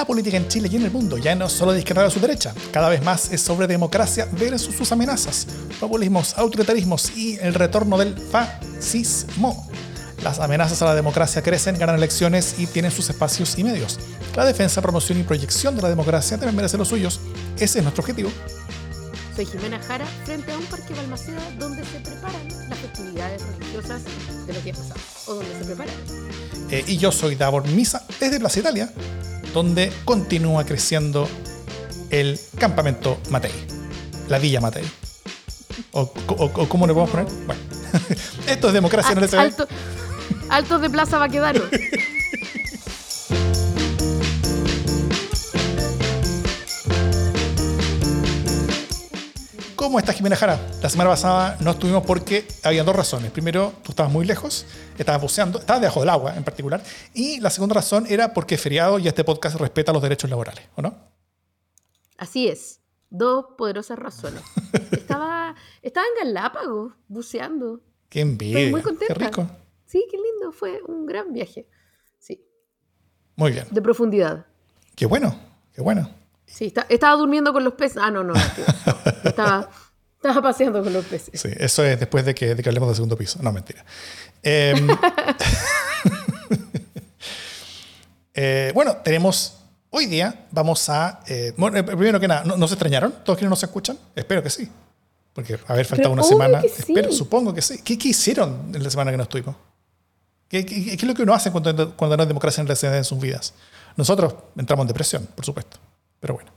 La 0.00 0.06
política 0.06 0.38
en 0.38 0.48
Chile 0.48 0.66
y 0.72 0.76
en 0.76 0.84
el 0.84 0.90
mundo 0.90 1.18
ya 1.18 1.34
no 1.34 1.44
es 1.44 1.52
solo 1.52 1.72
de 1.72 1.80
izquierda 1.80 2.06
a 2.06 2.10
su 2.10 2.20
derecha, 2.20 2.54
cada 2.72 2.88
vez 2.88 3.04
más 3.04 3.30
es 3.32 3.42
sobre 3.42 3.66
democracia 3.66 4.26
versus 4.32 4.74
sus 4.74 4.90
amenazas, 4.92 5.46
populismos, 5.78 6.38
autoritarismos 6.38 7.14
y 7.14 7.38
el 7.38 7.52
retorno 7.52 7.98
del 7.98 8.16
fascismo. 8.16 9.68
Las 10.24 10.38
amenazas 10.38 10.80
a 10.80 10.86
la 10.86 10.94
democracia 10.94 11.42
crecen, 11.42 11.78
ganan 11.78 11.96
elecciones 11.96 12.54
y 12.58 12.66
tienen 12.66 12.90
sus 12.90 13.10
espacios 13.10 13.58
y 13.58 13.62
medios. 13.62 14.00
La 14.34 14.46
defensa, 14.46 14.80
promoción 14.80 15.20
y 15.20 15.22
proyección 15.22 15.76
de 15.76 15.82
la 15.82 15.90
democracia 15.90 16.38
deben 16.38 16.56
merecer 16.56 16.78
los 16.78 16.88
suyos. 16.88 17.20
Ese 17.58 17.80
es 17.80 17.84
nuestro 17.84 18.00
objetivo. 18.00 18.30
Soy 19.36 19.44
Jimena 19.44 19.78
Jara, 19.80 20.06
frente 20.24 20.50
a 20.50 20.56
un 20.56 20.64
parque 20.64 20.94
Balmaceda 20.94 21.42
donde 21.58 21.84
se 21.84 22.00
preparan 22.00 22.48
las 22.70 22.78
festividades 22.78 23.42
religiosas 23.42 24.00
de 24.46 24.52
los 24.54 24.64
días 24.64 24.78
pasados, 24.78 25.02
o 25.26 25.34
donde 25.34 25.58
se 25.58 25.64
preparan. 25.66 25.94
Eh, 26.70 26.84
y 26.86 26.96
yo 26.96 27.12
soy 27.12 27.34
Davor 27.34 27.68
Misa, 27.68 28.02
desde 28.18 28.40
Plaza 28.40 28.60
Italia, 28.60 28.90
donde 29.52 29.92
continúa 30.04 30.64
creciendo 30.64 31.28
el 32.10 32.38
campamento 32.58 33.18
Matei, 33.30 33.52
la 34.28 34.38
Villa 34.38 34.60
Matei. 34.60 34.84
O, 35.92 36.00
o- 36.28 36.44
o- 36.54 36.68
¿Cómo 36.68 36.86
le 36.86 36.92
podemos 36.94 37.10
poner? 37.10 37.26
Bueno, 37.46 37.60
esto 38.46 38.68
es 38.68 38.72
democracia 38.74 39.12
en 39.12 39.18
el 39.18 39.24
Ah, 39.24 39.28
SD. 39.28 39.38
alto- 39.38 39.68
altos 40.50 40.80
de 40.82 40.90
Plaza 40.90 41.18
Baquedano. 41.18 41.62
¿Cómo 49.80 49.98
está 49.98 50.12
Jimena 50.12 50.36
Jara? 50.36 50.60
La 50.82 50.90
semana 50.90 51.08
pasada 51.08 51.56
no 51.60 51.70
estuvimos 51.70 52.04
porque 52.04 52.46
había 52.64 52.84
dos 52.84 52.94
razones. 52.94 53.30
Primero, 53.30 53.72
tú 53.82 53.92
estabas 53.92 54.12
muy 54.12 54.26
lejos, 54.26 54.66
estabas 54.98 55.22
buceando, 55.22 55.58
estabas 55.58 55.80
debajo 55.80 56.00
del 56.00 56.10
agua 56.10 56.36
en 56.36 56.44
particular. 56.44 56.82
Y 57.14 57.40
la 57.40 57.48
segunda 57.48 57.76
razón 57.76 58.04
era 58.06 58.34
porque 58.34 58.56
es 58.56 58.60
feriado 58.60 58.98
y 58.98 59.08
este 59.08 59.24
podcast 59.24 59.58
respeta 59.58 59.90
los 59.94 60.02
derechos 60.02 60.28
laborales, 60.28 60.68
¿o 60.74 60.82
no? 60.82 60.94
Así 62.18 62.46
es. 62.46 62.82
Dos 63.08 63.46
poderosas 63.56 63.98
razones. 63.98 64.42
Estaba, 64.92 65.54
estaba 65.80 66.06
en 66.08 66.26
Galápagos, 66.26 66.92
buceando. 67.08 67.80
Qué 68.10 68.20
envidia. 68.20 68.70
muy 68.70 68.82
contenta. 68.82 69.14
Qué 69.14 69.24
rico. 69.24 69.48
Sí, 69.86 70.06
qué 70.10 70.18
lindo. 70.18 70.52
Fue 70.52 70.82
un 70.88 71.06
gran 71.06 71.32
viaje. 71.32 71.66
Sí, 72.18 72.44
Muy 73.34 73.52
bien. 73.52 73.64
de 73.70 73.80
profundidad. 73.80 74.44
Qué 74.94 75.06
bueno, 75.06 75.34
qué 75.72 75.80
bueno. 75.80 76.19
Sí, 76.52 76.66
está- 76.66 76.86
estaba 76.88 77.16
durmiendo 77.16 77.52
con 77.52 77.64
los 77.64 77.74
peces. 77.74 77.98
Ah, 78.02 78.10
no, 78.10 78.22
no. 78.24 78.34
estaba, 79.24 79.70
estaba 80.16 80.42
paseando 80.42 80.82
con 80.82 80.92
los 80.92 81.04
peces. 81.06 81.40
Sí, 81.40 81.48
eso 81.56 81.84
es 81.84 81.98
después 81.98 82.24
de 82.24 82.34
que, 82.34 82.54
de 82.54 82.62
que 82.62 82.68
hablemos 82.68 82.88
del 82.88 82.96
segundo 82.96 83.16
piso. 83.16 83.38
No, 83.42 83.52
mentira. 83.52 83.84
Em, 84.42 84.88
eh, 88.34 88.72
bueno, 88.74 88.96
tenemos. 88.98 89.56
Hoy 89.92 90.06
día 90.06 90.46
vamos 90.52 90.88
a. 90.88 91.20
eh, 91.26 91.52
bueno, 91.56 91.78
eh, 91.78 91.82
primero 91.82 92.20
que 92.20 92.28
nada, 92.28 92.44
¿no, 92.44 92.56
no 92.56 92.68
se 92.68 92.74
extrañaron? 92.74 93.12
¿Todos 93.24 93.38
quienes 93.38 93.50
nos 93.50 93.62
escuchan? 93.62 93.98
Espero 94.14 94.42
que 94.42 94.50
sí. 94.50 94.68
Porque 95.32 95.58
haber 95.66 95.84
faltado 95.86 96.10
Pero 96.10 96.12
una 96.12 96.22
semana. 96.22 96.60
sí. 96.62 96.68
Espero, 96.78 97.12
supongo 97.12 97.52
que 97.54 97.62
sí. 97.62 97.80
¿Qué, 97.82 97.98
qué 97.98 98.08
hicieron 98.08 98.70
en 98.74 98.82
la 98.84 98.90
semana 98.90 99.10
que 99.10 99.16
no 99.16 99.24
estuvimos? 99.24 99.56
¿Qué, 100.48 100.64
qué- 100.66 100.84
qué 100.84 100.94
es 100.94 101.02
lo 101.04 101.14
que 101.14 101.22
uno 101.22 101.34
hace 101.34 101.50
cuando, 101.50 101.96
cuando 101.96 102.16
no 102.16 102.22
hay 102.22 102.26
democracia 102.28 102.62
en, 102.62 102.94
en 102.94 103.04
sus 103.04 103.18
vidas? 103.20 103.54
Nosotros 103.96 104.34
entramos 104.56 104.84
en 104.84 104.88
depresión, 104.88 105.28
por 105.34 105.44
supuesto. 105.44 105.78
Pero 106.20 106.34
bueno. 106.34 106.50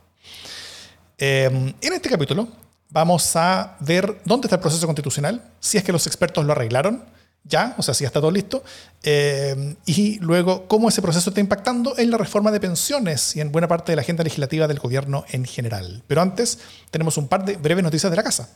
Eh, 1.18 1.74
en 1.82 1.94
este 1.94 2.10
capítulo 2.10 2.48
vamos 2.90 3.36
a 3.36 3.76
ver 3.80 4.22
dónde 4.26 4.48
está 4.48 4.56
el 4.58 4.62
proceso 4.62 4.86
constitucional, 4.86 5.42
si 5.60 5.78
es 5.78 5.84
que 5.84 5.92
los 5.92 6.06
expertos 6.06 6.46
lo 6.46 6.52
arreglaron 6.52 7.06
ya, 7.46 7.76
o 7.78 7.82
sea, 7.84 7.94
si 7.94 8.04
ya 8.04 8.08
está 8.08 8.22
todo 8.22 8.32
listo, 8.32 8.64
eh, 9.04 9.76
y 9.86 10.18
luego 10.20 10.66
cómo 10.68 10.88
ese 10.88 11.02
proceso 11.02 11.30
está 11.30 11.42
impactando 11.42 11.98
en 11.98 12.10
la 12.10 12.18
reforma 12.18 12.52
de 12.52 12.60
pensiones 12.62 13.36
y 13.36 13.42
en 13.42 13.52
buena 13.52 13.68
parte 13.68 13.92
de 13.92 13.98
la 13.98 14.02
agenda 14.02 14.24
legislativa 14.24 14.66
del 14.68 14.80
gobierno 14.80 15.26
en 15.30 15.44
general. 15.44 16.04
Pero 16.08 16.22
antes 16.22 16.60
tenemos 16.90 17.18
un 17.18 17.28
par 17.28 17.44
de 17.44 17.58
breves 17.58 17.84
noticias 17.84 18.10
de 18.10 18.16
la 18.16 18.24
casa. 18.24 18.50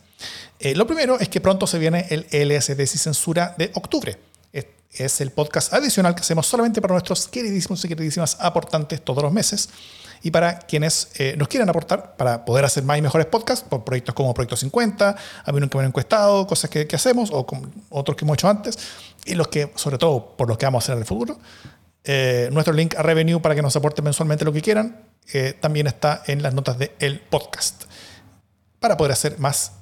Eh, 0.58 0.74
lo 0.74 0.86
primero 0.86 1.18
es 1.20 1.28
que 1.28 1.40
pronto 1.42 1.66
se 1.66 1.78
viene 1.78 2.06
el 2.08 2.26
LSD 2.32 2.86
sin 2.86 2.98
censura 2.98 3.54
de 3.58 3.70
octubre. 3.74 4.18
Es- 4.90 5.20
el 5.20 5.32
podcast 5.32 5.74
adicional 5.74 6.14
que 6.14 6.22
hacemos 6.22 6.46
solamente 6.46 6.80
para 6.80 6.94
nuestros 6.94 7.28
queridísimos 7.28 7.84
y 7.84 7.88
queridísimas 7.88 8.38
aportantes 8.40 9.04
todos 9.04 9.22
los 9.22 9.30
meses 9.32 9.68
y 10.22 10.30
para 10.30 10.58
quienes 10.60 11.10
eh, 11.16 11.34
nos 11.36 11.48
quieran 11.48 11.68
aportar 11.68 12.16
para 12.16 12.44
poder 12.44 12.64
hacer 12.64 12.82
más 12.84 12.98
y 12.98 13.02
mejores 13.02 13.26
podcasts 13.26 13.66
por 13.68 13.84
proyectos 13.84 14.14
como 14.14 14.34
Proyecto 14.34 14.56
50, 14.56 15.16
a 15.44 15.52
mí 15.52 15.60
nunca 15.60 15.78
me 15.78 15.84
han 15.84 15.88
encuestado, 15.88 16.46
cosas 16.46 16.70
que, 16.70 16.88
hacemos 16.92 17.30
o 17.32 17.46
otros 17.90 18.16
que 18.16 18.24
hemos 18.24 18.34
hecho 18.34 18.48
antes 18.48 18.78
y 19.24 19.34
los 19.34 19.48
que, 19.48 19.72
sobre 19.76 19.98
todo, 19.98 20.36
por 20.36 20.48
los 20.48 20.58
que 20.58 20.66
vamos 20.66 20.82
a 20.82 20.84
hacer 20.84 20.94
en 20.94 21.00
el 21.00 21.06
futuro. 21.06 21.38
Eh, 22.04 22.48
nuestro 22.52 22.72
link 22.72 22.94
a 22.96 23.02
Revenue 23.02 23.40
para 23.40 23.54
que 23.54 23.62
nos 23.62 23.76
aporten 23.76 24.04
mensualmente 24.04 24.44
lo 24.44 24.52
que 24.52 24.62
quieran 24.62 25.04
eh, 25.32 25.54
también 25.60 25.86
está 25.86 26.22
en 26.26 26.42
las 26.42 26.54
notas 26.54 26.78
del 26.78 27.20
podcast 27.20 27.84
para 28.80 28.96
poder 28.96 29.12
hacer 29.12 29.38
más 29.38 29.72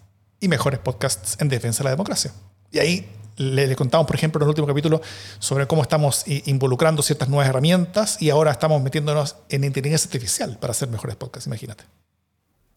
y 0.40 0.48
mejores 0.48 0.80
podcasts 0.80 1.36
en 1.40 1.48
defensa 1.48 1.78
de 1.78 1.84
la 1.84 1.90
democracia. 1.90 2.32
Y 2.72 2.78
ahí 2.78 3.08
le, 3.36 3.66
le 3.66 3.76
contamos, 3.76 4.06
por 4.06 4.16
ejemplo, 4.16 4.38
en 4.40 4.44
el 4.44 4.48
último 4.48 4.66
capítulo 4.66 5.00
sobre 5.38 5.66
cómo 5.66 5.82
estamos 5.82 6.24
involucrando 6.26 7.02
ciertas 7.02 7.28
nuevas 7.28 7.48
herramientas 7.48 8.20
y 8.20 8.30
ahora 8.30 8.50
estamos 8.50 8.82
metiéndonos 8.82 9.36
en 9.48 9.64
inteligencia 9.64 10.08
artificial 10.08 10.58
para 10.58 10.72
hacer 10.72 10.88
mejores 10.88 11.16
podcasts, 11.16 11.46
imagínate. 11.46 11.84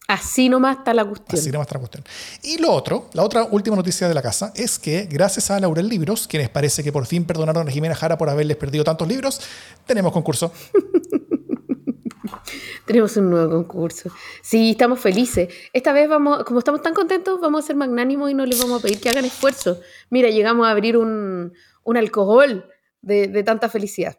Así 0.09 0.50
nomás 0.50 0.80
está 0.80 0.92
la 0.92 1.06
cuestión. 1.06 1.40
Así 1.40 1.52
nomás 1.52 1.68
está 1.68 1.75
la 1.75 1.81
cuestión. 1.81 2.03
Y 2.42 2.58
lo 2.58 2.72
otro, 2.72 3.12
la 3.14 3.24
otra 3.24 3.44
última 3.44 3.75
noticia 3.75 4.08
de 4.08 4.16
la 4.16 4.24
casa 4.24 4.52
es 4.56 4.80
que 4.80 5.06
gracias 5.06 5.52
a 5.52 5.59
Laurel 5.59 5.88
Libros, 5.88 6.28
quienes 6.28 6.50
parece 6.50 6.84
que 6.84 6.91
por 6.91 7.06
fin 7.06 7.26
perdonaron 7.26 7.68
a 7.68 7.72
Jimena 7.72 7.94
Jara 7.94 8.18
por 8.18 8.28
haberles 8.28 8.58
perdido 8.58 8.84
tantos 8.84 9.08
libros, 9.08 9.40
tenemos 9.86 10.12
concurso. 10.12 10.52
Tenemos 12.85 13.16
un 13.17 13.29
nuevo 13.29 13.50
concurso. 13.50 14.09
Sí, 14.41 14.72
estamos 14.72 15.00
felices. 15.00 15.53
Esta 15.73 15.94
vez 15.94 16.09
vamos, 16.09 16.44
como 16.44 16.59
estamos 16.59 16.81
tan 16.81 16.94
contentos, 16.94 17.40
vamos 17.40 17.63
a 17.63 17.67
ser 17.67 17.75
magnánimos 17.75 18.31
y 18.31 18.34
no 18.34 18.45
les 18.45 18.59
vamos 18.62 18.79
a 18.79 18.81
pedir 18.81 19.00
que 19.00 19.09
hagan 19.09 19.25
esfuerzo. 19.25 19.79
Mira, 20.09 20.29
llegamos 20.29 20.67
a 20.67 20.72
abrir 20.72 20.97
un, 20.97 21.53
un 21.84 21.97
alcohol 21.97 22.69
de, 23.01 23.28
de 23.28 23.44
tanta 23.44 23.69
felicidad. 23.69 24.17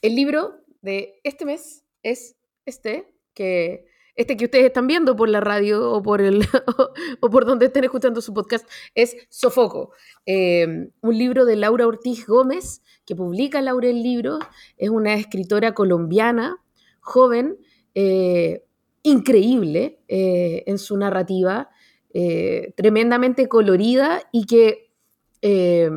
El 0.00 0.16
libro 0.16 0.60
de 0.80 1.20
este 1.22 1.44
mes 1.44 1.84
es 2.02 2.36
este, 2.66 3.14
que 3.34 3.86
este 4.14 4.36
que 4.36 4.44
ustedes 4.44 4.66
están 4.66 4.86
viendo 4.86 5.16
por 5.16 5.28
la 5.28 5.40
radio 5.40 5.90
o 5.90 6.02
por 6.02 6.20
el 6.20 6.46
o 7.20 7.30
por 7.30 7.46
donde 7.46 7.66
estén 7.66 7.84
escuchando 7.84 8.20
su 8.20 8.34
podcast, 8.34 8.68
es 8.94 9.16
Sofoco. 9.30 9.92
Eh, 10.26 10.90
un 11.00 11.18
libro 11.18 11.44
de 11.44 11.56
Laura 11.56 11.86
Ortiz 11.86 12.26
Gómez, 12.26 12.82
que 13.06 13.16
publica 13.16 13.62
Laura 13.62 13.88
el 13.88 14.02
libro, 14.02 14.38
es 14.76 14.90
una 14.90 15.14
escritora 15.14 15.72
colombiana 15.72 16.61
joven, 17.02 17.58
eh, 17.94 18.64
increíble 19.02 20.00
eh, 20.08 20.62
en 20.66 20.78
su 20.78 20.96
narrativa, 20.96 21.70
eh, 22.14 22.72
tremendamente 22.76 23.48
colorida 23.48 24.22
y 24.32 24.46
que 24.46 24.92
eh, 25.40 25.90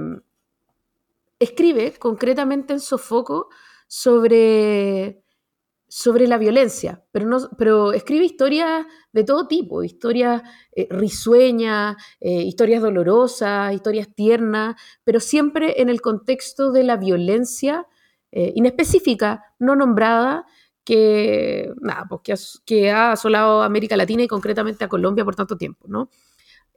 escribe 1.39 1.93
concretamente 1.99 2.73
en 2.73 2.79
Sofoco 2.79 3.49
sobre, 3.87 5.23
sobre 5.87 6.27
la 6.27 6.37
violencia, 6.37 7.03
pero, 7.11 7.27
no, 7.27 7.37
pero 7.57 7.93
escribe 7.93 8.25
historias 8.25 8.85
de 9.11 9.23
todo 9.23 9.47
tipo, 9.47 9.83
historias 9.83 10.41
risueñas, 10.89 11.95
historias 12.19 12.81
dolorosas, 12.81 13.73
historias 13.73 14.13
tiernas, 14.15 14.75
pero 15.03 15.19
siempre 15.19 15.81
en 15.81 15.89
el 15.89 16.01
contexto 16.01 16.71
de 16.71 16.83
la 16.83 16.97
violencia 16.97 17.85
inespecífica, 18.31 19.43
no 19.59 19.75
nombrada, 19.75 20.45
que, 20.85 21.73
nada, 21.81 22.05
pues 22.07 22.21
que, 22.23 22.33
ha, 22.33 22.37
que 22.65 22.91
ha 22.91 23.11
asolado 23.11 23.63
a 23.63 23.65
América 23.65 23.97
Latina 23.97 24.23
y 24.23 24.27
concretamente 24.27 24.85
a 24.85 24.87
Colombia 24.87 25.25
por 25.25 25.35
tanto 25.35 25.57
tiempo, 25.57 25.87
¿no? 25.89 26.09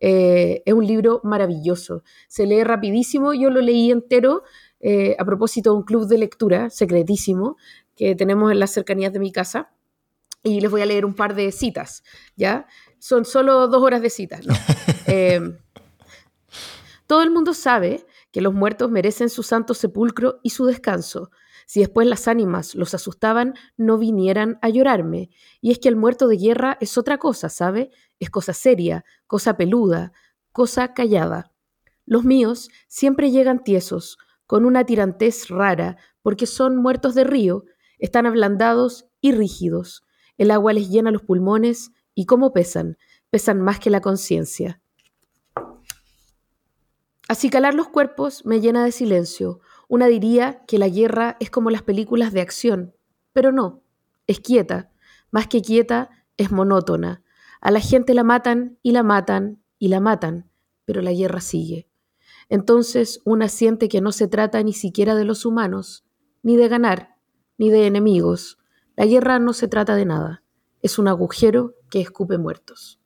Eh, 0.01 0.63
es 0.65 0.75
un 0.75 0.87
libro 0.87 1.21
maravilloso, 1.25 2.03
se 2.29 2.47
lee 2.47 2.65
rapidísimo, 2.65 3.35
yo 3.35 3.51
lo 3.51 3.61
leí 3.61 3.91
entero 3.91 4.45
eh, 4.81 5.17
a 5.19 5.25
propósito 5.25 5.73
de 5.73 5.77
un 5.77 5.83
club 5.83 6.07
de 6.07 6.19
lectura 6.19 6.71
secretísimo 6.71 7.57
que 7.97 8.15
tenemos 8.15 8.53
en 8.53 8.61
las 8.61 8.71
cercanías 8.71 9.13
de 9.13 9.19
mi 9.19 9.33
casa 9.33 9.71
y 10.45 10.61
les 10.61 10.71
voy 10.71 10.83
a 10.83 10.87
leer 10.87 11.05
un 11.05 11.15
par 11.15 11.35
de 11.35 11.51
citas, 11.51 12.05
¿ya? 12.37 12.67
Son 13.01 13.25
solo 13.25 13.67
dos 13.67 13.83
horas 13.83 14.01
de 14.03 14.11
citas, 14.11 14.47
¿no? 14.47 14.55
Eh, 15.11 15.41
todo 17.07 17.23
el 17.23 17.31
mundo 17.31 17.55
sabe 17.55 18.05
que 18.31 18.43
los 18.43 18.53
muertos 18.53 18.91
merecen 18.91 19.31
su 19.31 19.43
santo 19.43 19.73
sepulcro 19.73 20.39
y 20.43 20.51
su 20.51 20.67
descanso. 20.67 21.31
Si 21.69 21.81
después 21.81 22.09
las 22.09 22.29
ánimas 22.29 22.75
los 22.75 22.95
asustaban, 22.95 23.53
no 23.77 23.99
vinieran 23.99 24.59
a 24.63 24.71
llorarme. 24.71 25.29
Y 25.61 25.71
es 25.71 25.79
que 25.79 25.91
el 25.91 25.97
muerto 25.97 26.27
de 26.27 26.39
guerra 26.39 26.79
es 26.81 26.97
otra 26.97 27.19
cosa, 27.19 27.51
¿sabe? 27.51 27.91
Es 28.19 28.31
cosa 28.31 28.55
seria, 28.55 29.05
cosa 29.27 29.59
peluda, 29.59 30.15
cosa 30.51 30.95
callada. 30.95 31.53
Los 32.07 32.25
míos 32.25 32.71
siempre 32.87 33.31
llegan 33.31 33.63
tiesos, 33.63 34.17
con 34.47 34.65
una 34.65 34.85
tirantez 34.85 35.49
rara, 35.51 35.99
porque 36.23 36.47
son 36.47 36.75
muertos 36.79 37.15
de 37.15 37.25
río, 37.25 37.67
están 37.99 38.25
ablandados 38.25 39.05
y 39.21 39.33
rígidos. 39.33 40.07
El 40.39 40.53
agua 40.53 40.73
les 40.73 40.89
llena 40.89 41.11
los 41.11 41.21
pulmones 41.21 41.91
y 42.15 42.25
cómo 42.25 42.55
pesan, 42.55 42.97
pesan 43.29 43.61
más 43.61 43.79
que 43.79 43.91
la 43.91 44.01
conciencia. 44.01 44.81
Acicalar 47.29 47.75
los 47.75 47.91
cuerpos 47.91 48.47
me 48.47 48.63
llena 48.63 48.87
de 48.87 48.91
silencio. 48.91 49.61
Una 49.89 50.07
diría 50.07 50.65
que 50.67 50.79
la 50.79 50.89
guerra 50.89 51.37
es 51.41 51.51
como 51.51 51.71
las 51.71 51.83
películas 51.83 52.33
de 52.33 52.43
acción, 52.43 52.95
pero 53.33 53.53
no. 53.53 53.83
es 54.27 54.41
quieta, 54.41 54.93
más 55.31 55.47
que 55.49 55.63
quieta, 55.63 56.11
es 56.37 56.51
monótona. 56.51 57.23
A 57.61 57.71
la 57.71 57.81
gente 57.81 58.15
la 58.15 58.23
matan 58.23 58.79
y 58.83 58.93
la 58.93 59.03
matan 59.03 59.63
y 59.79 59.89
la 59.89 60.01
matan, 60.01 60.51
pero 60.85 61.01
la 61.01 61.13
guerra 61.13 61.41
sigue. 61.41 61.89
Entonces 62.49 63.21
una 63.25 63.49
siente 63.49 63.89
que 63.89 64.01
no 64.01 64.13
se 64.13 64.29
trata 64.29 64.63
ni 64.63 64.73
siquiera 64.73 65.15
de 65.15 65.25
los 65.25 65.45
humanos, 65.45 66.05
ni 66.43 66.57
de 66.57 66.69
ganar, 66.69 67.17
ni 67.57 67.71
de 67.71 67.87
enemigos. 67.87 68.59
La 68.97 69.07
guerra 69.07 69.39
no 69.39 69.53
se 69.53 69.69
trata 69.69 69.95
de 69.95 70.05
nada. 70.05 70.43
Es 70.83 70.99
un 70.99 71.09
agujero 71.09 71.75
que 71.91 72.01
escupe 72.01 72.39
muertos. 72.39 73.01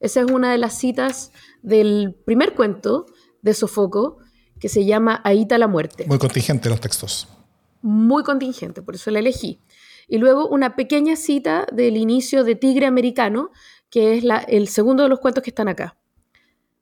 Esa 0.00 0.20
es 0.20 0.30
una 0.30 0.52
de 0.52 0.58
las 0.58 0.78
citas 0.78 1.32
del 1.62 2.14
primer 2.24 2.54
cuento 2.54 3.06
de 3.42 3.54
Sofoco, 3.54 4.18
que 4.60 4.68
se 4.68 4.84
llama 4.84 5.20
Aita 5.24 5.58
la 5.58 5.68
muerte. 5.68 6.06
Muy 6.06 6.18
contingente 6.18 6.68
los 6.68 6.80
textos. 6.80 7.28
Muy 7.82 8.22
contingente, 8.22 8.82
por 8.82 8.94
eso 8.94 9.10
la 9.10 9.18
elegí. 9.18 9.60
Y 10.08 10.18
luego 10.18 10.48
una 10.48 10.76
pequeña 10.76 11.16
cita 11.16 11.66
del 11.72 11.96
inicio 11.96 12.44
de 12.44 12.54
Tigre 12.54 12.86
Americano, 12.86 13.50
que 13.90 14.16
es 14.16 14.24
la, 14.24 14.38
el 14.38 14.68
segundo 14.68 15.02
de 15.02 15.08
los 15.08 15.20
cuentos 15.20 15.42
que 15.42 15.50
están 15.50 15.68
acá. 15.68 15.96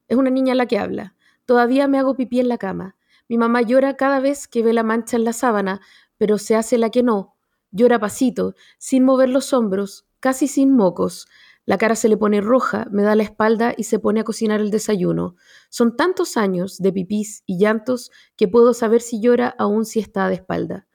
Es 0.09 0.17
una 0.17 0.31
niña 0.31 0.55
la 0.55 0.67
que 0.67 0.79
habla. 0.79 1.15
Todavía 1.47 1.89
me 1.89 1.99
hago 1.99 2.15
pipí 2.15 2.41
en 2.41 2.49
la 2.49 2.59
cama. 2.59 2.97
Mi 3.29 3.39
mamá 3.39 3.63
llora 3.63 3.97
cada 3.97 4.21
vez 4.21 4.47
que 4.47 4.63
ve 4.63 4.73
la 4.73 4.83
mancha 4.83 5.17
en 5.17 5.25
la 5.25 5.33
sábana, 5.33 5.81
pero 6.19 6.39
se 6.39 6.57
hace 6.57 6.79
la 6.79 6.91
que 6.91 7.03
no. 7.03 7.35
Llora 7.71 7.99
pasito, 7.99 8.55
sin 8.79 9.05
mover 9.05 9.29
los 9.29 9.53
hombros, 9.53 10.07
casi 10.21 10.47
sin 10.47 10.75
mocos. 10.75 11.27
La 11.67 11.79
cara 11.79 11.97
se 11.97 12.09
le 12.09 12.17
pone 12.17 12.41
roja, 12.41 12.87
me 12.91 13.03
da 13.03 13.15
la 13.15 13.23
espalda 13.23 13.75
y 13.77 13.85
se 13.85 13.99
pone 13.99 14.21
a 14.21 14.25
cocinar 14.25 14.61
el 14.61 14.71
desayuno. 14.71 15.37
Son 15.71 15.97
tantos 15.97 16.37
años 16.37 16.79
de 16.79 16.93
pipís 16.93 17.43
y 17.47 17.59
llantos 17.59 18.11
que 18.37 18.49
puedo 18.49 18.75
saber 18.75 19.01
si 19.01 19.21
llora 19.21 19.55
aún 19.59 19.87
si 19.87 20.01
está 20.01 20.29
de 20.29 20.35
espalda. 20.35 20.87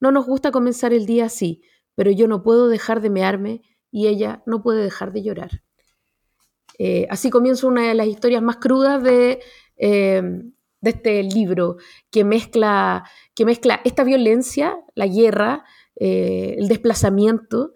No 0.00 0.12
nos 0.12 0.26
gusta 0.26 0.52
comenzar 0.52 0.92
el 0.92 1.06
día 1.06 1.26
así, 1.26 1.62
pero 1.94 2.10
yo 2.10 2.28
no 2.28 2.42
puedo 2.42 2.68
dejar 2.68 3.00
de 3.00 3.10
mearme 3.10 3.62
y 3.90 4.06
ella 4.06 4.42
no 4.46 4.62
puede 4.62 4.82
dejar 4.82 5.12
de 5.12 5.22
llorar. 5.22 5.62
Eh, 6.78 7.06
así 7.10 7.30
comienza 7.30 7.66
una 7.66 7.88
de 7.88 7.94
las 7.94 8.06
historias 8.06 8.42
más 8.42 8.56
crudas 8.56 9.02
de, 9.02 9.40
eh, 9.76 10.22
de 10.82 10.90
este 10.90 11.22
libro, 11.22 11.76
que 12.10 12.24
mezcla, 12.24 13.04
que 13.34 13.44
mezcla 13.44 13.80
esta 13.84 14.04
violencia, 14.04 14.76
la 14.94 15.06
guerra, 15.06 15.64
eh, 15.96 16.56
el 16.58 16.68
desplazamiento, 16.68 17.72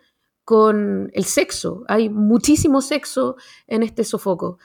con 0.46 1.10
el 1.12 1.24
sexo. 1.24 1.82
Hay 1.88 2.08
muchísimo 2.08 2.80
sexo 2.80 3.34
en 3.66 3.82
este 3.82 4.04
sofoco. 4.04 4.58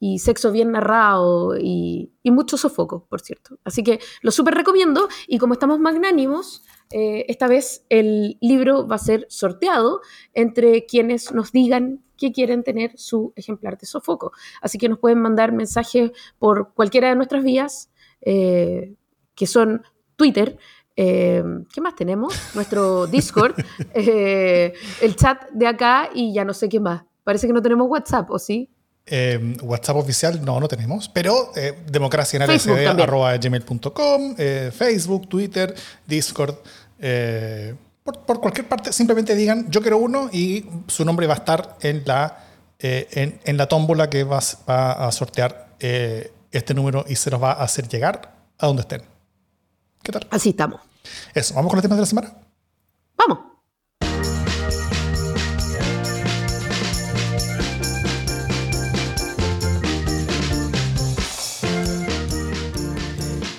y 0.00 0.20
sexo 0.20 0.52
bien 0.52 0.70
narrado 0.70 1.56
y, 1.58 2.12
y, 2.22 2.30
mucho 2.30 2.56
sofoco, 2.56 3.06
por 3.08 3.20
cierto. 3.20 3.58
Así 3.64 3.82
que 3.82 3.98
lo 4.22 4.30
súper 4.30 4.54
recomiendo 4.54 5.08
y 5.26 5.38
como 5.38 5.54
estamos 5.54 5.80
magnánimos, 5.80 6.62
eh, 6.90 7.26
esta 7.28 7.48
vez 7.48 7.84
el 7.88 8.38
libro 8.40 8.86
va 8.86 8.96
a 8.96 8.98
ser 8.98 9.26
sorteado 9.28 10.00
entre 10.32 10.86
quienes 10.86 11.32
nos 11.32 11.52
digan 11.52 12.02
que 12.16 12.32
quieren 12.32 12.64
tener 12.64 12.92
su 12.98 13.32
ejemplar 13.36 13.78
de 13.78 13.86
Sofoco. 13.86 14.32
Así 14.62 14.78
que 14.78 14.88
nos 14.88 14.98
pueden 14.98 15.20
mandar 15.20 15.52
mensajes 15.52 16.12
por 16.38 16.72
cualquiera 16.74 17.08
de 17.08 17.16
nuestras 17.16 17.44
vías, 17.44 17.90
eh, 18.22 18.94
que 19.34 19.46
son 19.46 19.82
Twitter, 20.16 20.58
eh, 21.00 21.44
¿Qué 21.72 21.80
más 21.80 21.94
tenemos? 21.94 22.34
Nuestro 22.54 23.06
Discord, 23.06 23.54
el 23.94 25.16
chat 25.16 25.48
de 25.52 25.66
acá 25.66 26.10
y 26.12 26.32
ya 26.34 26.44
no 26.44 26.52
sé 26.52 26.68
qué 26.68 26.80
más. 26.80 27.02
Parece 27.22 27.46
que 27.46 27.52
no 27.52 27.62
tenemos 27.62 27.88
WhatsApp, 27.88 28.30
¿o 28.30 28.38
sí? 28.38 28.68
WhatsApp 29.62 29.96
oficial 29.96 30.44
no, 30.44 30.60
no 30.60 30.68
tenemos, 30.68 31.08
pero 31.08 31.52
democracia 31.86 32.44
en 32.44 33.40
gmail.com, 33.40 34.36
Facebook, 34.72 35.28
Twitter, 35.28 35.74
Discord. 36.06 36.56
Eh, 36.98 37.74
por, 38.02 38.40
cualquier 38.40 38.66
parte, 38.66 38.92
simplemente 38.92 39.34
digan 39.34 39.70
yo 39.70 39.80
quiero 39.82 39.98
uno 39.98 40.30
y 40.32 40.64
su 40.86 41.04
nombre 41.04 41.26
va 41.26 41.34
a 41.34 41.36
estar 41.36 41.76
en 41.80 42.02
la, 42.06 42.44
eh, 42.78 43.38
en, 43.44 43.56
la 43.56 43.66
tómbola 43.68 44.08
que 44.08 44.24
va, 44.24 44.38
a 44.38 45.12
sortear 45.12 45.74
eh, 45.80 46.32
este 46.50 46.74
número 46.74 47.04
y 47.06 47.16
se 47.16 47.30
nos 47.30 47.42
va 47.42 47.52
a 47.52 47.62
hacer 47.62 47.88
llegar 47.88 48.34
a 48.58 48.66
donde 48.66 48.82
estén. 48.82 49.02
¿Qué 50.02 50.12
tal? 50.12 50.26
Así 50.30 50.50
estamos. 50.50 50.80
Eso, 51.34 51.54
¿vamos 51.54 51.70
con 51.70 51.76
los 51.76 51.82
temas 51.82 51.96
de 51.96 52.02
la 52.02 52.06
semana? 52.06 52.34
Vamos. 53.16 53.38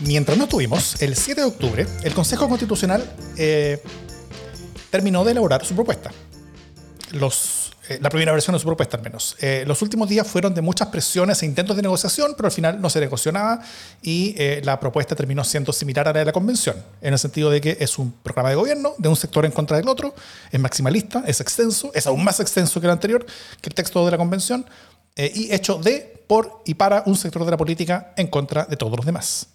Mientras 0.01 0.37
no 0.37 0.45
estuvimos, 0.45 1.01
el 1.03 1.15
7 1.15 1.41
de 1.41 1.47
octubre, 1.47 1.87
el 2.03 2.13
Consejo 2.15 2.47
Constitucional 2.49 3.07
eh, 3.37 3.79
terminó 4.89 5.23
de 5.23 5.33
elaborar 5.33 5.63
su 5.63 5.75
propuesta. 5.75 6.09
Los, 7.11 7.58
eh, 7.89 7.99
la 8.01 8.09
primera 8.09 8.31
versión 8.31 8.53
de 8.53 8.59
su 8.59 8.65
propuesta, 8.65 8.97
al 8.97 9.03
menos. 9.03 9.35
Eh, 9.39 9.63
los 9.65 9.81
últimos 9.81 10.07
días 10.07 10.27
fueron 10.27 10.53
de 10.53 10.61
muchas 10.61 10.89
presiones 10.89 11.41
e 11.41 11.45
intentos 11.45 11.75
de 11.75 11.81
negociación, 11.81 12.33
pero 12.37 12.47
al 12.47 12.51
final 12.51 12.79
no 12.79 12.89
se 12.89 12.99
negoció 12.99 13.31
nada 13.31 13.61
y 14.01 14.35
la 14.61 14.79
propuesta 14.79 15.15
terminó 15.15 15.43
siendo 15.43 15.73
similar 15.73 16.07
a 16.07 16.13
la 16.13 16.19
de 16.19 16.25
la 16.25 16.31
convención, 16.31 16.75
en 17.01 17.13
el 17.13 17.19
sentido 17.19 17.49
de 17.49 17.59
que 17.59 17.77
es 17.79 17.97
un 17.97 18.11
programa 18.11 18.49
de 18.49 18.55
gobierno 18.55 18.93
de 18.97 19.09
un 19.09 19.15
sector 19.15 19.45
en 19.45 19.51
contra 19.51 19.77
del 19.77 19.89
otro, 19.89 20.13
es 20.51 20.59
maximalista, 20.59 21.23
es 21.25 21.41
extenso, 21.41 21.91
es 21.93 22.05
aún 22.07 22.23
más 22.23 22.39
extenso 22.39 22.79
que 22.79 22.87
el 22.87 22.91
anterior, 22.91 23.25
que 23.61 23.69
el 23.69 23.73
texto 23.73 24.05
de 24.05 24.11
la 24.11 24.17
convención, 24.17 24.65
y 25.15 25.53
hecho 25.53 25.79
de, 25.79 26.23
por 26.27 26.61
y 26.65 26.75
para 26.75 27.03
un 27.05 27.17
sector 27.17 27.43
de 27.43 27.51
la 27.51 27.57
política 27.57 28.13
en 28.15 28.27
contra 28.27 28.65
de 28.65 28.77
todos 28.77 28.95
los 28.95 29.05
demás. 29.05 29.47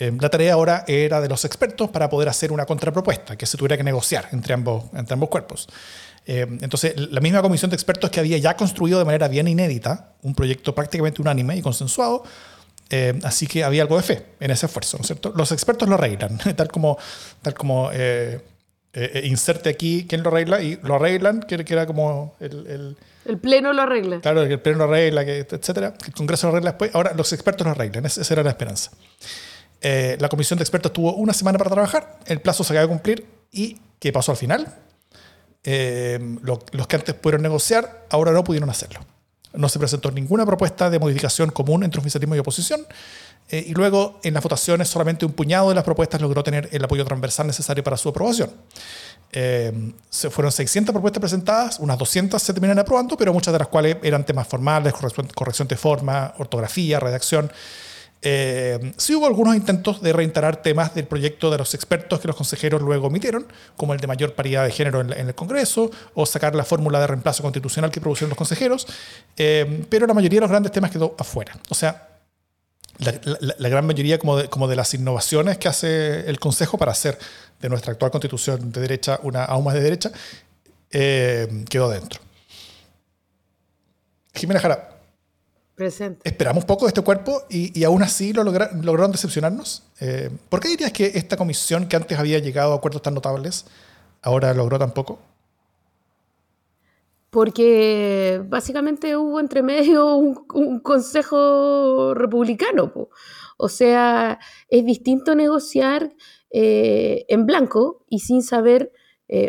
Em, 0.00 0.18
la 0.18 0.30
tarea 0.30 0.54
ahora 0.54 0.84
era 0.88 1.20
de 1.20 1.28
los 1.28 1.44
expertos 1.44 1.90
para 1.90 2.08
poder 2.08 2.30
hacer 2.30 2.52
una 2.52 2.64
contrapropuesta 2.64 3.36
que 3.36 3.44
se 3.44 3.58
tuviera 3.58 3.76
que 3.76 3.84
negociar 3.84 4.28
entre 4.32 4.54
ambos, 4.54 4.84
entre 4.94 5.12
ambos 5.12 5.28
cuerpos. 5.28 5.68
Em, 6.32 6.58
entonces, 6.62 6.94
la 6.96 7.20
misma 7.20 7.42
comisión 7.42 7.72
de 7.72 7.74
expertos 7.74 8.08
que 8.08 8.20
había 8.20 8.38
ya 8.38 8.54
construido 8.56 9.00
de 9.00 9.04
manera 9.04 9.26
bien 9.26 9.48
inédita 9.48 10.12
un 10.22 10.32
proyecto 10.32 10.76
prácticamente 10.76 11.20
unánime 11.20 11.56
y 11.56 11.60
consensuado, 11.60 12.22
em, 12.88 13.18
así 13.24 13.48
que 13.48 13.64
había 13.64 13.82
algo 13.82 13.96
de 13.96 14.04
fe 14.04 14.26
en 14.38 14.52
ese 14.52 14.66
esfuerzo, 14.66 14.96
¿no 14.96 15.00
es 15.00 15.08
cierto? 15.08 15.32
Los 15.34 15.50
expertos 15.50 15.88
lo 15.88 15.96
arreglan, 15.96 16.38
tal 16.56 16.68
como, 16.68 16.96
tal 17.42 17.54
como 17.54 17.90
eh, 17.92 18.40
eh, 18.92 19.10
eh, 19.14 19.26
inserte 19.26 19.70
aquí 19.70 20.06
quién 20.08 20.22
lo 20.22 20.28
arregla 20.30 20.62
y 20.62 20.78
lo 20.84 20.94
arreglan, 20.94 21.40
que, 21.40 21.64
era 21.68 21.84
como 21.84 22.36
el, 22.38 22.96
el... 23.26 23.38
Pleno 23.38 23.72
lo 23.72 23.82
arregla. 23.82 24.20
Claro, 24.20 24.42
el 24.42 24.60
Pleno 24.60 24.78
lo 24.78 24.84
arregla, 24.84 25.24
que, 25.24 25.38
etcétera. 25.38 25.94
El 26.06 26.12
Congreso 26.12 26.46
lo 26.46 26.52
arregla 26.52 26.70
después. 26.70 26.94
Ahora 26.94 27.12
los 27.14 27.32
expertos 27.32 27.64
lo 27.64 27.72
arreglan. 27.72 28.06
Esa 28.06 28.32
era 28.32 28.44
la 28.44 28.50
esperanza. 28.50 28.92
Eh, 29.80 30.16
la 30.20 30.28
comisión 30.28 30.58
de 30.58 30.62
expertos 30.62 30.92
tuvo 30.92 31.14
una 31.14 31.32
semana 31.32 31.58
para 31.58 31.70
trabajar, 31.70 32.18
el 32.26 32.40
plazo 32.40 32.62
se 32.62 32.72
acaba 32.72 32.82
de 32.82 32.88
cumplir 32.88 33.26
y 33.50 33.78
¿qué 33.98 34.12
pasó 34.12 34.30
al 34.32 34.36
final? 34.36 34.72
Eh, 35.64 36.18
los 36.42 36.86
que 36.86 36.96
antes 36.96 37.14
pudieron 37.14 37.42
negociar, 37.42 38.06
ahora 38.10 38.32
no 38.32 38.44
pudieron 38.44 38.70
hacerlo. 38.70 39.00
No 39.52 39.68
se 39.68 39.78
presentó 39.78 40.10
ninguna 40.10 40.46
propuesta 40.46 40.88
de 40.90 40.98
modificación 40.98 41.50
común 41.50 41.82
entre 41.82 42.00
oficialismo 42.00 42.36
y 42.36 42.38
oposición. 42.38 42.86
Eh, 43.50 43.64
y 43.66 43.74
luego, 43.74 44.20
en 44.22 44.34
las 44.34 44.42
votaciones, 44.42 44.88
solamente 44.88 45.26
un 45.26 45.32
puñado 45.32 45.68
de 45.70 45.74
las 45.74 45.84
propuestas 45.84 46.20
logró 46.20 46.44
tener 46.44 46.68
el 46.72 46.84
apoyo 46.84 47.04
transversal 47.04 47.46
necesario 47.48 47.82
para 47.82 47.96
su 47.96 48.08
aprobación. 48.08 48.50
se 49.32 50.30
fueron 50.30 50.50
600 50.52 50.92
propuestas 50.92 51.20
presentadas, 51.20 51.78
unas 51.80 51.98
200 51.98 52.40
se 52.40 52.52
terminaron 52.52 52.80
aprobando, 52.80 53.16
pero 53.16 53.32
muchas 53.32 53.52
de 53.52 53.58
las 53.58 53.68
cuales 53.68 53.96
eran 54.02 54.24
temas 54.24 54.46
formales, 54.46 54.92
corrección, 54.92 55.28
corrección 55.34 55.68
de 55.68 55.76
forma, 55.76 56.34
ortografía, 56.38 57.00
redacción. 57.00 57.50
Eh, 58.22 58.92
sí 58.98 59.14
hubo 59.14 59.26
algunos 59.26 59.56
intentos 59.56 60.02
de 60.02 60.12
reinstalar 60.12 60.60
temas 60.60 60.94
del 60.94 61.06
proyecto 61.06 61.50
de 61.50 61.56
los 61.58 61.72
expertos 61.74 62.20
que 62.20 62.28
los 62.28 62.36
consejeros 62.36 62.82
luego 62.82 63.06
omitieron, 63.06 63.46
como 63.76 63.94
el 63.94 64.00
de 64.00 64.06
mayor 64.06 64.34
paridad 64.34 64.64
de 64.64 64.72
género 64.72 65.00
en, 65.00 65.12
el 65.12 65.34
Congreso, 65.34 65.90
o 66.14 66.26
sacar 66.26 66.54
la 66.54 66.64
fórmula 66.64 67.00
de 67.00 67.06
reemplazo 67.06 67.42
constitucional 67.42 67.90
que 67.90 68.00
propusieron 68.00 68.30
los 68.30 68.38
consejeros, 68.38 68.86
eh, 69.36 69.84
pero 69.88 70.06
la 70.06 70.14
mayoría 70.14 70.38
de 70.38 70.42
los 70.42 70.50
grandes 70.50 70.72
temas 70.72 70.90
quedó 70.90 71.14
afuera. 71.18 71.58
O 71.70 71.74
sea, 71.74 72.08
la, 72.98 73.68
gran 73.70 73.86
mayoría 73.86 74.18
como 74.18 74.36
de, 74.36 74.48
como 74.48 74.68
de, 74.68 74.76
las 74.76 74.92
innovaciones 74.92 75.56
que 75.56 75.68
hace 75.68 76.28
el 76.28 76.38
Consejo 76.38 76.76
para 76.76 76.92
hacer 76.92 77.18
de 77.60 77.68
nuestra 77.70 77.92
actual 77.92 78.10
constitución 78.10 78.72
de 78.72 78.80
derecha 78.80 79.18
una 79.22 79.44
aún 79.44 79.64
más 79.64 79.74
de 79.74 79.80
derecha, 79.80 80.10
eh, 80.90 81.64
quedó 81.68 81.88
dentro. 81.88 82.20
Jimena 84.34 84.60
Jara, 84.60 84.89
Esperamos 86.24 86.64
poco 86.64 86.84
de 86.84 86.88
este 86.88 87.00
cuerpo 87.00 87.42
y, 87.48 87.84
aún 87.84 88.02
así 88.02 88.32
lo 88.32 88.44
lograron 88.44 89.12
decepcionarnos. 89.12 89.82
Eh, 90.00 90.30
¿Por 90.48 90.60
qué 90.60 90.68
dirías 90.68 90.92
que 90.92 91.06
esta 91.14 91.36
comisión 91.36 91.88
que 91.88 91.96
antes 91.96 92.18
había 92.18 92.38
llegado 92.38 92.72
a 92.72 92.76
acuerdos 92.76 93.02
tan 93.02 93.14
notables, 93.14 93.66
ahora 94.22 94.52
logró 94.52 94.78
tan 94.78 94.92
poco? 94.92 95.18
Porque 97.30 98.42
básicamente 98.46 99.16
hubo 99.16 99.40
entre 99.40 99.62
medio 99.62 100.16
un, 100.16 100.80
consejo 100.80 102.12
republicano. 102.14 102.92
O 103.56 103.68
sea, 103.68 104.38
es 104.68 104.84
distinto 104.84 105.34
negociar 105.34 106.12
eh, 106.50 107.24
en 107.28 107.46
blanco 107.46 108.04
y 108.08 108.18
sin 108.20 108.42
saber 108.42 108.92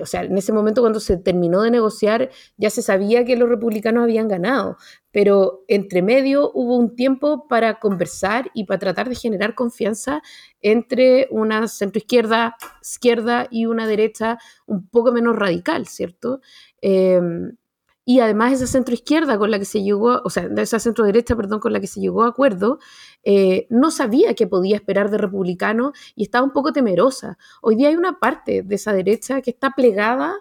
o 0.01 0.05
sea, 0.05 0.23
en 0.23 0.37
ese 0.37 0.53
momento 0.53 0.81
cuando 0.81 0.99
se 0.99 1.17
terminó 1.17 1.61
de 1.63 1.71
negociar 1.71 2.29
ya 2.57 2.69
se 2.69 2.81
sabía 2.81 3.25
que 3.25 3.35
los 3.35 3.49
republicanos 3.49 4.03
habían 4.03 4.27
ganado, 4.27 4.77
pero 5.11 5.63
entre 5.67 6.01
medio 6.01 6.51
hubo 6.53 6.77
un 6.77 6.95
tiempo 6.95 7.47
para 7.47 7.79
conversar 7.79 8.51
y 8.53 8.65
para 8.65 8.79
tratar 8.79 9.09
de 9.09 9.15
generar 9.15 9.55
confianza 9.55 10.21
entre 10.61 11.27
una 11.31 11.67
centroizquierda 11.67 12.55
izquierda 12.81 13.47
y 13.49 13.65
una 13.65 13.87
derecha 13.87 14.37
un 14.67 14.87
poco 14.87 15.11
menos 15.11 15.35
radical, 15.35 15.87
¿cierto? 15.87 16.41
Em, 16.81 17.55
y 18.03 18.19
además 18.19 18.53
esa 18.53 18.65
centro 18.67 18.93
izquierda 18.93 19.37
con 19.37 19.51
la 19.51 19.59
que 19.59 19.65
se 19.65 19.83
llegó, 19.83 20.21
o 20.23 20.29
sea, 20.29 20.49
esa 20.57 20.79
centro 20.79 21.05
derecha, 21.05 21.35
perdón, 21.35 21.59
con 21.59 21.71
la 21.71 21.79
que 21.79 21.87
se 21.87 21.99
llegó 21.99 22.23
a 22.23 22.29
acuerdo, 22.29 22.79
eh, 23.23 23.67
no 23.69 23.91
sabía 23.91 24.33
qué 24.33 24.47
podía 24.47 24.75
esperar 24.75 25.11
de 25.11 25.19
republicano 25.19 25.93
y 26.15 26.23
estaba 26.23 26.43
un 26.43 26.51
poco 26.51 26.73
temerosa. 26.73 27.37
Hoy 27.61 27.75
día 27.75 27.89
hay 27.89 27.95
una 27.95 28.19
parte 28.19 28.63
de 28.63 28.75
esa 28.75 28.93
derecha 28.93 29.41
que 29.41 29.51
está 29.51 29.71
plegada 29.71 30.33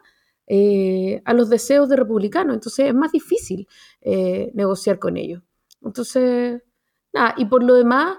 eh, 0.47 1.21
a 1.27 1.35
los 1.35 1.51
deseos 1.51 1.89
de 1.91 1.97
republicano, 1.97 2.55
entonces 2.55 2.87
es 2.87 2.95
más 2.95 3.13
difícil 3.13 3.69
eh, 4.01 4.51
negociar 4.55 4.99
con 4.99 5.19
ellos. 5.19 5.43
Entonces, 5.83 6.63
nada, 7.13 7.35
y 7.37 7.45
por 7.45 7.63
lo 7.63 7.75
demás, 7.75 8.17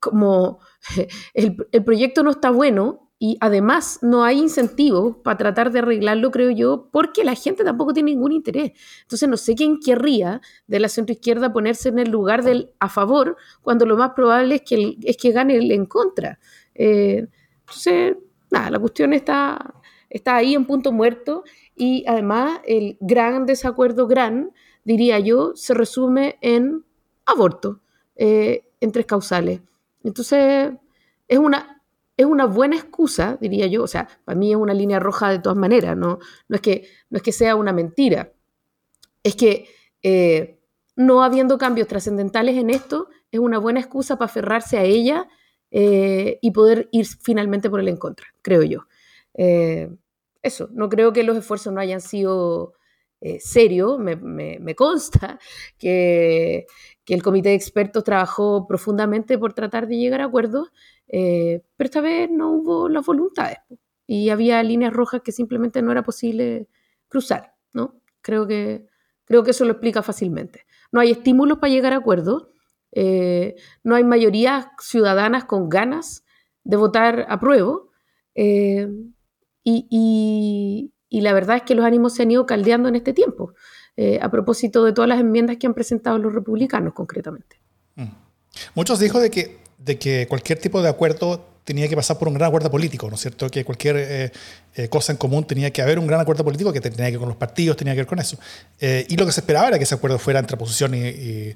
como 0.00 0.58
el, 1.34 1.56
el 1.70 1.84
proyecto 1.84 2.24
no 2.24 2.30
está 2.30 2.50
bueno, 2.50 3.03
y 3.18 3.36
además 3.40 4.00
no 4.02 4.24
hay 4.24 4.38
incentivos 4.38 5.16
para 5.22 5.38
tratar 5.38 5.70
de 5.70 5.78
arreglarlo, 5.78 6.30
creo 6.30 6.50
yo, 6.50 6.88
porque 6.90 7.24
la 7.24 7.34
gente 7.34 7.64
tampoco 7.64 7.92
tiene 7.92 8.10
ningún 8.10 8.32
interés. 8.32 8.72
Entonces 9.02 9.28
no 9.28 9.36
sé 9.36 9.54
quién 9.54 9.78
querría 9.78 10.40
de 10.66 10.80
la 10.80 10.88
centroizquierda 10.88 11.52
ponerse 11.52 11.88
en 11.88 12.00
el 12.00 12.10
lugar 12.10 12.42
del 12.42 12.72
a 12.80 12.88
favor 12.88 13.36
cuando 13.62 13.86
lo 13.86 13.96
más 13.96 14.10
probable 14.10 14.56
es 14.56 14.62
que, 14.62 14.96
es 15.02 15.16
que 15.16 15.32
gane 15.32 15.56
el 15.56 15.70
en 15.70 15.86
contra. 15.86 16.38
Eh, 16.74 17.26
entonces, 17.60 18.16
nada, 18.50 18.70
la 18.70 18.78
cuestión 18.78 19.12
está, 19.12 19.74
está 20.10 20.36
ahí 20.36 20.54
en 20.54 20.66
punto 20.66 20.92
muerto 20.92 21.44
y 21.76 22.04
además 22.06 22.60
el 22.66 22.98
gran 23.00 23.46
desacuerdo, 23.46 24.06
gran, 24.06 24.50
diría 24.84 25.18
yo, 25.18 25.52
se 25.54 25.72
resume 25.72 26.36
en 26.40 26.84
aborto, 27.26 27.80
eh, 28.16 28.68
en 28.80 28.92
tres 28.92 29.06
causales. 29.06 29.60
Entonces, 30.02 30.72
es 31.26 31.38
una, 31.38 31.73
es 32.16 32.26
una 32.26 32.46
buena 32.46 32.76
excusa, 32.76 33.38
diría 33.40 33.66
yo, 33.66 33.82
o 33.82 33.86
sea, 33.86 34.08
para 34.24 34.38
mí 34.38 34.52
es 34.52 34.56
una 34.56 34.74
línea 34.74 35.00
roja 35.00 35.30
de 35.30 35.40
todas 35.40 35.58
maneras, 35.58 35.96
no, 35.96 36.18
no, 36.48 36.56
es, 36.56 36.60
que, 36.60 36.88
no 37.10 37.16
es 37.16 37.22
que 37.22 37.32
sea 37.32 37.56
una 37.56 37.72
mentira, 37.72 38.32
es 39.22 39.34
que 39.34 39.66
eh, 40.02 40.60
no 40.96 41.24
habiendo 41.24 41.58
cambios 41.58 41.88
trascendentales 41.88 42.56
en 42.56 42.70
esto, 42.70 43.08
es 43.32 43.40
una 43.40 43.58
buena 43.58 43.80
excusa 43.80 44.16
para 44.16 44.26
aferrarse 44.30 44.78
a 44.78 44.84
ella 44.84 45.28
eh, 45.72 46.38
y 46.40 46.52
poder 46.52 46.88
ir 46.92 47.06
finalmente 47.06 47.68
por 47.68 47.80
el 47.80 47.88
en 47.88 47.96
contra, 47.96 48.28
creo 48.42 48.62
yo. 48.62 48.86
Eh, 49.34 49.90
eso, 50.42 50.68
no 50.72 50.88
creo 50.88 51.12
que 51.12 51.24
los 51.24 51.36
esfuerzos 51.36 51.72
no 51.72 51.80
hayan 51.80 52.00
sido 52.00 52.74
serios, 53.38 53.98
me, 53.98 54.16
me, 54.16 54.74
consta 54.74 55.38
que, 55.78 56.66
que 57.04 57.14
el 57.14 57.22
comité 57.22 57.50
de 57.50 57.54
expertos 57.54 58.04
trabajó 58.04 58.66
profundamente 58.66 59.38
por 59.38 59.52
tratar 59.52 59.86
de 59.86 59.98
llegar 59.98 60.20
a 60.20 60.26
acuerdos, 60.26 60.70
eh, 61.08 61.62
pero 61.76 61.86
esta 61.86 62.00
vez 62.00 62.30
no 62.30 62.50
hubo 62.52 62.88
las 62.88 63.04
voluntades 63.04 63.58
y 64.06 64.30
había 64.30 64.62
líneas 64.62 64.92
rojas 64.92 65.22
que 65.22 65.32
simplemente 65.32 65.82
no 65.82 65.92
era 65.92 66.02
posible 66.02 66.68
cruzar, 67.08 67.54
¿no? 67.72 68.00
Creo 68.20 68.46
que, 68.46 68.86
creo 69.24 69.42
que 69.42 69.50
eso 69.52 69.64
lo 69.64 69.72
explica 69.72 70.02
fácilmente. 70.02 70.66
No 70.92 71.00
hay 71.00 71.10
estímulos 71.10 71.58
para 71.58 71.72
llegar 71.72 71.92
a 71.92 71.96
acuerdos, 71.96 72.48
eh, 72.92 73.56
no 73.82 73.96
hay 73.96 74.04
mayorías 74.04 74.66
ciudadanas 74.78 75.44
con 75.44 75.68
ganas 75.68 76.24
de 76.62 76.76
votar 76.76 77.26
a 77.28 77.38
prueba, 77.40 77.78
eh, 78.34 78.88
y, 79.64 80.92
la 81.10 81.32
verdad 81.32 81.56
es 81.56 81.62
que 81.62 81.74
los 81.74 81.84
ánimos 81.84 82.14
se 82.14 82.22
han 82.22 82.30
ido 82.30 82.46
caldeando 82.46 82.88
en 82.88 82.96
este 82.96 83.12
tiempo, 83.12 83.54
a 84.20 84.30
propósito 84.30 84.84
de 84.84 84.92
todas 84.92 85.08
las 85.08 85.20
enmiendas 85.20 85.56
que 85.56 85.66
han 85.66 85.74
presentado 85.74 86.18
los 86.18 86.32
republicanos 86.32 86.94
concretamente. 86.94 87.60
Mm. 87.94 88.08
Muchos 88.74 88.98
dijo 88.98 89.20
de 89.20 89.30
que 89.30 89.64
de 89.84 89.98
que 89.98 90.26
cualquier 90.28 90.58
tipo 90.58 90.82
de 90.82 90.88
acuerdo 90.88 91.46
tenía 91.64 91.88
que 91.88 91.96
pasar 91.96 92.18
por 92.18 92.28
un 92.28 92.34
gran 92.34 92.48
acuerdo 92.48 92.70
político, 92.70 93.08
¿no 93.08 93.16
es 93.16 93.20
cierto? 93.20 93.48
Que 93.50 93.64
cualquier 93.64 93.96
eh, 93.98 94.32
eh, 94.74 94.88
cosa 94.88 95.12
en 95.12 95.18
común 95.18 95.46
tenía 95.46 95.70
que 95.70 95.82
haber 95.82 95.98
un 95.98 96.06
gran 96.06 96.20
acuerdo 96.20 96.44
político 96.44 96.72
que 96.72 96.80
tenía 96.80 97.06
que 97.06 97.12
ver 97.12 97.20
con 97.20 97.28
los 97.28 97.36
partidos, 97.36 97.76
tenía 97.76 97.94
que 97.94 98.00
ver 98.00 98.06
con 98.06 98.18
eso. 98.18 98.38
Eh, 98.80 99.06
y 99.08 99.16
lo 99.16 99.26
que 99.26 99.32
se 99.32 99.40
esperaba 99.40 99.68
era 99.68 99.78
que 99.78 99.84
ese 99.84 99.94
acuerdo 99.94 100.18
fuera 100.18 100.40
entre 100.40 100.56
oposición 100.56 100.94
y, 100.94 101.54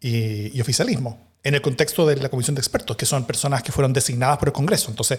y, 0.00 0.60
oficialismo, 0.60 1.18
en 1.42 1.54
el 1.54 1.62
contexto 1.62 2.06
de 2.06 2.16
la 2.16 2.28
comisión 2.28 2.54
de 2.54 2.60
expertos, 2.60 2.96
que 2.96 3.06
son 3.06 3.24
personas 3.24 3.62
que 3.62 3.72
fueron 3.72 3.92
designadas 3.92 4.38
por 4.38 4.48
el 4.48 4.52
Congreso. 4.52 4.90
Entonces, 4.90 5.18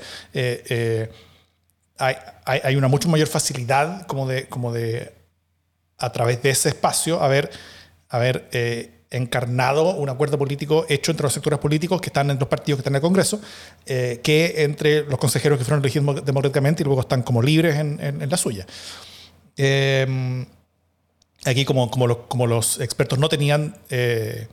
hay, 1.98 2.16
hay, 2.46 2.76
una 2.76 2.88
mucho 2.88 3.10
mayor 3.10 3.28
facilidad 3.28 4.06
como 4.08 4.28
de, 4.28 4.48
como 4.48 4.72
de 4.72 5.14
a 5.98 6.12
través 6.12 6.42
de 6.42 6.50
ese 6.50 6.70
espacio, 6.70 7.22
a 7.22 7.28
ver, 7.28 7.50
a 8.10 8.18
ver 8.20 8.50
encarnado 9.16 9.96
un 9.96 10.10
acuerdo 10.10 10.38
político 10.38 10.86
hecho 10.90 11.12
entre 11.12 11.24
los 11.24 11.34
sectores 11.34 11.60
políticos 11.60 12.02
que 12.02 12.08
están 12.08 12.30
en 12.30 12.40
los 12.40 12.48
partidos 12.48 12.78
que 12.78 12.82
están 12.82 12.94
en 12.94 12.98
el 12.98 13.02
Congreso, 13.02 13.40
eh, 13.86 14.20
que 14.24 14.64
entre 14.64 15.04
los 15.04 15.18
consejeros 15.20 15.58
que 15.58 15.64
fueron 15.64 15.82
elegidos 15.82 16.26
democráticamente 16.26 16.84
y 16.84 16.86
luego 16.86 17.02
están 17.02 17.24
como 17.24 17.42
libres 17.42 17.76
en, 17.78 18.30
la 18.30 18.38
suya. 18.38 18.66
Eh, 19.58 20.46
aquí, 21.46 21.66
como, 21.66 21.90
como, 21.90 22.48
los, 22.48 22.80
expertos 22.80 23.20
no 23.20 23.30
tenían 23.30 23.78
eh, 23.90 24.48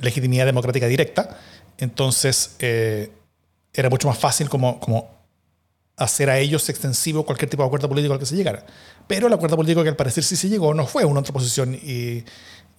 legitimidad 0.00 0.46
democrática 0.46 0.86
directa, 0.86 1.38
entonces 1.78 2.56
era 2.58 3.90
mucho 3.90 4.08
más 4.08 4.18
fácil 4.18 4.48
como 4.48 5.15
hacer 5.96 6.28
a 6.30 6.38
ellos 6.38 6.68
extensivo 6.68 7.24
cualquier 7.24 7.48
tipo 7.50 7.62
de 7.62 7.68
acuerdo 7.68 7.88
político 7.88 8.12
al 8.14 8.20
que 8.20 8.26
se 8.26 8.36
llegara. 8.36 8.64
Pero 9.06 9.28
el 9.28 9.32
acuerdo 9.32 9.56
político 9.56 9.82
que 9.82 9.88
al 9.88 9.96
parecer 9.96 10.24
sí 10.24 10.36
se 10.36 10.48
llegó 10.48 10.74
no 10.74 10.86
fue 10.86 11.04
una 11.04 11.20
oposición 11.20 11.74
y 11.74 12.24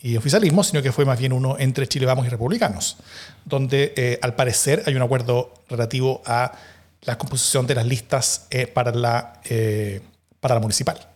y 0.02 0.16
oficialismo, 0.16 0.64
sino 0.64 0.82
que 0.82 0.92
fue 0.92 1.06
más 1.06 1.20
bien 1.20 1.34
uno 1.34 1.56
entre 1.58 1.88
Chile 1.88 2.06
Vamos 2.06 2.28
y 2.28 2.30
republicanos, 2.30 2.98
donde 3.46 3.94
eh, 3.96 4.20
al 4.22 4.36
parecer 4.36 4.84
hay 4.86 4.96
un 4.96 5.02
acuerdo 5.02 5.54
relativo 5.70 6.22
a 6.26 6.52
la 7.02 7.18
composición 7.18 7.66
de 7.68 7.76
las 7.76 7.86
listas 7.86 8.48
eh, 8.50 8.68
para, 8.68 8.92
la, 8.92 9.42
eh, 9.46 10.02
para 10.40 10.56
la 10.56 10.62
municipal, 10.62 11.08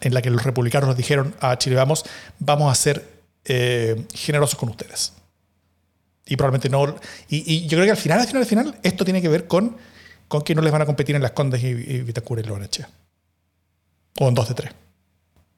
en 0.00 0.14
la 0.14 0.20
que 0.20 0.30
los 0.30 0.42
republicanos 0.42 0.88
nos 0.88 0.96
dijeron 0.96 1.34
a 1.40 1.56
Chile 1.56 1.76
Vamos, 1.76 2.04
vamos 2.38 2.70
a 2.70 2.74
ser 2.74 3.10
generosos 4.14 4.56
con 4.56 4.68
ustedes. 4.68 5.14
Y 6.26 6.36
probablemente 6.36 6.68
no. 6.68 6.94
Y, 7.28 7.66
yo 7.66 7.76
creo 7.76 7.84
que 7.86 7.90
al 7.90 7.96
final, 7.96 8.20
al 8.20 8.26
final, 8.26 8.42
al 8.42 8.48
final, 8.48 8.78
esto 8.84 9.04
tiene 9.04 9.20
que 9.20 9.28
ver 9.28 9.48
con, 9.48 9.76
con 10.32 10.40
que 10.40 10.54
no 10.54 10.62
les 10.62 10.72
van 10.72 10.80
a 10.80 10.86
competir 10.86 11.14
en 11.14 11.20
las 11.20 11.32
Condes 11.32 11.62
y, 11.62 11.66
y 11.66 12.00
Vitacura 12.00 12.40
y 12.40 12.44
Loreche. 12.44 12.86
O 14.18 14.28
en 14.28 14.34
dos 14.34 14.48
de 14.48 14.54
tres. 14.54 14.72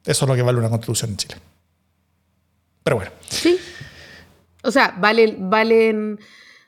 Eso 0.05 0.25
es 0.25 0.29
lo 0.29 0.35
que 0.35 0.43
vale 0.43 0.59
una 0.59 0.69
constitución 0.69 1.13
en 1.13 1.17
Chile. 1.17 1.37
Pero 2.83 2.97
bueno. 2.97 3.13
Sí. 3.29 3.57
O 4.65 4.73
sea, 4.73 4.97
valen, 4.99 5.49
valen. 5.49 6.19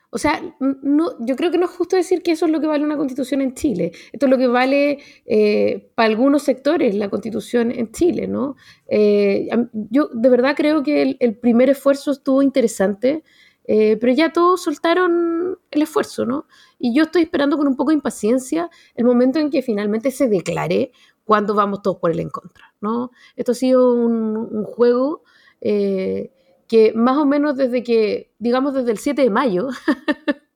O 0.09 0.17
sea, 0.17 0.41
no, 0.61 1.17
yo 1.19 1.35
creo 1.35 1.51
que 1.51 1.57
no 1.57 1.65
es 1.65 1.71
justo 1.71 1.97
decir 1.97 2.23
que 2.23 2.31
eso 2.31 2.45
es 2.45 2.51
lo 2.53 2.61
que 2.61 2.67
vale 2.67 2.85
una 2.85 2.95
constitución 2.95 3.41
en 3.41 3.55
Chile. 3.55 3.91
Esto 4.13 4.27
es 4.27 4.29
lo 4.29 4.37
que 4.37 4.47
vale 4.47 4.99
eh, 5.25 5.91
para 5.95 6.07
algunos 6.07 6.43
sectores 6.43 6.95
la 6.95 7.09
constitución 7.09 7.71
en 7.71 7.91
Chile, 7.91 8.25
¿no? 8.25 8.55
Eh, 8.87 9.49
yo 9.73 10.07
de 10.13 10.29
verdad 10.29 10.55
creo 10.55 10.81
que 10.81 11.17
el, 11.19 11.35
primer 11.35 11.69
esfuerzo 11.69 12.11
estuvo 12.11 12.41
interesante, 12.41 13.25
eh, 13.67 13.97
pero 13.97 14.13
ya 14.13 14.31
todos 14.31 14.63
soltaron 14.63 15.59
el 15.69 15.81
esfuerzo, 15.81 16.25
¿no? 16.25 16.47
Y 16.79 16.95
yo 16.95 17.03
estoy 17.03 17.23
esperando 17.23 17.57
con 17.57 17.67
un 17.67 17.75
poco 17.75 17.91
de 17.91 17.95
impaciencia 17.95 18.69
el 18.95 19.05
momento 19.05 19.39
en 19.39 19.49
que 19.49 19.61
finalmente 19.61 20.09
se 20.11 20.29
declare 20.29 20.91
cuándo 21.25 21.53
vamos 21.53 21.81
todos 21.81 21.97
por 21.97 22.11
el 22.11 22.21
en 22.21 22.31
¿no? 22.79 23.11
Esto 23.35 23.51
ha 23.51 23.55
sido 23.55 23.93
un, 23.93 24.37
un 24.37 24.63
juego 24.63 25.23
eh, 25.61 26.31
que 26.67 26.93
más 26.93 27.17
o 27.17 27.25
menos 27.25 27.57
desde 27.57 27.83
que, 27.83 28.31
digamos 28.39 28.73
desde 28.73 28.91
el 28.91 28.97
7 28.97 29.21
de 29.21 29.29
mayo, 29.29 29.67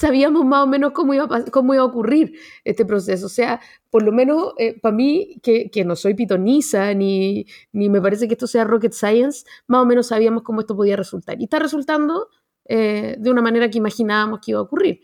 sabíamos 0.00 0.46
más 0.46 0.64
o 0.64 0.66
menos 0.66 0.92
cómo 0.92 1.12
iba, 1.12 1.24
a, 1.24 1.44
cómo 1.50 1.74
iba 1.74 1.82
a 1.82 1.86
ocurrir 1.86 2.32
este 2.64 2.86
proceso. 2.86 3.26
O 3.26 3.28
sea, 3.28 3.60
por 3.90 4.02
lo 4.02 4.12
menos 4.12 4.54
eh, 4.56 4.80
para 4.80 4.94
mí, 4.94 5.38
que, 5.42 5.70
que, 5.70 5.84
no 5.84 5.94
soy 5.94 6.14
pitoniza, 6.14 6.94
ni, 6.94 7.44
ni 7.72 7.90
me 7.90 8.00
parece 8.00 8.26
que 8.26 8.34
esto 8.34 8.46
sea 8.46 8.64
rocket 8.64 8.92
science, 8.92 9.44
más 9.66 9.82
o 9.82 9.86
menos 9.86 10.06
sabíamos 10.06 10.42
cómo 10.42 10.60
esto 10.60 10.74
podía 10.74 10.96
resultar. 10.96 11.38
Y 11.38 11.44
está 11.44 11.58
resultando 11.58 12.28
eh, 12.64 13.16
de 13.18 13.30
una 13.30 13.42
manera 13.42 13.70
que 13.70 13.78
imaginábamos 13.78 14.40
que 14.40 14.52
iba 14.52 14.60
a 14.60 14.62
ocurrir. 14.62 15.00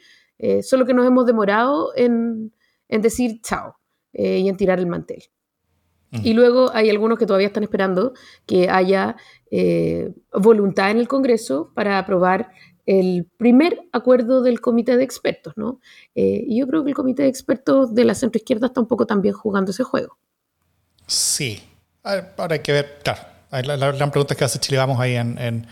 solo 0.63 0.87
que 0.87 0.95
nos 0.95 1.07
hemos 1.07 1.27
demorado 1.27 1.93
en, 1.95 2.53
en 2.89 3.03
decir 3.03 3.41
chao 3.43 3.77
y 4.13 4.49
en 4.49 4.57
tirar 4.57 4.79
el 4.79 4.87
mantel. 4.87 5.23
Y 6.23 6.33
luego 6.33 6.71
hay 6.73 6.89
algunos 6.89 7.19
que 7.19 7.27
todavía 7.27 7.49
están 7.49 7.65
esperando 7.65 8.15
que 8.47 8.71
haya 8.71 9.17
eh, 9.51 10.15
voluntad 10.33 10.91
en 10.91 10.99
el 10.99 11.09
Congreso 11.09 11.73
para 11.75 11.99
aprobar 11.99 12.51
el 12.87 13.27
primer 13.37 13.81
acuerdo 13.93 14.43
del 14.43 14.61
comité 14.61 14.97
de 14.97 15.05
expertos, 15.05 15.55
¿no? 15.57 15.81
Eh, 16.15 16.45
y 16.47 16.61
yo 16.61 16.67
creo 16.67 16.85
que 16.85 16.91
el 16.91 16.95
comité 16.95 17.25
de 17.25 17.29
expertos 17.29 17.95
de 17.95 18.05
la 18.05 18.15
centroizquierda 18.15 18.69
está 18.69 18.81
un 18.81 18.89
poco 18.89 19.07
también 19.07 19.35
jugando 19.35 19.73
ese 19.73 19.83
juego. 19.83 20.17
Sí. 21.07 21.63
Ahora 22.03 22.55
hay 22.55 22.61
que 22.61 22.73
ver, 22.73 22.99
claro, 23.03 23.21
la, 23.51 23.93
gran 23.93 24.11
pregunta 24.13 24.35
es 24.35 24.43
hace 24.43 24.61
Chile 24.61 24.79
Vamos 24.79 25.01
ahí 25.01 25.17
en, 25.17 25.37
en, 25.39 25.67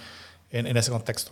en 0.51 0.77
ese 0.77 0.91
contexto. 0.91 1.31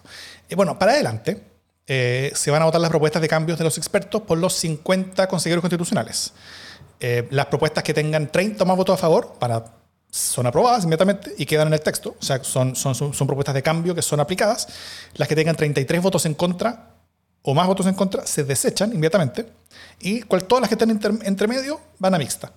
Y 0.48 0.54
bueno, 0.54 0.78
para 0.78 0.92
adelante, 0.92 1.42
eh, 1.86 2.30
se 2.34 2.50
van 2.50 2.62
a 2.62 2.64
votar 2.64 2.80
las 2.80 2.90
propuestas 2.90 3.20
de 3.20 3.28
cambios 3.28 3.58
de 3.58 3.64
los 3.64 3.76
expertos 3.76 4.22
por 4.22 4.38
los 4.38 4.54
50 4.54 5.26
consejeros 5.26 5.62
constitucionales. 5.62 6.32
Eh, 7.00 7.26
las 7.30 7.46
propuestas 7.46 7.82
que 7.82 7.92
tengan 7.92 8.30
30 8.30 8.62
o 8.62 8.66
más 8.66 8.76
votos 8.76 8.94
a 8.94 8.98
favor 8.98 9.34
para, 9.38 9.64
son 10.12 10.46
aprobadas 10.46 10.84
inmediatamente 10.84 11.34
y 11.38 11.46
quedan 11.46 11.68
en 11.68 11.72
el 11.72 11.80
texto. 11.80 12.14
O 12.20 12.22
sea, 12.22 12.44
son, 12.44 12.76
son, 12.76 12.94
son, 12.94 13.26
propuestas 13.26 13.54
de 13.54 13.62
cambio 13.62 13.94
que 13.94 14.02
son 14.02 14.20
aplicadas. 14.20 14.68
Las 15.14 15.26
que 15.26 15.34
tengan 15.34 15.56
33 15.56 16.02
votos 16.02 16.26
en 16.26 16.34
contra 16.34 16.90
o 17.40 17.54
más 17.54 17.66
votos 17.66 17.86
en 17.86 17.94
contra 17.94 18.26
se 18.26 18.44
desechan 18.44 18.92
inmediatamente. 18.92 19.46
Y 20.00 20.20
todas 20.20 20.60
las 20.60 20.68
que 20.68 20.74
estén 20.74 20.90
entre 21.24 21.48
medio 21.48 21.80
van 21.98 22.14
a 22.14 22.18
mixta. 22.18 22.52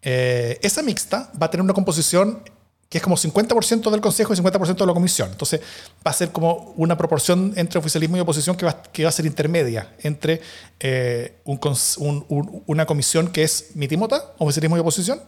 Eh, 0.00 0.60
esa 0.62 0.80
mixta 0.82 1.32
va 1.42 1.46
a 1.46 1.50
tener 1.50 1.64
una 1.64 1.74
composición 1.74 2.44
que 2.88 2.98
es 2.98 3.04
como 3.04 3.16
50% 3.16 3.90
del 3.90 4.00
Consejo 4.00 4.32
y 4.32 4.36
50% 4.36 4.76
de 4.76 4.86
la 4.86 4.94
Comisión. 4.94 5.30
Entonces 5.32 5.60
va 6.06 6.12
a 6.12 6.14
ser 6.14 6.30
como 6.30 6.72
una 6.76 6.96
proporción 6.96 7.52
entre 7.56 7.80
oficialismo 7.80 8.16
y 8.16 8.20
oposición 8.20 8.56
que 8.56 8.64
va, 8.64 8.80
que 8.80 9.02
va 9.02 9.08
a 9.08 9.12
ser 9.12 9.26
intermedia 9.26 9.92
entre 10.04 10.40
eh, 10.78 11.42
una 11.44 12.86
comisión 12.86 13.28
que 13.28 13.42
es 13.42 13.70
mitimota, 13.74 14.34
oficialismo 14.38 14.76
y 14.76 14.80
oposición, 14.80 15.20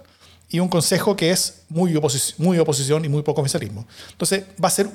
y 0.51 0.61
un 0.61 0.69
consejo 0.69 1.17
que 1.17 1.31
es 1.31 1.63
muy, 1.69 1.99
muy 2.39 2.59
oposición 2.59 3.05
y 3.05 3.09
muy 3.09 3.23
poco 3.23 3.41
oficialismo. 3.41 3.87
Entonces 4.11 4.45
va 4.63 4.69
a 4.69 4.73
ser 4.73 4.89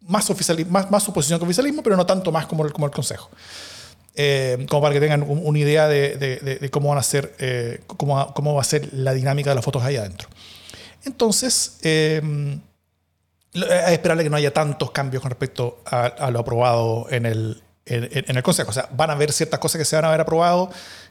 más, 0.00 0.28
oficialismo, 0.30 0.72
más, 0.72 0.90
más 0.90 1.08
oposición 1.08 1.38
que 1.38 1.44
oficialismo, 1.44 1.82
pero 1.82 1.96
no 1.96 2.06
tanto 2.06 2.32
más 2.32 2.46
como 2.46 2.64
el, 2.64 2.72
como 2.72 2.86
el 2.86 2.92
consejo. 2.92 3.30
Eh, 4.18 4.66
como 4.70 4.80
para 4.80 4.94
que 4.94 5.00
tengan 5.00 5.26
una 5.28 5.58
idea 5.58 5.86
de, 5.88 6.70
cómo 6.72 6.88
van 6.88 6.98
a 6.98 7.02
ser, 7.02 7.34
eh, 7.38 7.82
cómo, 7.86 8.32
cómo 8.32 8.54
va 8.54 8.62
a 8.62 8.64
ser 8.64 8.88
la 8.94 9.12
dinámica 9.12 9.50
de 9.50 9.56
las 9.56 9.64
fotos 9.64 9.82
ahí 9.82 9.96
adentro. 9.96 10.28
Entonces, 11.04 11.78
eh, 11.82 12.22
es 13.52 13.92
esperable 13.92 14.24
que 14.24 14.30
no 14.30 14.36
haya 14.36 14.54
tantos 14.54 14.90
cambios 14.90 15.20
con 15.20 15.30
respecto 15.30 15.82
a, 15.84 16.30
lo 16.30 16.40
aprobado 16.40 17.06
en 17.10 17.26
el, 17.26 17.62
en, 17.84 18.36
el 18.36 18.42
Consejo. 18.42 18.70
O 18.70 18.72
sea, 18.72 18.88
van 18.92 19.10
a 19.10 19.12
haber 19.12 19.32
ciertas 19.32 19.60
cosas 19.60 19.78
que 19.78 19.84
se 19.84 19.96
van 19.96 20.06
a 20.06 20.08
haber 20.08 20.22
aprobado 20.22 20.70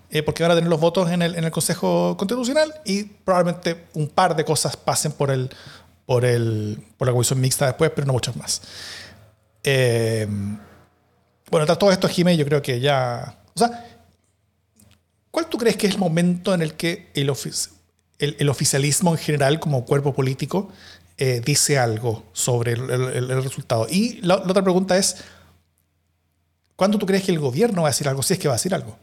eh, 0.09 0.24
porque 0.24 0.43
van 0.43 0.51
a 0.51 0.55
tener 0.55 0.69
los 0.69 0.79
votos 0.79 1.09
en 1.12 1.21
el, 1.21 1.51
Consejo 1.51 2.15
Constitucional 2.17 2.74
y 2.85 3.03
probablemente 3.03 3.85
un 3.93 4.07
par 4.07 4.35
de 4.35 4.45
cosas 4.45 4.77
pasen 4.77 5.12
por, 5.12 5.31
el, 5.31 5.50
por, 6.05 6.24
la 6.24 7.12
comisión 7.12 7.41
mixta 7.41 7.65
después, 7.65 7.91
pero 7.93 8.07
no 8.07 8.13
muchas 8.13 8.35
más. 8.35 8.62
Eh, 9.63 10.27
bueno, 11.50 11.65
tras 11.65 11.77
todo 11.77 11.91
esto, 11.91 12.07
Jiménez, 12.07 12.39
yo 12.39 12.45
creo 12.45 12.62
que 12.62 12.79
ya... 12.79 13.38
O 13.55 13.59
sea, 13.59 14.00
¿cuál 15.31 15.47
tú 15.47 15.57
crees 15.57 15.77
que 15.77 15.88
es 15.88 15.93
el 15.93 16.00
momento 16.00 16.53
en 16.53 16.62
el 16.62 16.74
que 16.74 17.12
el, 17.15 18.50
oficialismo 18.50 19.12
en 19.12 19.17
general 19.17 19.59
como 19.59 19.85
cuerpo 19.85 20.13
político 20.13 20.69
eh, 21.17 21.41
dice 21.43 21.77
algo 21.79 22.25
sobre 22.33 22.74
el, 22.74 23.43
resultado. 23.43 23.88
Y 23.89 24.19
la, 24.21 24.35
otra 24.35 24.62
pregunta 24.62 24.97
es, 24.97 25.17
¿cuándo 26.75 26.97
tú 26.97 27.05
crees 27.05 27.24
que 27.24 27.31
el 27.31 27.39
gobierno 27.39 27.83
va 27.83 27.88
a 27.88 27.91
decir 27.91 28.07
algo? 28.07 28.21
Si 28.21 28.33
es 28.33 28.39
que 28.39 28.47
va 28.47 28.55
a 28.55 28.57
decir 28.57 28.74
algo. 28.74 28.97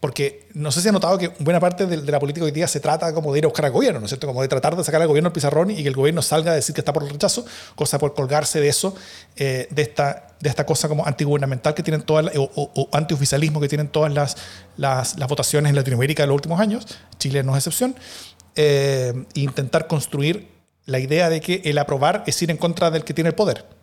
Porque 0.00 0.48
no 0.54 0.72
sé 0.72 0.80
si 0.80 0.88
ha 0.88 0.92
notado 0.92 1.18
que 1.18 1.28
buena 1.40 1.60
parte 1.60 1.86
de, 1.86 1.98
la 2.10 2.18
política 2.18 2.46
hoy 2.46 2.52
día 2.52 2.66
se 2.66 2.80
trata 2.80 3.12
como 3.12 3.32
de 3.32 3.40
ir 3.40 3.44
a 3.44 3.48
buscar 3.48 3.66
al 3.66 3.72
gobierno, 3.72 4.00
¿no 4.00 4.06
es 4.06 4.10
cierto? 4.10 4.26
Como 4.26 4.40
de 4.40 4.48
tratar 4.48 4.74
de 4.74 4.82
sacar 4.82 5.02
al 5.02 5.08
gobierno 5.08 5.28
al 5.28 5.34
pizarrón 5.34 5.70
y 5.70 5.82
que 5.82 5.88
el 5.88 5.94
gobierno 5.94 6.22
salga 6.22 6.52
a 6.52 6.54
decir 6.54 6.74
que 6.74 6.80
está 6.80 6.94
por 6.94 7.02
el 7.02 7.10
rechazo, 7.10 7.44
cosa 7.74 7.98
por 7.98 8.14
colgarse 8.14 8.60
de 8.60 8.68
eso, 8.68 8.94
eh, 9.36 9.68
de, 9.70 9.82
esta, 9.82 10.28
de 10.40 10.48
esta 10.48 10.64
cosa 10.64 10.88
como 10.88 11.06
antigubernamental 11.06 11.74
que 11.74 11.82
tienen 11.82 12.00
todas, 12.00 12.34
o, 12.34 12.50
o, 12.54 12.88
antioficialismo 12.92 13.60
que 13.60 13.68
tienen 13.68 13.88
todas 13.88 14.10
las, 14.10 14.38
las, 14.78 15.18
las 15.18 15.28
votaciones 15.28 15.68
en 15.68 15.76
Latinoamérica 15.76 16.22
de 16.22 16.28
los 16.28 16.34
últimos 16.34 16.60
años. 16.60 16.86
Chile 17.18 17.42
no 17.42 17.52
es 17.52 17.66
excepción. 17.66 17.94
Eh, 18.56 19.26
intentar 19.34 19.86
construir 19.86 20.48
la 20.86 20.98
idea 20.98 21.28
de 21.28 21.42
que 21.42 21.60
el 21.64 21.76
aprobar 21.76 22.24
es 22.26 22.40
ir 22.42 22.50
en 22.50 22.56
contra 22.56 22.90
del 22.90 23.04
que 23.04 23.12
tiene 23.12 23.28
el 23.28 23.34
poder. 23.34 23.79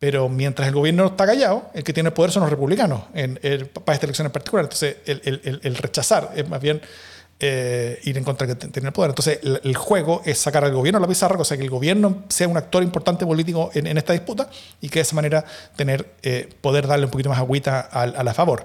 Pero 0.00 0.30
mientras 0.30 0.66
el 0.66 0.74
gobierno 0.74 1.04
está 1.04 1.26
callado, 1.26 1.70
el 1.74 1.84
que 1.84 1.92
tiene 1.92 2.08
el 2.08 2.14
poder 2.14 2.32
son 2.32 2.40
los 2.40 2.48
republicanos, 2.50 3.02
en, 3.12 3.38
para 3.84 3.94
esta 3.94 4.06
elección 4.06 4.24
en 4.26 4.32
particular. 4.32 4.64
Entonces, 4.64 4.96
el, 5.04 5.76
rechazar 5.76 6.32
es 6.34 6.48
más 6.48 6.58
bien 6.58 6.80
eh, 7.38 8.00
ir 8.04 8.16
en 8.16 8.24
contra 8.24 8.46
del 8.46 8.56
que 8.56 8.68
tiene 8.68 8.88
el 8.88 8.94
poder. 8.94 9.10
Entonces, 9.10 9.40
el, 9.42 9.76
juego 9.76 10.22
es 10.24 10.38
sacar 10.38 10.64
al 10.64 10.72
gobierno 10.72 10.96
a 10.96 11.00
la 11.02 11.06
pizarra, 11.06 11.38
o 11.38 11.44
sea, 11.44 11.58
que 11.58 11.64
el 11.64 11.68
gobierno 11.68 12.24
sea 12.28 12.48
un 12.48 12.56
actor 12.56 12.82
importante 12.82 13.26
político 13.26 13.70
en, 13.74 13.94
esta 13.98 14.14
disputa 14.14 14.48
y 14.80 14.88
que 14.88 15.00
de 15.00 15.02
esa 15.02 15.14
manera 15.14 15.44
tener, 15.76 16.14
eh, 16.22 16.48
poder 16.62 16.86
darle 16.86 17.04
un 17.04 17.10
poquito 17.10 17.28
más 17.28 17.38
agüita 17.38 17.86
a, 17.92 18.04
a 18.04 18.24
la 18.24 18.32
favor. 18.32 18.64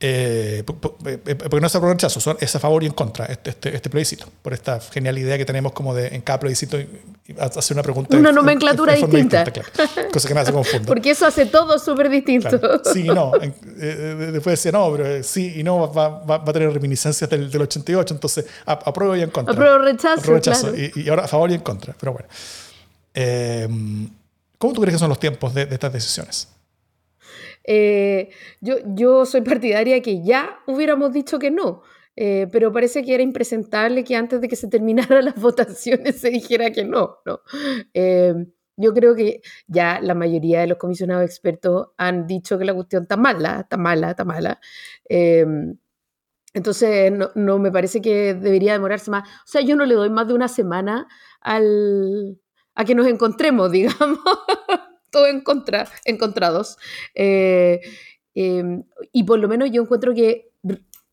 Eh, 0.00 0.64
eh, 1.06 1.18
porque 1.36 1.60
no 1.60 1.66
es 1.68 1.74
a 1.74 1.80
rechazo, 1.80 2.36
es 2.38 2.56
a 2.56 2.58
favor 2.58 2.82
y 2.82 2.86
en 2.86 2.92
contra 2.92 3.26
este, 3.26 3.50
este, 3.50 3.74
este, 3.74 3.88
plebiscito, 3.88 4.26
por 4.42 4.52
esta 4.52 4.80
genial 4.80 5.16
idea 5.16 5.38
que 5.38 5.44
tenemos 5.44 5.72
como 5.72 5.94
de 5.94 6.08
en 6.08 6.20
cada 6.20 6.40
plebiscito 6.40 6.76
hacer 7.38 7.76
una 7.76 7.82
pregunta. 7.82 8.16
Una 8.16 8.32
nomenclatura 8.32 8.94
distinta. 8.94 9.44
cosa 10.12 10.28
que 10.28 10.34
me 10.34 10.40
hace 10.40 10.52
confundo. 10.52 10.86
porque 10.88 11.10
eso 11.10 11.26
hace 11.26 11.46
todo 11.46 11.78
súper 11.78 12.10
distinto. 12.10 12.60
Sí 12.92 13.06
y 13.06 13.08
no. 13.08 13.32
Eh, 13.76 14.30
después 14.32 14.58
decía, 14.58 14.72
no, 14.72 14.92
pero 14.92 15.22
sí 15.22 15.54
y 15.56 15.62
no 15.62 15.92
va, 15.92 16.24
va, 16.24 16.36
a 16.36 16.52
tener 16.52 16.72
reminiscencias 16.72 17.28
del, 17.28 17.50
del 17.50 17.62
88, 17.62 18.14
entonces 18.14 18.46
apruebo 18.64 19.16
y 19.16 19.22
en 19.22 19.30
contra. 19.30 19.52
Apruebo 19.52 19.78
rechazo. 19.78 20.32
rechazo 20.32 20.72
y, 20.76 21.08
ahora 21.08 21.24
a 21.24 21.28
favor 21.28 21.50
y 21.50 21.54
en 21.54 21.60
contra. 21.60 21.94
Pero 21.98 22.12
bueno. 22.12 22.28
¿Cómo 24.58 24.72
tú 24.72 24.80
crees 24.80 24.94
que 24.94 24.98
son 24.98 25.08
los 25.08 25.18
tiempos 25.18 25.52
de, 25.54 25.66
de 25.66 25.74
estas 25.74 25.92
decisiones? 25.92 26.48
Eh, 27.64 28.30
yo, 28.60 28.76
yo 28.94 29.24
soy 29.26 29.40
partidaria 29.40 30.00
que 30.02 30.22
ya 30.22 30.58
hubiéramos 30.66 31.12
dicho 31.12 31.38
que 31.38 31.50
no, 31.50 31.82
eh, 32.16 32.46
pero 32.52 32.72
parece 32.72 33.02
que 33.02 33.14
era 33.14 33.22
impresentable 33.22 34.04
que 34.04 34.16
antes 34.16 34.40
de 34.40 34.48
que 34.48 34.56
se 34.56 34.68
terminaran 34.68 35.24
las 35.24 35.34
votaciones 35.40 36.20
se 36.20 36.30
dijera 36.30 36.70
que 36.70 36.84
no. 36.84 37.18
¿no? 37.24 37.40
Eh, 37.94 38.34
yo 38.76 38.92
creo 38.92 39.14
que 39.14 39.40
ya 39.66 40.00
la 40.00 40.14
mayoría 40.14 40.60
de 40.60 40.66
los 40.66 40.78
comisionados 40.78 41.24
expertos 41.24 41.88
han 41.96 42.26
dicho 42.26 42.58
que 42.58 42.64
la 42.64 42.74
cuestión 42.74 43.02
está 43.04 43.16
mala, 43.16 43.60
está 43.60 43.76
mala, 43.76 44.10
está 44.10 44.24
mala. 44.24 44.60
entonces, 46.52 47.12
no, 47.12 47.30
no, 47.34 47.58
me 47.58 47.70
parece 47.72 48.00
que 48.00 48.34
debería 48.34 48.72
demorarse 48.72 49.10
más. 49.10 49.28
O 49.28 49.46
sea, 49.46 49.60
yo 49.62 49.76
no 49.76 49.86
le 49.86 49.94
doy 49.94 50.10
más 50.10 50.26
de 50.28 50.34
una 50.34 50.48
semana 50.48 51.08
al, 51.40 52.38
a 52.74 52.84
que 52.84 52.94
nos 52.94 53.06
encontremos, 53.06 53.70
digamos 53.72 54.18
en 55.26 55.40
contra, 55.40 55.88
encontrados. 56.04 56.76
Eh, 57.14 57.80
em, 58.34 58.82
y 59.12 59.24
por 59.24 59.38
lo 59.38 59.48
menos 59.48 59.70
yo 59.70 59.82
encuentro 59.82 60.14
que 60.14 60.50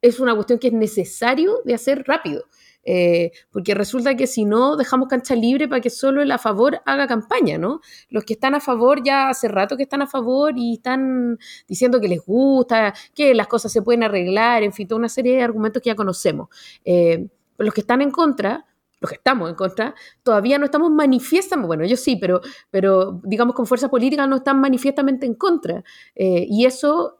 es 0.01 0.19
una 0.19 0.35
cuestión 0.35 0.59
que 0.59 0.67
es 0.67 0.73
necesario 0.73 1.61
de 1.65 1.73
hacer 1.73 2.03
rápido. 2.07 2.45
Eh, 2.83 3.31
porque 3.51 3.75
resulta 3.75 4.15
que 4.15 4.25
si 4.25 4.43
no, 4.45 4.75
dejamos 4.75 5.07
cancha 5.07 5.35
libre 5.35 5.67
para 5.67 5.81
que 5.81 5.89
solo 5.89 6.21
el 6.21 6.31
a 6.31 6.37
favor 6.37 6.81
haga 6.85 7.07
campaña, 7.07 7.57
¿no? 7.57 7.81
Los 8.09 8.23
que 8.23 8.33
están 8.33 8.55
a 8.55 8.59
favor 8.59 9.03
ya 9.03 9.29
hace 9.29 9.47
rato 9.47 9.77
que 9.77 9.83
están 9.83 10.01
a 10.01 10.07
favor 10.07 10.53
y 10.57 10.75
están 10.75 11.37
diciendo 11.67 12.01
que 12.01 12.07
les 12.07 12.25
gusta, 12.25 12.93
que 13.13 13.35
las 13.35 13.47
cosas 13.47 13.71
se 13.71 13.81
pueden 13.81 14.03
arreglar, 14.03 14.63
en 14.63 14.73
fin, 14.73 14.87
toda 14.87 14.99
una 14.99 15.09
serie 15.09 15.35
de 15.35 15.43
argumentos 15.43 15.81
que 15.81 15.89
ya 15.89 15.95
conocemos. 15.95 16.49
Eh, 16.83 17.27
los 17.57 17.73
que 17.73 17.81
están 17.81 18.01
en 18.01 18.09
contra 18.11 18.65
los 19.01 19.09
que 19.09 19.15
estamos 19.15 19.49
en 19.49 19.55
contra, 19.55 19.95
todavía 20.23 20.59
no 20.59 20.65
estamos 20.65 20.91
manifiestamente, 20.91 21.67
bueno, 21.67 21.85
yo 21.85 21.97
sí, 21.97 22.15
pero, 22.15 22.39
pero 22.69 23.19
digamos 23.23 23.55
con 23.55 23.65
fuerzas 23.65 23.89
políticas 23.89 24.29
no 24.29 24.37
están 24.37 24.61
manifiestamente 24.61 25.25
en 25.25 25.33
contra. 25.33 25.83
Eh, 26.15 26.45
y 26.47 26.65
eso 26.65 27.17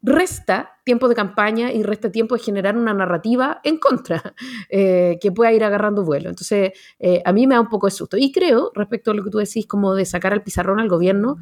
resta 0.00 0.70
tiempo 0.84 1.08
de 1.08 1.14
campaña 1.14 1.72
y 1.72 1.82
resta 1.82 2.10
tiempo 2.10 2.36
de 2.36 2.40
generar 2.40 2.76
una 2.76 2.94
narrativa 2.94 3.60
en 3.64 3.78
contra 3.78 4.34
eh, 4.70 5.18
que 5.20 5.30
pueda 5.30 5.52
ir 5.52 5.62
agarrando 5.64 6.02
vuelo. 6.02 6.30
Entonces, 6.30 6.72
eh, 6.98 7.22
a 7.24 7.32
mí 7.32 7.46
me 7.46 7.54
da 7.54 7.60
un 7.60 7.68
poco 7.68 7.88
de 7.88 7.90
susto. 7.90 8.16
Y 8.16 8.32
creo, 8.32 8.72
respecto 8.74 9.10
a 9.10 9.14
lo 9.14 9.22
que 9.22 9.30
tú 9.30 9.38
decís, 9.38 9.66
como 9.66 9.94
de 9.94 10.06
sacar 10.06 10.32
al 10.32 10.42
pizarrón 10.42 10.80
al 10.80 10.88
gobierno, 10.88 11.36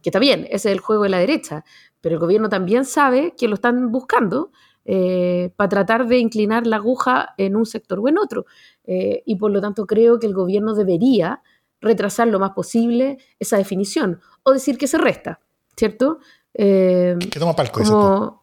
que 0.00 0.10
está 0.10 0.18
bien, 0.20 0.44
ese 0.44 0.68
es 0.68 0.76
el 0.76 0.80
juego 0.80 1.04
de 1.04 1.08
la 1.08 1.18
derecha, 1.18 1.64
pero 2.00 2.16
el 2.16 2.20
gobierno 2.20 2.48
también 2.48 2.84
sabe 2.84 3.34
que 3.36 3.48
lo 3.48 3.54
están 3.54 3.90
buscando 3.90 4.52
eh, 4.86 5.50
para 5.56 5.68
tratar 5.70 6.06
de 6.06 6.18
inclinar 6.18 6.66
la 6.66 6.76
aguja 6.76 7.34
en 7.38 7.56
un 7.56 7.64
sector 7.64 8.00
o 8.00 8.08
en 8.08 8.18
otro. 8.18 8.44
Eh, 8.84 9.22
y 9.24 9.36
por 9.36 9.50
lo 9.50 9.60
tanto 9.60 9.86
creo 9.86 10.18
que 10.18 10.26
el 10.26 10.34
gobierno 10.34 10.74
debería 10.74 11.42
retrasar 11.80 12.28
lo 12.28 12.38
más 12.38 12.50
posible 12.50 13.18
esa 13.38 13.56
definición 13.56 14.20
o 14.42 14.52
decir 14.52 14.76
que 14.76 14.86
se 14.86 14.98
resta, 14.98 15.40
¿cierto? 15.76 16.18
Eh, 16.52 17.16
que 17.30 17.38
toma 17.38 17.56
palco. 17.56 17.82
Como, 17.82 18.42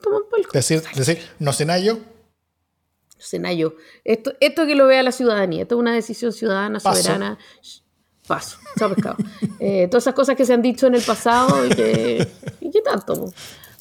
toma 0.00 0.18
palco. 0.30 0.50
Decir, 0.52 0.82
decir, 0.96 1.18
no 1.38 1.52
cenayo. 1.52 1.98
Cenayo. 3.18 3.76
Esto, 4.02 4.32
esto 4.40 4.66
que 4.66 4.74
lo 4.74 4.88
vea 4.88 5.04
la 5.04 5.12
ciudadanía, 5.12 5.62
esto 5.62 5.76
es 5.76 5.80
una 5.80 5.94
decisión 5.94 6.32
ciudadana, 6.32 6.80
soberana. 6.80 7.38
Paso, 8.26 8.58
chao 8.76 8.92
pescado. 8.92 9.16
todas 9.90 10.02
esas 10.02 10.14
cosas 10.14 10.36
que 10.36 10.44
se 10.44 10.54
han 10.54 10.62
dicho 10.62 10.88
en 10.88 10.96
el 10.96 11.02
pasado 11.02 11.64
y 11.66 11.68
que, 11.70 12.28
y 12.60 12.70
qué 12.70 12.80
tanto. 12.80 13.32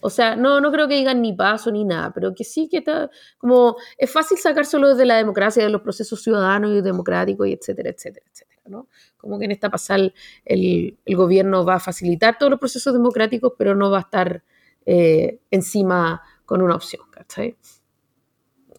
O 0.01 0.09
sea, 0.09 0.35
no, 0.35 0.59
no 0.59 0.71
creo 0.71 0.87
que 0.87 0.95
digan 0.95 1.21
ni 1.21 1.33
paso 1.33 1.71
ni 1.71 1.85
nada, 1.85 2.11
pero 2.11 2.33
que 2.33 2.43
sí 2.43 2.67
que 2.67 2.79
está, 2.79 3.09
como 3.37 3.77
es 3.97 4.11
fácil 4.11 4.37
sacar 4.39 4.65
solo 4.65 4.95
de 4.95 5.05
la 5.05 5.15
democracia, 5.15 5.63
de 5.63 5.69
los 5.69 5.81
procesos 5.81 6.21
ciudadanos 6.23 6.71
y 6.71 6.81
democráticos, 6.81 7.47
y 7.47 7.53
etcétera, 7.53 7.91
etcétera, 7.91 8.25
etcétera, 8.31 8.61
¿no? 8.65 8.87
Como 9.17 9.37
que 9.37 9.45
en 9.45 9.51
esta 9.51 9.69
pasal 9.69 10.13
el, 10.43 10.97
gobierno 11.05 11.63
va 11.63 11.75
a 11.75 11.79
facilitar 11.79 12.37
todos 12.39 12.49
los 12.49 12.59
procesos 12.59 12.93
democráticos, 12.93 13.53
pero 13.57 13.75
no 13.75 13.91
va 13.91 13.99
a 13.99 14.01
estar 14.01 14.43
eh, 14.87 15.39
encima 15.51 16.21
con 16.45 16.63
una 16.63 16.75
opción, 16.75 17.03
¿cachai? 17.11 17.55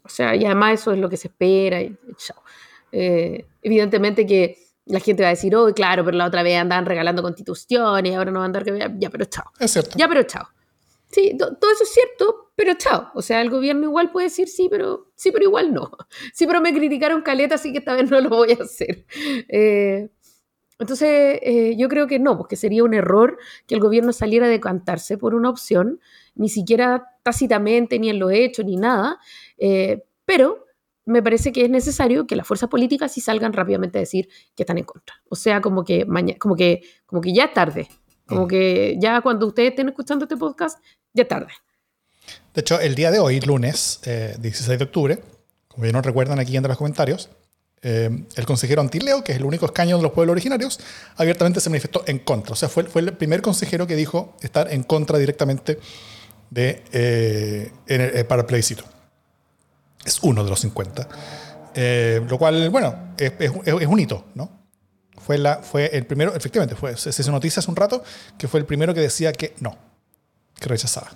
O 0.05 0.09
sea, 0.09 0.35
y 0.35 0.45
además 0.45 0.81
eso 0.81 0.93
es 0.93 0.99
lo 0.99 1.09
que 1.09 1.17
se 1.17 1.29
espera, 1.29 1.81
y, 1.81 1.97
chao. 2.17 2.43
Eh, 2.91 3.47
evidentemente 3.63 4.27
que 4.27 4.59
la 4.87 4.99
gente 4.99 5.23
va 5.23 5.29
a 5.29 5.31
decir, 5.31 5.55
oh, 5.55 5.73
claro, 5.73 6.05
pero 6.05 6.17
la 6.17 6.27
otra 6.27 6.43
vez 6.43 6.59
andaban 6.59 6.85
regalando 6.85 7.23
constituciones, 7.23 8.17
ahora 8.17 8.33
no 8.33 8.41
van 8.41 8.55
a 8.55 8.59
andar... 8.59 8.99
Ya, 8.99 9.09
pero 9.11 9.25
chao. 9.27 9.45
Es 9.61 9.71
cierto. 9.71 9.97
Ya, 9.97 10.09
pero 10.09 10.25
chao. 10.25 10.49
Sí, 11.13 11.37
todo 11.37 11.71
eso 11.71 11.85
es 11.85 11.93
cierto, 11.93 12.53
pero 12.57 12.73
chao. 12.75 13.11
O 13.15 13.21
sea, 13.21 13.43
el 13.43 13.51
gobierno 13.51 13.85
igual 13.85 14.11
puede 14.11 14.29
decir 14.29 14.49
sí, 14.49 14.69
pero 14.71 15.13
sí, 15.15 15.31
pero 15.31 15.45
igual 15.45 15.75
no. 15.75 15.91
Sí, 16.33 16.47
pero 16.47 16.63
me 16.63 16.73
criticaron 16.73 17.21
caleta, 17.21 17.57
así 17.57 17.71
que 17.71 17.79
esta 17.79 17.95
vez 17.95 18.11
no 18.11 18.21
lo 18.21 18.31
voy 18.31 18.53
a 18.59 18.65
hacer. 18.65 19.05
Eh, 19.49 20.09
entonces, 20.79 21.39
eh, 21.43 21.77
yo 21.77 21.89
creo 21.89 22.07
que 22.07 22.19
no, 22.19 22.39
porque 22.39 22.57
sería 22.57 22.83
un 22.83 22.95
error 22.95 23.39
que 23.67 23.75
el 23.75 23.81
gobierno 23.81 24.13
saliera 24.13 24.47
a 24.47 24.49
decantarse 24.49 25.19
por 25.19 25.35
una 25.35 25.51
opción, 25.51 26.01
ni 26.35 26.49
siquiera 26.49 27.11
tácitamente, 27.23 27.99
ni 27.99 28.09
en 28.09 28.19
lo 28.19 28.31
hecho, 28.31 28.65
ni 28.65 28.77
nada. 28.77 29.19
Eh, 29.59 30.03
pero 30.25 30.65
me 31.05 31.23
parece 31.23 31.53
que 31.53 31.65
es 31.65 31.71
necesario 31.71 32.27
que 32.27 32.37
las 32.37 32.47
fuerzas 32.47 32.71
políticas 32.71 33.13
sí 33.13 33.21
salgan 33.21 33.53
rápidamente 33.53 33.99
a 33.99 34.01
decir 34.01 34.29
que 34.57 34.63
están 34.63 34.79
en 34.79 34.85
contra. 34.85 35.17
O 35.29 35.37
sea, 35.37 35.61
como 35.61 35.85
que, 35.85 36.07
como 36.39 36.57
que, 36.57 36.83
como 37.07 37.21
que 37.21 37.35
ya 37.35 37.45
es 37.45 37.53
tarde. 37.53 37.89
Como 38.27 38.47
mm. 38.47 38.49
que 38.49 38.97
ya 38.99 39.21
cuando 39.21 39.47
ustedes 39.47 39.71
estén 39.71 39.89
escuchando 39.89 40.25
este 40.25 40.37
podcast, 40.37 40.83
es 41.21 41.29
tarde. 41.29 41.53
De 42.55 42.61
hecho, 42.61 42.81
el 42.81 42.95
día 42.95 43.11
de 43.11 43.19
hoy, 43.19 43.41
lunes 43.41 44.01
16 44.05 44.69
eh, 44.69 44.77
de 44.77 44.85
octubre, 44.85 45.23
como 45.69 45.87
ya 45.87 45.93
nos 45.93 46.05
recuerdan 46.05 46.39
aquí 46.39 46.57
en 46.57 46.63
los 46.63 46.77
comentarios, 46.77 47.31
eh, 47.81 48.25
el 48.37 48.47
consejero 48.47 48.81
Antileo, 48.81 49.25
que 49.25 49.33
es 49.33 49.39
el 49.39 49.45
único 49.45 49.67
escaño 49.67 49.97
de 49.97 50.03
los 50.03 50.13
pueblos 50.13 50.33
originarios, 50.33 50.79
abiertamente 51.17 51.61
se 51.61 51.71
manifestó 51.71 52.05
en 52.07 52.19
contra. 52.21 52.53
O 52.53 52.57
sea, 52.57 52.69
fue, 52.69 52.85
fue 52.85 53.03
el 53.03 53.15
primer 53.15 53.43
consejero 53.43 53.87
que 53.87 53.97
dijo 53.97 54.37
estar 54.41 54.73
en 54.73 54.83
contra 54.83 55.19
directamente 55.19 55.79
de, 56.51 56.83
eh, 56.93 58.25
para 58.29 58.43
el 58.43 58.47
plebiscito. 58.47 58.85
Es 60.05 60.21
uno 60.23 60.45
de 60.45 60.51
los 60.51 60.61
50. 60.61 61.09
lo 62.29 62.39
cual, 62.39 62.71
bueno, 62.71 63.15
es, 63.17 63.33
es, 63.39 63.87
un 63.87 63.99
hito, 63.99 64.27
¿no? 64.35 64.61
Fue, 65.19 65.39
la, 65.39 65.57
fue 65.57 65.87
el 65.97 66.05
primero, 66.05 66.35
efectivamente, 66.35 66.75
fue, 66.75 66.97
se, 66.97 67.13
se 67.13 67.31
noticia 67.31 67.61
hace 67.61 67.71
un 67.71 67.77
rato 67.77 68.03
que 68.37 68.49
fue 68.49 68.61
el 68.61 68.67
primero 68.67 68.93
que 68.93 69.01
decía 69.01 69.33
que 69.33 69.55
no, 69.61 69.79
que 70.63 70.69
rechazaba. 70.69 71.11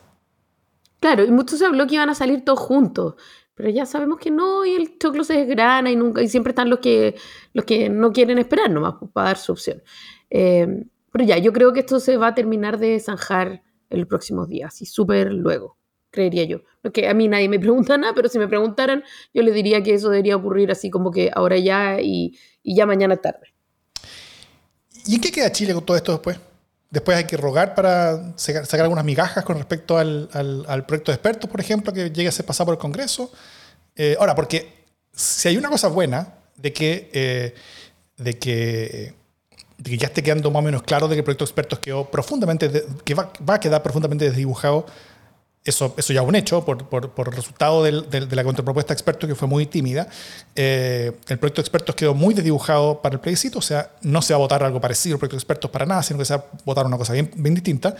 Claro, 1.01 1.25
y 1.25 1.31
muchos 1.31 1.59
se 1.59 1.67
habló 1.67 1.87
que 1.87 1.95
iban 1.95 2.11
a 2.11 2.15
salir 2.15 2.45
todos 2.45 2.59
juntos, 2.59 3.15
pero 3.55 3.71
ya 3.71 3.87
sabemos 3.87 4.19
que 4.19 4.31
no, 4.31 4.65
y 4.65 4.75
el 4.75 4.99
choclo 4.99 5.25
se 5.25 5.35
desgrana 5.35 5.91
y, 5.91 5.97
nunca, 5.97 6.23
y 6.23 6.29
siempre 6.29 6.51
están 6.51 6.69
los 6.69 6.81
que, 6.81 7.17
los 7.53 7.65
que 7.65 7.89
no 7.89 8.13
quieren 8.13 8.39
esperar 8.39 8.71
nomás 8.71 8.95
pues, 8.99 9.11
para 9.13 9.29
dar 9.29 9.39
su 9.39 9.53
opción. 9.53 9.83
Eh, 10.31 10.85
pero 11.13 11.25
ya, 11.25 11.39
yo 11.39 11.53
creo 11.53 11.73
que 11.73 11.81
esto 11.81 12.01
se 12.01 12.17
va 12.17 12.29
a 12.29 12.35
terminar 12.35 12.79
de 12.79 12.99
zanjar 13.01 13.63
en 13.89 14.01
los 14.01 14.09
próximos 14.09 14.49
días, 14.49 14.83
y 14.83 14.87
súper 14.87 15.33
luego, 15.33 15.79
creería 16.11 16.45
yo. 16.45 16.63
Porque 16.83 17.09
a 17.09 17.15
mí 17.15 17.29
nadie 17.29 17.49
me 17.49 17.59
pregunta 17.61 17.97
nada, 17.97 18.15
pero 18.15 18.29
si 18.29 18.39
me 18.39 18.49
preguntaran, 18.49 19.05
yo 19.33 19.43
le 19.43 19.53
diría 19.53 19.83
que 19.83 19.95
eso 19.95 20.11
debería 20.11 20.37
ocurrir 20.37 20.71
así 20.71 20.91
como 20.91 21.11
que 21.11 21.31
ahora 21.33 21.57
ya 21.59 22.01
y, 22.01 22.37
y 22.63 22.75
ya 22.75 22.85
mañana 22.85 23.17
tarde. 23.17 23.55
¿Y 25.07 25.15
en 25.15 25.21
qué 25.21 25.31
queda 25.31 25.53
Chile 25.53 25.73
con 25.73 25.85
todo 25.85 25.97
esto 25.97 26.13
después? 26.13 26.39
Después 26.91 27.19
hay 27.19 27.25
que 27.25 27.37
rogar 27.37 27.75
para 27.75 28.33
sacar, 28.37 28.81
algunas 28.81 29.05
migajas 29.05 29.45
con 29.45 29.57
respecto 29.57 29.99
al, 29.99 30.29
proyecto 30.87 31.11
de 31.11 31.17
expertos, 31.17 31.51
por 31.51 31.61
ejemplo, 31.61 31.93
que 31.93 32.11
llegue 32.11 32.29
a 32.29 32.33
ser 32.33 32.47
pasado 32.47 32.67
por 32.67 32.75
el 32.75 32.79
Congreso. 32.79 33.33
Eh, 33.97 34.17
ahora, 34.19 34.35
porque 34.35 34.85
si 35.13 35.49
hay 35.49 35.57
una 35.57 35.69
cosa 35.69 35.89
buena 35.89 36.35
de 36.57 36.73
que, 36.73 37.11
eh, 37.13 37.55
de 38.17 38.39
que, 38.39 39.15
que, 39.83 39.99
ya 39.99 40.07
esté 40.07 40.23
quedando 40.23 40.51
más 40.51 40.61
o 40.61 40.63
menos 40.63 40.83
claro 40.83 41.09
de 41.09 41.17
que 41.17 41.21
el 41.21 41.25
proyecto 41.25 41.45
de 41.45 41.49
expertos 41.49 41.79
quedó 41.81 42.09
profundamente, 42.09 42.85
que 43.05 43.15
va, 43.15 43.33
va, 43.49 43.55
a 43.55 43.61
quedar 43.61 43.83
profundamente 43.83 44.27
desdibujado 44.27 44.87
eso, 45.67 45.95
eso 45.99 46.13
ya 46.13 46.23
es 46.23 46.29
un 46.29 46.37
hecho 46.37 46.65
por, 46.65 46.89
por, 46.89 47.11
por 47.11 47.35
resultado 47.35 47.83
de 47.83 47.93
la 48.31 48.45
contrapropuesta 48.45 48.95
de 48.95 48.95
expertos 48.95 49.29
que 49.29 49.35
fue 49.35 49.49
muy 49.49 49.67
tímida. 49.67 50.07
Eh, 50.55 51.13
el 51.29 51.39
proyecto 51.39 51.61
de 51.61 51.65
expertos 51.65 51.95
quedó 51.97 52.15
muy 52.15 52.35
desdibujado 52.35 53.03
para 53.03 53.15
el 53.15 53.21
plebiscito, 53.21 53.59
o 53.59 53.63
sea, 53.63 53.91
no 54.03 54.23
se 54.23 54.33
va 54.33 54.37
a 54.37 54.41
votar 54.41 54.63
algo 54.63 54.81
parecido 54.81 55.17
al 55.17 55.19
proyecto 55.19 55.37
de 55.37 55.41
expertos 55.41 55.71
para 55.71 55.85
nada, 55.85 56.03
sino 56.03 56.19
que 56.19 56.25
se 56.25 56.37
va 56.37 56.45
a 56.45 56.59
votar 56.65 56.87
una 56.87 56.97
cosa 56.97 57.13
bien, 57.13 57.31
bien 57.35 57.55
distinta. 57.55 57.97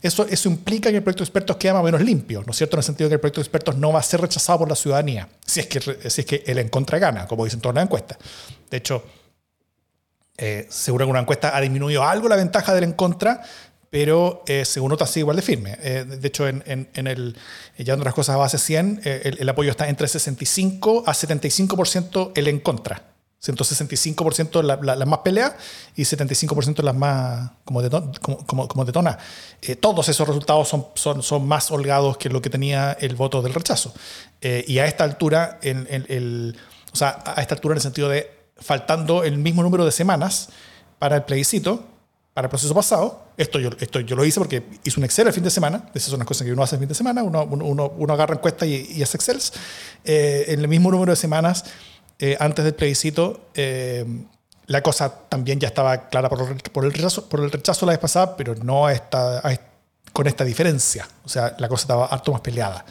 Eso, 0.00 0.26
eso 0.28 0.48
implica 0.48 0.90
que 0.90 0.96
el 0.96 1.02
proyecto 1.02 1.22
de 1.22 1.26
expertos 1.26 1.56
queda 1.56 1.74
más 1.74 1.82
o 1.82 1.84
menos 1.84 2.00
limpio, 2.00 2.42
¿no 2.46 2.52
es 2.52 2.56
cierto? 2.56 2.76
En 2.76 2.78
el 2.78 2.84
sentido 2.84 3.08
de 3.08 3.10
que 3.10 3.14
el 3.14 3.20
proyecto 3.20 3.40
de 3.40 3.44
expertos 3.44 3.76
no 3.76 3.92
va 3.92 4.00
a 4.00 4.02
ser 4.02 4.20
rechazado 4.20 4.60
por 4.60 4.68
la 4.68 4.76
ciudadanía, 4.76 5.28
si 5.44 5.60
es 5.60 5.66
que, 5.66 5.80
si 5.80 6.20
es 6.22 6.26
que 6.26 6.42
el 6.46 6.58
en 6.58 6.70
contra 6.70 6.98
gana, 6.98 7.26
como 7.26 7.44
dicen 7.44 7.60
todas 7.60 7.74
las 7.74 7.84
encuestas. 7.84 8.16
De 8.70 8.78
hecho, 8.78 9.04
eh, 10.42 10.66
seguro 10.70 11.04
que 11.04 11.10
una 11.10 11.20
encuesta 11.20 11.54
ha 11.54 11.60
disminuido 11.60 12.02
algo 12.02 12.26
la 12.26 12.36
ventaja 12.36 12.72
del 12.72 12.84
en 12.84 12.92
contra, 12.94 13.42
pero 13.90 14.44
eh, 14.46 14.64
según 14.64 14.92
otras 14.92 15.10
sigue 15.10 15.22
igual 15.22 15.36
de 15.36 15.42
firme. 15.42 15.76
Eh, 15.82 16.04
de 16.04 16.28
hecho, 16.28 16.46
en, 16.46 16.62
en, 16.66 17.06
el, 17.06 17.36
ya 17.76 17.94
otras 17.94 18.14
cosas 18.14 18.36
a 18.36 18.38
base 18.38 18.56
100, 18.56 19.02
eh, 19.04 19.34
el, 19.38 19.48
apoyo 19.48 19.70
está 19.70 19.88
entre 19.88 20.06
65 20.06 21.04
a 21.06 21.12
75% 21.12 22.32
el 22.36 22.48
en 22.48 22.60
contra. 22.60 23.02
165% 23.42 24.62
las 24.62 24.98
la, 24.98 25.06
más 25.06 25.20
peleas 25.20 25.54
y 25.96 26.02
75% 26.02 26.82
las 26.82 26.94
más 26.94 27.52
como, 27.64 27.82
como, 28.46 28.68
como, 28.68 28.84
detona. 28.84 29.18
todos 29.80 30.10
esos 30.10 30.28
resultados 30.28 30.68
son, 30.68 30.86
son, 30.94 31.22
son, 31.22 31.48
más 31.48 31.70
holgados 31.70 32.18
que 32.18 32.28
lo 32.28 32.42
que 32.42 32.50
tenía 32.50 32.92
el 33.00 33.16
voto 33.16 33.40
del 33.40 33.54
rechazo. 33.54 33.94
y 34.42 34.78
a 34.78 34.86
esta 34.86 35.04
altura, 35.04 35.58
en, 35.62 35.86
el, 35.90 36.54
o 36.92 36.96
sea, 36.96 37.24
a 37.24 37.40
esta 37.40 37.54
altura 37.54 37.72
en 37.72 37.76
el 37.78 37.82
sentido 37.82 38.10
de 38.10 38.30
faltando 38.58 39.24
el 39.24 39.38
mismo 39.38 39.62
número 39.62 39.86
de 39.86 39.92
semanas 39.92 40.50
para 40.98 41.16
el 41.16 41.22
plebiscito, 41.22 41.86
para 42.40 42.46
el 42.46 42.50
proceso 42.52 42.74
pasado, 42.74 43.22
esto 43.36 43.60
yo, 43.60 43.68
esto 43.78 44.00
yo 44.00 44.16
lo 44.16 44.24
hice 44.24 44.40
porque 44.40 44.62
hice 44.82 44.98
un 44.98 45.04
Excel 45.04 45.26
el 45.26 45.34
fin 45.34 45.44
de 45.44 45.50
semana, 45.50 45.90
esas 45.92 46.08
son 46.08 46.20
las 46.20 46.26
cosas 46.26 46.46
que 46.46 46.52
uno 46.54 46.62
hace 46.62 46.76
el 46.76 46.80
fin 46.80 46.88
de 46.88 46.94
semana, 46.94 47.22
uno, 47.22 47.44
uno, 47.44 47.92
uno 47.98 48.12
agarra 48.14 48.34
encuestas 48.34 48.66
y, 48.66 48.92
y, 48.96 49.02
hace 49.02 49.18
Excel. 49.18 49.38
Eh, 50.06 50.46
en 50.48 50.60
el 50.60 50.66
mismo 50.66 50.90
número 50.90 51.12
de 51.12 51.16
semanas, 51.16 51.66
eh, 52.18 52.38
antes 52.40 52.64
del 52.64 52.74
plebiscito, 52.74 53.50
eh, 53.52 54.06
la 54.68 54.82
cosa 54.82 55.12
también 55.28 55.60
ya 55.60 55.68
estaba 55.68 56.08
clara 56.08 56.30
por 56.30 56.50
el, 56.50 56.56
por 56.72 56.86
el, 56.86 56.94
rechazo, 56.94 57.28
por 57.28 57.40
el 57.40 57.50
rechazo 57.50 57.84
la 57.84 57.92
vez 57.92 57.98
pasada, 57.98 58.34
pero 58.38 58.54
no 58.54 58.88
esta, 58.88 59.42
con 60.14 60.26
esta 60.26 60.42
diferencia. 60.42 61.06
O 61.22 61.28
sea, 61.28 61.54
la 61.58 61.68
cosa 61.68 61.82
estaba 61.82 62.06
harto 62.06 62.32
más 62.32 62.40
peleada. 62.40 62.86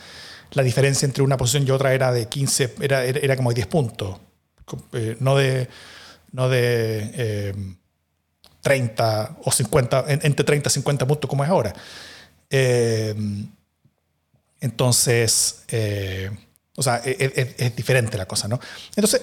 La 0.52 0.62
diferencia 0.62 1.08
entre 1.08 1.24
una 1.24 1.38
posición 1.38 1.68
y 1.68 1.72
otra 1.72 1.92
era 1.92 2.12
de 2.12 2.28
15, 2.28 2.76
era, 2.82 3.04
era, 3.04 3.36
como 3.36 3.50
de 3.50 3.56
10 3.56 3.68
puntos, 3.68 4.16
no 5.20 5.36
de... 5.38 5.68
No 6.32 6.48
de 6.48 7.79
30 8.62 9.38
o 9.44 9.52
50, 9.52 10.06
entre 10.08 10.44
30 10.44 10.70
y 10.70 10.72
50 10.72 11.08
puntos 11.08 11.30
como 11.30 11.44
es 11.44 11.50
ahora. 11.50 11.74
Eh, 12.50 13.16
entonces, 14.62 15.64
eh, 15.70 16.30
o 16.76 16.84
sea, 16.84 17.02
e, 17.04 17.16
e, 17.20 17.56
es, 17.58 17.76
diferente 17.76 18.18
la 18.18 18.26
cosa, 18.26 18.48
¿no? 18.48 18.60
Entonces, 18.96 19.22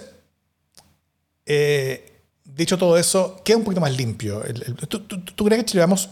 eh, 1.44 2.20
dicho 2.44 2.78
todo 2.78 2.96
eso, 2.96 3.40
queda 3.44 3.58
un 3.58 3.64
poquito 3.64 3.80
más 3.80 3.94
limpio. 3.96 4.42
¿tú, 4.88 5.44
crees 5.44 5.62
que 5.62 5.66
Chile 5.66 5.80
Vamos 5.80 6.10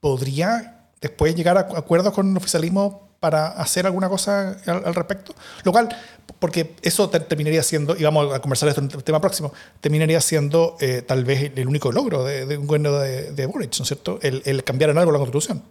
podría 0.00 0.88
después 1.00 1.34
llegar 1.34 1.58
a 1.58 1.60
acuerdos 1.60 2.12
con 2.12 2.30
el 2.30 2.36
oficialismo 2.36 3.07
para 3.20 3.48
hacer 3.48 3.86
alguna 3.86 4.08
cosa 4.08 4.56
al, 4.66 4.94
respecto. 4.94 5.34
Lo 5.64 5.72
cual, 5.72 5.88
porque 6.38 6.76
eso 6.82 7.08
terminaría 7.10 7.62
siendo, 7.62 7.96
y 7.96 8.02
vamos 8.04 8.32
a 8.32 8.40
conversar 8.40 8.68
esto 8.68 8.80
en 8.80 8.90
el 8.92 9.04
tema 9.04 9.20
próximo, 9.20 9.52
terminaría 9.80 10.20
siendo 10.20 10.76
eh, 10.80 11.02
tal 11.02 11.24
vez 11.24 11.52
el 11.54 11.66
único 11.66 11.90
logro 11.90 12.24
de, 12.24 12.56
un 12.56 12.66
gobierno 12.66 12.98
de, 12.98 13.32
de, 13.32 13.46
Boric, 13.46 13.76
¿no 13.78 13.82
es 13.82 13.88
cierto? 13.88 14.18
El, 14.22 14.62
cambiar 14.64 14.90
en 14.90 14.98
algo 14.98 15.10
la 15.12 15.18
constitución. 15.18 15.62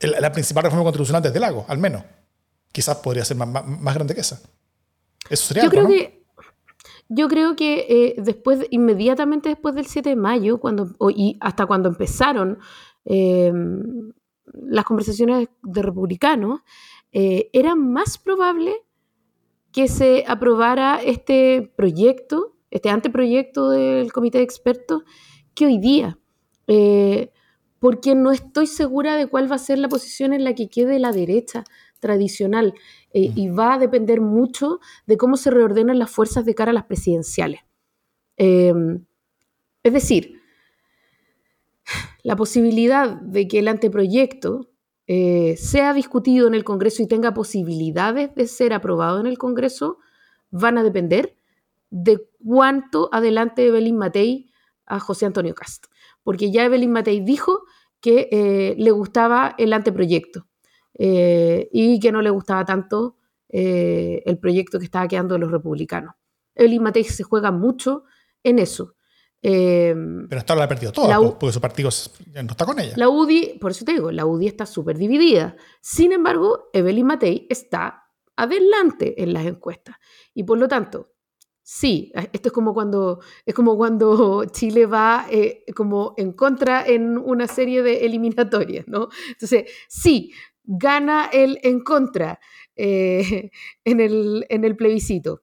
la 0.00 0.32
principal 0.32 0.64
reforma 0.64 0.84
constitucional 0.84 1.22
desde 1.22 1.36
el 1.36 1.42
lago, 1.42 1.64
al 1.68 1.78
menos. 1.78 2.02
Quizás 2.72 2.96
podría 2.96 3.24
ser 3.24 3.38
más, 3.38 3.48
más, 3.66 3.94
grande 3.94 4.14
que 4.14 4.20
esa. 4.20 4.40
Eso 5.30 5.46
sería 5.46 5.64
yo 5.64 5.70
creo 5.70 5.88
que 5.88 6.22
Yo 7.08 7.28
creo 7.28 7.56
que 7.56 7.86
eh, 7.88 8.14
después, 8.18 8.66
inmediatamente 8.70 9.48
después 9.48 9.74
del 9.74 9.86
7 9.86 10.10
de 10.10 10.16
mayo, 10.16 10.58
cuando, 10.58 10.94
y 11.08 11.38
hasta 11.40 11.64
cuando 11.64 11.88
empezaron 11.88 12.58
eh, 13.06 13.50
las 14.52 14.84
conversaciones 14.84 15.48
de 15.62 15.82
republicanos, 15.82 16.60
eh, 17.12 17.50
era 17.52 17.74
más 17.74 18.18
probable 18.18 18.74
que 19.72 19.88
se 19.88 20.24
aprobara 20.26 21.00
este 21.02 21.72
proyecto, 21.76 22.56
este 22.70 22.90
anteproyecto 22.90 23.70
del 23.70 24.12
comité 24.12 24.38
de 24.38 24.44
expertos, 24.44 25.02
que 25.54 25.66
hoy 25.66 25.78
día. 25.78 26.18
Eh, 26.66 27.30
porque 27.78 28.14
no 28.14 28.32
estoy 28.32 28.66
segura 28.66 29.16
de 29.16 29.26
cuál 29.26 29.50
va 29.50 29.56
a 29.56 29.60
ser 29.60 29.78
la 29.78 29.88
posición 29.88 30.32
en 30.32 30.44
la 30.44 30.54
que 30.54 30.68
quede 30.68 30.98
la 30.98 31.12
derecha 31.12 31.64
tradicional 32.00 32.74
eh, 33.12 33.30
y 33.34 33.48
va 33.48 33.74
a 33.74 33.78
depender 33.78 34.20
mucho 34.20 34.80
de 35.06 35.16
cómo 35.16 35.36
se 35.36 35.50
reordenan 35.50 35.98
las 35.98 36.10
fuerzas 36.10 36.44
de 36.44 36.54
cara 36.54 36.70
a 36.70 36.74
las 36.74 36.86
presidenciales. 36.86 37.60
es 38.38 39.92
decir, 39.92 40.35
la 42.22 42.36
posibilidad 42.36 43.20
de 43.20 43.48
que 43.48 43.60
el 43.60 43.68
anteproyecto 43.68 44.70
eh, 45.06 45.56
sea 45.56 45.94
discutido 45.94 46.48
en 46.48 46.54
el 46.54 46.64
Congreso 46.64 47.02
y 47.02 47.06
tenga 47.06 47.32
posibilidades 47.32 48.34
de 48.34 48.46
ser 48.48 48.72
aprobado 48.72 49.20
en 49.20 49.26
el 49.26 49.38
Congreso 49.38 49.98
van 50.50 50.78
a 50.78 50.82
depender 50.82 51.36
de 51.90 52.28
cuánto 52.44 53.08
adelante 53.12 53.66
Evelyn 53.66 53.96
Matei 53.96 54.50
a 54.84 54.98
José 54.98 55.26
Antonio 55.26 55.54
Cast. 55.54 55.86
Porque 56.24 56.50
ya 56.50 56.64
Evelyn 56.64 56.90
Matei 56.90 57.20
dijo 57.20 57.62
que 58.00 58.28
eh, 58.32 58.74
le 58.76 58.90
gustaba 58.90 59.54
el 59.58 59.72
anteproyecto 59.72 60.46
eh, 60.94 61.68
y 61.72 62.00
que 62.00 62.10
no 62.10 62.20
le 62.22 62.30
gustaba 62.30 62.64
tanto 62.64 63.16
el 63.48 64.38
proyecto 64.38 64.78
que 64.78 64.84
estaba 64.84 65.08
quedando 65.08 65.34
de 65.34 65.40
los 65.40 65.50
republicanos. 65.50 66.14
Evelyn 66.56 66.82
Matei 66.82 67.04
se 67.04 67.22
juega 67.22 67.52
mucho 67.52 68.02
en 68.42 68.58
eso. 68.58 68.95
Em, 69.48 70.26
Pero 70.28 70.40
hasta 70.40 70.52
ahora 70.54 70.62
la 70.62 70.64
ha 70.64 70.68
perdido 70.68 70.90
toda, 70.90 71.20
porque 71.20 71.52
su 71.52 71.60
partido 71.60 71.88
ya 72.32 72.42
no 72.42 72.50
está 72.50 72.66
con 72.66 72.80
ella. 72.80 72.94
La 72.96 73.08
UDI, 73.08 73.58
por 73.60 73.70
eso 73.70 73.84
te 73.84 73.92
digo, 73.92 74.10
la 74.10 74.26
UDI 74.26 74.48
está 74.48 74.66
súper 74.66 74.98
dividida. 74.98 75.54
Sin 75.80 76.10
embargo, 76.10 76.68
Evelyn 76.72 77.06
Matei 77.06 77.46
está 77.48 78.08
adelante 78.34 79.22
en 79.22 79.32
las 79.32 79.46
encuestas. 79.46 79.94
Y 80.34 80.42
por 80.42 80.58
lo 80.58 80.66
tanto, 80.66 81.12
sí, 81.62 82.10
esto 82.32 82.48
es 82.48 82.52
como 82.52 82.74
cuando, 82.74 83.20
es 83.44 83.54
como 83.54 83.76
cuando 83.76 84.46
Chile 84.52 84.86
va 84.86 85.28
eh, 85.30 85.62
como 85.76 86.14
en 86.16 86.32
contra 86.32 86.84
en 86.84 87.16
una 87.16 87.46
serie 87.46 87.84
de 87.84 88.04
eliminatorias, 88.04 88.88
¿no? 88.88 89.10
Entonces, 89.28 89.70
sí, 89.86 90.32
gana 90.64 91.30
el 91.32 91.60
en 91.62 91.84
contra 91.84 92.40
eh, 92.74 93.52
en, 93.84 94.00
el, 94.00 94.44
en 94.48 94.64
el 94.64 94.74
plebiscito. 94.74 95.42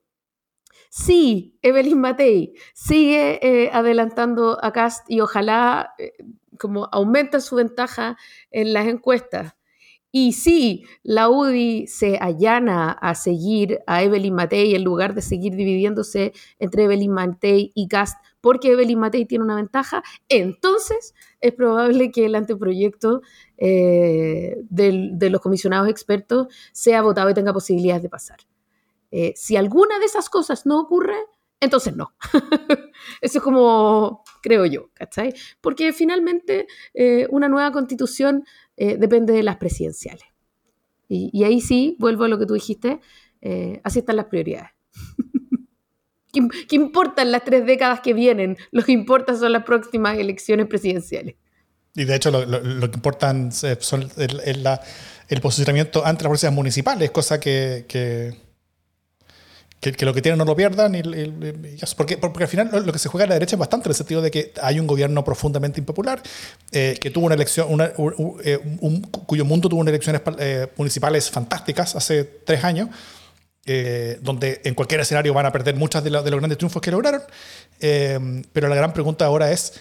Sí, 0.95 1.57
Evelyn 1.63 1.99
Matei 1.99 2.53
sigue 2.75 3.39
eh, 3.41 3.71
adelantando 3.73 4.63
a 4.63 4.71
Cast 4.71 5.09
y 5.09 5.21
ojalá 5.21 5.95
eh, 5.97 6.11
como 6.59 6.87
aumenta 6.91 7.39
su 7.41 7.55
ventaja 7.55 8.15
en 8.51 8.73
las 8.73 8.85
encuestas. 8.85 9.55
Y 10.11 10.33
sí, 10.33 10.85
la 11.01 11.29
UDI 11.29 11.87
se 11.87 12.19
allana 12.21 12.91
a 12.91 13.15
seguir 13.15 13.79
a 13.87 14.03
Evelyn 14.03 14.35
Matei 14.35 14.75
en 14.75 14.83
lugar 14.83 15.15
de 15.15 15.23
seguir 15.23 15.55
dividiéndose 15.55 16.31
entre 16.59 16.83
Evelyn 16.83 17.11
Matei 17.11 17.71
y 17.73 17.87
Cast 17.87 18.23
porque 18.39 18.73
Evelyn 18.73 18.99
Matei 18.99 19.25
tiene 19.25 19.45
una 19.45 19.55
ventaja, 19.55 20.03
entonces 20.29 21.15
es 21.41 21.53
probable 21.53 22.11
que 22.11 22.27
el 22.27 22.35
anteproyecto 22.35 23.23
eh, 23.57 24.57
de 24.69 25.29
los 25.31 25.41
comisionados 25.41 25.89
expertos 25.89 26.49
sea 26.71 27.01
votado 27.01 27.31
y 27.31 27.33
tenga 27.33 27.51
posibilidades 27.51 28.03
de 28.03 28.09
pasar. 28.09 28.37
Eh, 29.15 29.33
si 29.35 29.55
alguna 29.55 29.99
de 29.99 30.05
esas 30.05 30.27
cosas 30.27 30.65
no 30.65 30.79
ocurre, 30.79 31.15
entonces 31.59 31.95
no. 31.95 32.15
Eso 33.21 33.37
es 33.37 33.43
como, 33.43 34.23
creo 34.41 34.65
yo, 34.65 34.89
¿cachai? 34.95 35.35
Porque 35.61 35.93
finalmente 35.93 36.65
eh, 36.95 37.27
una 37.29 37.47
nueva 37.47 37.71
constitución 37.71 38.43
eh, 38.75 38.97
depende 38.97 39.31
de 39.31 39.43
las 39.43 39.57
presidenciales. 39.57 40.25
Y, 41.07 41.43
ahí 41.43 41.61
sí, 41.61 41.95
vuelvo 41.99 42.23
a 42.23 42.27
lo 42.27 42.39
que 42.39 42.47
tú 42.47 42.55
dijiste, 42.55 42.99
así 43.83 43.99
están 43.99 44.15
las 44.15 44.25
prioridades. 44.25 44.71
¿Qué, 46.33 46.75
importan 46.75 47.31
las 47.31 47.43
tres 47.43 47.67
décadas 47.67 47.99
que 47.99 48.15
vienen? 48.15 48.57
Lo 48.71 48.81
que 48.81 48.93
importa 48.93 49.35
son 49.35 49.51
las 49.51 49.63
próximas 49.63 50.17
elecciones 50.17 50.65
presidenciales. 50.65 51.35
Y 51.93 52.05
de 52.05 52.15
hecho 52.15 52.31
lo, 52.31 52.89
que 52.89 52.95
importan 52.95 53.51
son 53.51 54.09
el, 54.17 55.39
posicionamiento 55.39 56.03
ante 56.03 56.23
las 56.23 56.29
policías 56.29 56.53
municipales, 56.53 57.11
cosa 57.11 57.39
que 57.39 57.85
que, 57.87 58.33
lo 59.91 60.13
que 60.13 60.21
tienen 60.21 60.37
no 60.37 60.45
lo 60.45 60.55
pierdan. 60.55 60.95
Y, 60.95 61.01
porque, 61.95 62.17
porque, 62.17 62.43
al 62.43 62.49
final 62.49 62.69
lo, 62.85 62.91
que 62.91 62.99
se 62.99 63.09
juega 63.09 63.25
a 63.25 63.27
la 63.27 63.33
derecha 63.35 63.55
es 63.55 63.59
bastante, 63.59 63.87
en 63.87 63.91
el 63.91 63.95
sentido 63.95 64.21
de 64.21 64.31
que 64.31 64.53
hay 64.61 64.79
un 64.79 64.87
gobierno 64.87 65.23
profundamente 65.23 65.79
impopular, 65.79 66.21
eh, 66.71 66.97
que 66.99 67.11
tuvo 67.11 67.25
una 67.25 67.35
elección, 67.35 67.67
eh, 67.81 68.59
cuyo 69.25 69.45
mundo 69.45 69.69
tuvo 69.69 69.81
unas 69.81 69.91
elecciones 69.91 70.21
eh, 70.39 70.67
municipales 70.77 71.29
fantásticas 71.29 71.95
hace 71.95 72.23
tres 72.23 72.63
años. 72.63 72.89
donde 74.21 74.59
en 74.65 74.75
cualquier 74.75 74.99
escenario 74.99 75.33
van 75.33 75.45
a 75.45 75.51
perder 75.51 75.75
muchas 75.75 76.03
de 76.03 76.09
los 76.09 76.23
grandes 76.25 76.57
triunfos 76.57 76.81
que 76.81 76.91
lograron. 76.91 77.21
pero 77.79 78.67
la 78.67 78.75
gran 78.75 78.91
pregunta 78.91 79.25
ahora 79.25 79.51
es, 79.51 79.79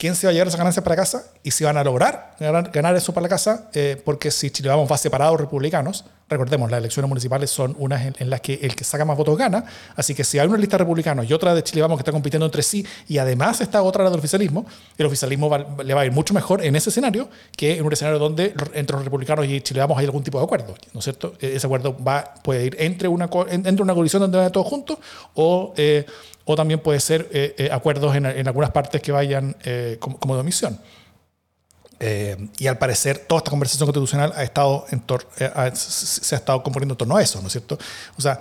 quién 0.00 0.16
se 0.16 0.26
va 0.26 0.30
a 0.30 0.32
llevar 0.32 0.48
esa 0.48 0.56
ganancia 0.56 0.82
para 0.82 0.96
casa 0.96 1.26
y 1.42 1.50
si 1.50 1.62
van 1.62 1.76
a 1.76 1.84
lograr 1.84 2.34
ganar, 2.40 2.96
eso 2.96 3.12
para 3.12 3.24
la 3.24 3.28
casa, 3.28 3.68
eh, 3.74 4.00
porque 4.02 4.30
si 4.30 4.50
Chile 4.50 4.70
vamos 4.70 4.90
va 4.90 4.96
separados 4.96 5.38
republicanos, 5.38 6.06
recordemos, 6.26 6.70
las 6.70 6.78
elecciones 6.78 7.06
municipales 7.06 7.50
son 7.50 7.76
unas 7.78 8.18
en, 8.18 8.30
las 8.30 8.40
que 8.40 8.54
el 8.62 8.74
que 8.74 8.82
saca 8.82 9.04
más 9.04 9.18
votos 9.18 9.36
gana, 9.36 9.62
así 9.96 10.14
que 10.14 10.24
si 10.24 10.38
hay 10.38 10.48
una 10.48 10.56
lista 10.56 10.78
de 10.78 10.84
republicanos 10.84 11.28
y 11.28 11.34
otra 11.34 11.54
de 11.54 11.62
Chile 11.62 11.82
vamos 11.82 11.98
que 11.98 12.00
está 12.00 12.12
compitiendo 12.12 12.46
entre 12.46 12.62
sí 12.62 12.86
y 13.08 13.18
además 13.18 13.60
está 13.60 13.82
otra 13.82 14.02
la 14.02 14.08
del 14.08 14.20
oficialismo, 14.20 14.64
el 14.96 15.04
oficialismo 15.04 15.50
le 15.84 15.92
va 15.92 16.00
a 16.00 16.06
ir 16.06 16.12
mucho 16.12 16.32
mejor 16.32 16.64
en 16.64 16.76
ese 16.76 16.88
escenario 16.88 17.28
que 17.54 17.76
en 17.76 17.84
un 17.84 17.92
escenario 17.92 18.18
donde 18.18 18.54
entre 18.72 18.96
los 18.96 19.04
republicanos 19.04 19.44
y 19.44 19.60
Chile 19.60 19.80
vamos 19.80 19.98
hay 19.98 20.06
algún 20.06 20.24
tipo 20.24 20.38
de 20.38 20.44
acuerdo, 20.44 20.74
¿no 20.94 21.00
es 21.00 21.04
cierto? 21.04 21.34
E-, 21.38 21.56
ese 21.56 21.66
acuerdo 21.66 21.94
va, 22.02 22.32
puede 22.42 22.64
ir 22.64 22.76
entre 22.78 23.06
una, 23.06 23.28
entre 23.50 23.82
una 23.82 23.92
coalición 23.92 24.22
donde 24.22 24.38
vayan 24.38 24.52
todos 24.52 24.66
juntos 24.66 24.96
o... 25.34 25.74
Eh, 25.76 26.06
o 26.44 26.56
también 26.56 26.80
puede 26.80 27.00
ser 27.00 27.28
eh, 27.32 27.54
eh, 27.58 27.68
acuerdos 27.70 28.14
en, 28.16 28.26
algunas 28.26 28.70
partes 28.70 29.00
que 29.00 29.12
vayan 29.12 29.56
eh, 29.64 29.98
como, 30.00 30.34
de 30.34 30.40
omisión. 30.40 30.80
y 32.58 32.66
al 32.66 32.78
parecer 32.78 33.18
toda 33.18 33.40
esta 33.40 33.50
conversación 33.50 33.86
constitucional 33.86 34.32
ha 34.34 34.42
estado 34.42 34.86
en 34.90 35.02
se 35.74 36.34
ha 36.34 36.38
estado 36.38 36.62
componiendo 36.62 36.94
en 36.94 36.98
torno 36.98 37.16
a 37.16 37.22
eso, 37.22 37.40
¿no 37.40 37.48
es 37.48 37.52
cierto? 37.52 37.78
O 38.16 38.22
sea, 38.22 38.40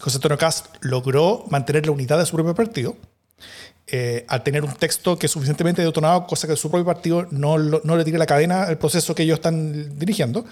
José 0.00 0.16
Antonio 0.16 0.38
Cast 0.38 0.66
logró 0.80 1.44
mantener 1.50 1.84
la 1.84 1.92
unidad 1.92 2.18
de 2.18 2.26
su 2.26 2.34
propio 2.34 2.54
partido, 2.54 2.96
al 4.28 4.42
tener 4.42 4.64
un 4.64 4.72
texto 4.72 5.18
que 5.18 5.26
es 5.26 5.32
suficientemente 5.32 5.82
detonado, 5.82 6.26
cosa 6.26 6.48
que 6.48 6.56
su 6.56 6.70
propio 6.70 6.86
partido 6.86 7.26
no, 7.30 7.58
no 7.58 7.96
le 7.96 8.04
tire 8.04 8.16
la 8.16 8.26
cadena 8.26 8.64
al 8.64 8.78
proceso 8.78 9.14
que 9.14 9.24
ellos 9.24 9.36
están 9.36 9.98
dirigiendo. 9.98 10.46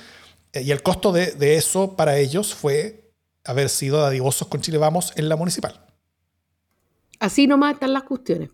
y 0.53 0.71
el 0.71 0.83
costo 0.83 1.13
de, 1.13 1.33
de, 1.33 1.57
eso 1.57 1.97
para 1.97 2.19
ellos 2.19 2.55
fue 2.55 3.11
haber 3.45 3.71
sido 3.71 4.03
dadivosos 4.03 4.49
con 4.49 4.61
Chile 4.61 4.77
Vamos 4.77 5.15
en 5.17 5.31
la 5.31 5.37
municipal. 5.37 5.90
Así 7.21 7.47
nomás 7.47 7.75
están 7.75 7.93
las 7.93 8.03
cuestiones. 8.03 8.51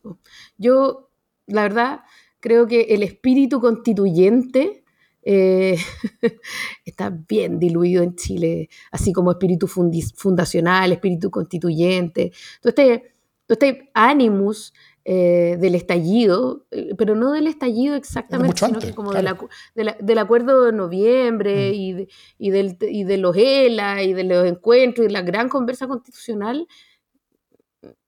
Yo, 0.59 1.11
la 1.47 1.63
verdad, 1.63 2.01
creo 2.41 2.67
que 2.67 2.83
el 2.91 3.03
espíritu 3.03 3.61
constituyente 3.61 4.85
eh, 5.23 5.77
está 6.85 7.11
bien 7.11 7.59
diluido 7.59 8.03
en 8.03 8.17
Chile, 8.17 8.69
así 8.91 9.13
como 9.13 9.31
espíritu 9.31 9.67
fundacional, 9.67 10.93
espíritu 10.93 11.31
constituyente. 11.31 12.33
Todo 12.61 12.71
este, 12.71 13.15
este 13.49 13.91
animus 13.95 14.73
eh, 15.05 15.57
del 15.61 15.77
estallido, 15.77 16.67
eh, 16.73 16.95
pero 16.99 17.15
no 17.15 17.31
del 17.31 17.47
estallido 17.47 17.95
exactamente, 17.95 18.67
sino 18.67 18.81
que 18.81 18.93
como 18.93 19.13
del 19.13 20.19
acuerdo 20.19 20.65
de 20.65 20.73
noviembre 20.73 21.71
mm. 21.71 21.75
y, 21.75 22.09
y, 22.39 22.51
del, 22.51 22.77
y 22.81 23.05
de 23.05 23.17
los 23.17 23.37
ELA 23.37 24.03
y 24.03 24.13
de 24.13 24.25
los 24.25 24.45
encuentros 24.47 25.05
y 25.05 25.07
de 25.07 25.13
la 25.13 25.23
gran 25.23 25.49
conversa 25.49 25.87
constitucional, 25.87 26.67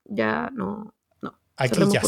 ya 0.09 0.51
no. 0.53 0.93
no 1.23 1.39
aquí 1.57 1.81
ya. 1.93 2.03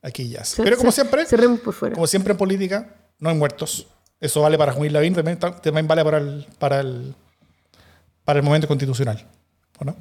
Aquí 0.00 0.28
ya. 0.28 0.42
Pero 0.56 0.76
como 0.76 0.92
siempre, 0.92 1.26
cerremos 1.26 1.60
por 1.60 1.74
fuera. 1.74 1.94
como 1.94 2.06
siempre 2.06 2.32
en 2.32 2.38
política, 2.38 2.94
no 3.18 3.30
hay 3.30 3.36
muertos. 3.36 3.88
Eso 4.20 4.42
vale 4.42 4.58
para 4.58 4.72
Juan 4.72 4.92
Lavín, 4.92 5.14
también, 5.14 5.38
también, 5.38 5.86
vale 5.88 6.04
para 6.04 6.18
el, 6.18 6.46
para 6.58 6.80
el, 6.80 7.14
para 8.24 8.38
el 8.38 8.44
momento 8.44 8.68
constitucional. 8.68 9.26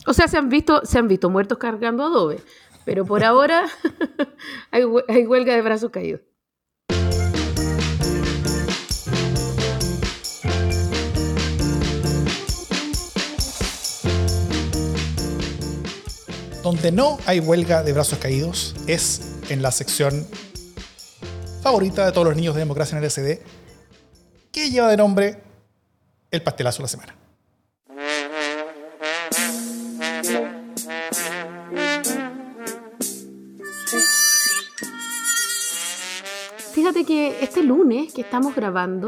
¿o, 0.08 0.14
sea, 0.14 0.28
se 0.28 0.38
han, 0.38 0.50
visto, 0.50 0.82
se 0.84 0.98
han 0.98 1.08
visto 1.08 1.30
muertos 1.30 1.60
cargando 1.60 2.04
adobe, 2.04 2.40
pero 2.84 3.06
por 3.06 3.24
ahora 3.24 3.66
hay, 4.72 4.84
hay 5.08 5.26
huelga 5.28 5.54
de 5.54 5.62
brazos 5.62 5.92
caídos. 5.92 6.22
Donde 16.68 16.92
no 16.92 17.18
hay 17.26 17.40
huelga 17.40 17.82
de 17.82 17.94
brazos 17.94 18.20
caídos 18.20 18.76
es 18.88 19.22
en 19.48 19.62
la 19.62 19.72
sección 19.72 20.28
favorita 21.62 22.06
de 22.06 22.12
todos 22.12 22.28
los 22.28 22.36
niños 22.36 22.56
de 22.56 22.60
democracia 22.60 22.98
en 22.98 23.06
el 23.06 23.10
SD, 23.10 23.42
que 24.52 24.70
lleva 24.70 24.90
de 24.90 24.98
nombre 24.98 25.42
el 26.30 26.44
pastelazo 26.44 26.80
de 26.80 26.84
la 26.84 26.88
semana. 26.90 27.16
Fíjate 36.74 37.06
que 37.06 37.38
este 37.42 37.64
lunes 37.64 38.12
que 38.12 38.20
estamos 38.20 38.54
grabando, 38.54 39.08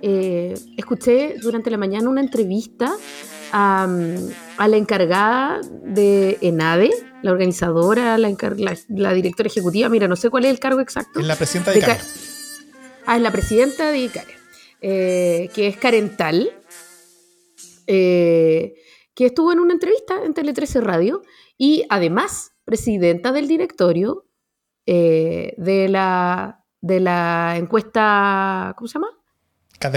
eh, 0.00 0.54
escuché 0.76 1.38
durante 1.42 1.70
la 1.70 1.76
mañana 1.76 2.08
una 2.08 2.20
entrevista 2.20 2.94
a, 3.56 3.86
la 4.66 4.76
encargada 4.76 5.60
de 5.84 6.38
ENADE, 6.40 6.90
la 7.22 7.30
organizadora, 7.30 8.18
la, 8.18 9.14
directora 9.14 9.46
ejecutiva, 9.46 9.88
mira, 9.88 10.08
no 10.08 10.16
sé 10.16 10.28
cuál 10.28 10.44
es 10.44 10.50
el 10.50 10.58
cargo 10.58 10.80
exacto. 10.80 11.20
Es 11.20 11.26
la 11.26 11.36
presidenta 11.36 11.70
de, 11.70 11.78
ICARE. 11.78 12.00
Ah, 13.06 13.16
es 13.16 13.22
la 13.22 13.30
presidenta 13.30 13.90
de 13.92 13.98
ICARE, 13.98 14.34
eh, 14.80 15.50
que 15.54 15.68
es 15.68 15.76
Carental, 15.76 16.50
eh, 17.86 18.74
que 19.14 19.26
estuvo 19.26 19.52
en 19.52 19.60
una 19.60 19.72
entrevista 19.72 20.24
en 20.24 20.34
Tele 20.34 20.52
13 20.52 20.80
Radio 20.80 21.22
y 21.56 21.84
además 21.88 22.52
presidenta 22.64 23.30
del 23.30 23.46
directorio 23.46 24.26
eh, 24.86 25.54
de, 25.58 25.88
la, 25.88 26.64
de 26.80 26.98
la 26.98 27.54
encuesta, 27.56 28.74
¿cómo 28.76 28.88
se 28.88 28.94
llama? 28.94 29.10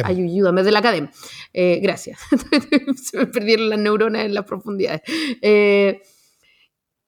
Ayúdame, 0.03 0.63
de 0.63 0.71
la 0.71 0.79
academia. 0.79 1.11
Eh, 1.53 1.79
gracias. 1.81 2.19
Se 2.95 3.17
me 3.17 3.27
perdieron 3.27 3.69
las 3.69 3.79
neuronas 3.79 4.25
en 4.25 4.33
las 4.33 4.45
profundidades. 4.45 5.01
Eh, 5.41 6.01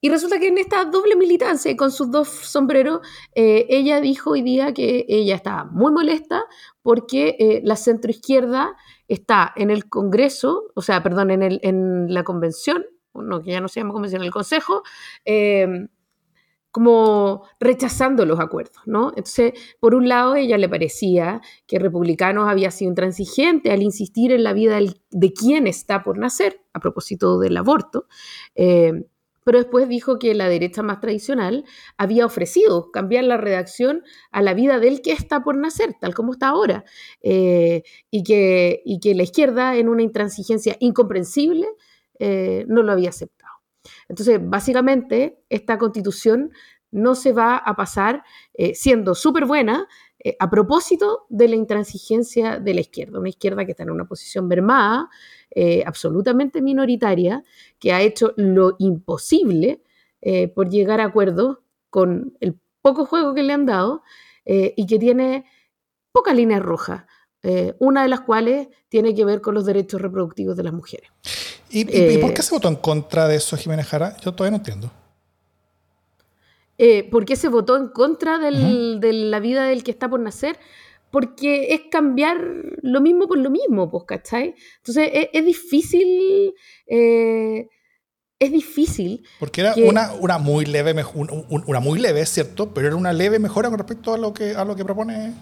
y 0.02 0.08
resulta 0.08 0.38
que 0.38 0.48
en 0.48 0.56
esta 0.56 0.86
doble 0.86 1.14
militancia, 1.14 1.76
con 1.76 1.90
sus 1.92 2.10
dos 2.10 2.28
sombreros, 2.28 3.00
eh, 3.34 3.66
ella 3.68 4.00
dijo 4.00 4.30
hoy 4.30 4.40
día 4.40 4.72
que 4.72 5.04
ella 5.08 5.34
estaba 5.34 5.64
muy 5.64 5.92
molesta 5.92 6.44
porque 6.80 7.60
la 7.64 7.76
centroizquierda 7.76 8.74
está 9.08 9.52
en 9.56 9.68
el 9.68 9.90
Congreso, 9.90 10.72
o 10.74 10.80
sea, 10.80 11.02
perdón, 11.02 11.30
en, 11.30 11.42
el, 11.42 11.60
en 11.62 12.14
la 12.14 12.24
convención, 12.24 12.86
no, 13.12 13.42
que 13.42 13.50
ya 13.50 13.60
no 13.60 13.68
se 13.68 13.80
llama 13.80 13.92
convención, 13.92 14.22
en 14.22 14.26
el 14.26 14.32
Consejo, 14.32 14.82
como 16.70 17.44
rechazando 17.58 18.24
los 18.24 18.40
acuerdos, 18.40 18.82
¿no? 18.86 19.08
Entonces, 19.10 19.52
por 19.80 19.94
un 19.94 20.08
lado, 20.08 20.36
ella 20.36 20.58
le 20.58 20.68
parecía 20.68 21.40
que 21.66 21.78
republicanos 21.78 22.48
había 22.48 22.70
sido 22.70 22.90
intransigente 22.90 23.72
al 23.72 23.82
insistir 23.82 24.32
en 24.32 24.44
la 24.44 24.52
vida 24.52 24.78
de 25.10 25.32
quien 25.32 25.66
está 25.66 26.02
por 26.02 26.18
nacer, 26.18 26.60
a 26.72 26.80
propósito 26.80 27.38
del 27.38 27.56
aborto, 27.56 28.06
eh, 28.54 28.92
pero 29.44 29.58
después 29.58 29.88
dijo 29.88 30.18
que 30.18 30.34
la 30.34 30.48
derecha 30.48 30.82
más 30.82 31.00
tradicional 31.00 31.64
había 31.96 32.26
ofrecido 32.26 32.90
cambiar 32.92 33.24
la 33.24 33.36
redacción 33.36 34.04
a 34.30 34.42
la 34.42 34.54
vida 34.54 34.78
del 34.78 35.02
que 35.02 35.12
está 35.12 35.42
por 35.42 35.56
nacer, 35.56 35.96
tal 36.00 36.14
como 36.14 36.32
está 36.32 36.48
ahora, 36.48 36.84
eh, 37.22 37.82
y, 38.10 38.22
que, 38.22 38.82
y, 38.84 39.00
que, 39.00 39.14
la 39.14 39.22
izquierda, 39.22 39.76
en 39.76 39.88
una 39.88 40.02
intransigencia 40.02 40.76
incomprensible, 40.78 41.66
eh, 42.18 42.64
no 42.68 42.82
lo 42.82 42.92
había 42.92 43.08
aceptado. 43.08 43.39
Entonces, 44.10 44.40
básicamente, 44.42 45.38
esta 45.48 45.78
constitución 45.78 46.50
no 46.90 47.14
se 47.14 47.32
va 47.32 47.56
a 47.56 47.76
pasar 47.76 48.24
eh, 48.54 48.74
siendo 48.74 49.14
súper 49.14 49.46
buena 49.46 49.86
eh, 50.18 50.36
a 50.40 50.50
propósito 50.50 51.26
de 51.28 51.46
la 51.46 51.54
intransigencia 51.54 52.58
de 52.58 52.74
la 52.74 52.80
izquierda, 52.80 53.20
una 53.20 53.28
izquierda 53.28 53.64
que 53.64 53.70
está 53.70 53.84
en 53.84 53.90
una 53.90 54.06
posición 54.06 54.48
mermada, 54.48 55.08
eh, 55.52 55.84
absolutamente 55.86 56.60
minoritaria, 56.60 57.44
que 57.78 57.92
ha 57.92 58.02
hecho 58.02 58.34
lo 58.36 58.74
imposible 58.78 59.82
por 60.54 60.68
llegar 60.68 61.00
a 61.00 61.06
acuerdos 61.06 61.60
con 61.88 62.36
el 62.40 62.60
poco 62.82 63.06
juego 63.06 63.32
que 63.32 63.42
le 63.42 63.54
han 63.54 63.64
dado 63.64 64.02
y 64.44 64.86
que 64.86 64.98
tiene 64.98 65.46
pocas 66.12 66.36
líneas 66.36 66.60
rojas. 66.60 67.06
una 67.78 68.02
de 68.02 68.08
las 68.08 68.20
cuales 68.20 68.68
tiene 68.90 69.14
que 69.14 69.24
ver 69.24 69.40
con 69.40 69.54
los 69.54 69.64
derechos 69.64 69.98
reproductivos 69.98 70.58
de 70.58 70.64
las 70.64 70.74
mujeres. 70.74 71.10
¿Y, 71.70 72.18
por 72.18 72.34
qué 72.34 72.42
se 72.42 72.54
votó 72.54 72.68
en 72.68 72.76
contra 72.76 73.28
de 73.28 73.36
eso, 73.36 73.56
Jiménez 73.56 73.86
Jara? 73.86 74.16
Yo 74.22 74.32
todavía 74.32 74.50
no 74.52 74.56
entiendo. 74.58 74.90
Eh, 76.78 77.08
¿Por 77.10 77.24
qué 77.24 77.36
se 77.36 77.48
votó 77.48 77.76
en 77.76 77.88
contra 77.88 78.38
de 78.38 79.12
la 79.12 79.40
vida 79.40 79.64
del 79.64 79.84
que 79.84 79.90
está 79.90 80.08
por 80.08 80.20
nacer? 80.20 80.58
Porque 81.10 81.74
es 81.74 81.82
cambiar 81.90 82.38
lo 82.82 83.00
mismo 83.00 83.26
por 83.26 83.38
lo 83.38 83.50
mismo, 83.50 83.90
pues, 83.90 84.04
¿cachai? 84.04 84.54
Entonces 84.78 85.28
es, 85.32 85.44
difícil. 85.44 86.54
Eh, 86.86 87.68
es 88.38 88.52
difícil. 88.52 89.26
Porque 89.38 89.60
era 89.60 89.74
una, 89.76 90.12
una, 90.14 90.38
muy 90.38 90.64
leve, 90.64 90.94
una 91.14 91.80
muy 91.80 91.98
leve, 91.98 92.24
cierto, 92.26 92.72
pero 92.72 92.86
era 92.86 92.96
una 92.96 93.12
leve 93.12 93.38
mejora 93.38 93.68
con 93.68 93.78
respecto 93.78 94.14
a 94.14 94.18
lo 94.18 94.32
que, 94.32 94.54
a 94.54 94.64
lo 94.64 94.74
que 94.74 94.84
propone 94.84 95.34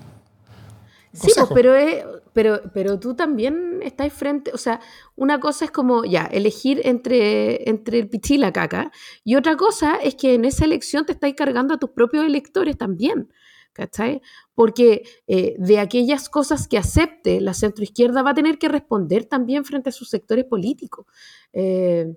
Sí, 1.21 1.33
pues, 1.35 1.49
pero, 1.53 1.75
es, 1.75 2.05
pero, 2.33 2.61
pero 2.73 3.01
tú 3.01 3.15
también 3.15 3.81
estás 3.83 4.13
frente, 4.13 4.53
o 4.55 4.59
sea, 4.59 4.81
una 5.17 5.41
cosa 5.41 5.65
es 5.65 5.71
como, 5.71 6.05
ya, 6.05 6.25
elegir 6.27 6.81
entre, 6.85 7.69
entre 7.69 7.99
el 7.99 8.09
pichi 8.09 8.35
y 8.35 8.39
la 8.39 8.53
caca, 8.53 8.93
y 9.25 9.35
otra 9.35 9.57
cosa 9.57 9.97
es 9.97 10.15
que 10.15 10.35
en 10.35 10.45
esa 10.45 10.65
elección 10.65 11.07
te 11.07 11.13
estás 11.13 11.33
cargando 11.35 11.75
a 11.75 11.79
tus 11.79 11.91
propios 11.91 12.25
electores 12.25 12.77
también, 12.79 13.33
¿cachai? 13.73 14.23
Porque 14.55 15.03
eh, 15.27 15.57
de 15.59 15.79
aquellas 15.81 16.29
cosas 16.29 16.69
que 16.69 16.79
acepte 16.79 17.41
la 17.41 17.55
centroizquierda 17.55 18.23
va 18.23 18.31
a 18.31 18.35
tener 18.35 18.59
que 18.59 18.69
responder 18.69 19.25
también 19.25 19.65
frente 19.65 19.91
a 19.91 19.93
sus 19.93 20.09
sectores 20.09 20.45
políticos. 20.45 21.07
Eh, 21.53 22.15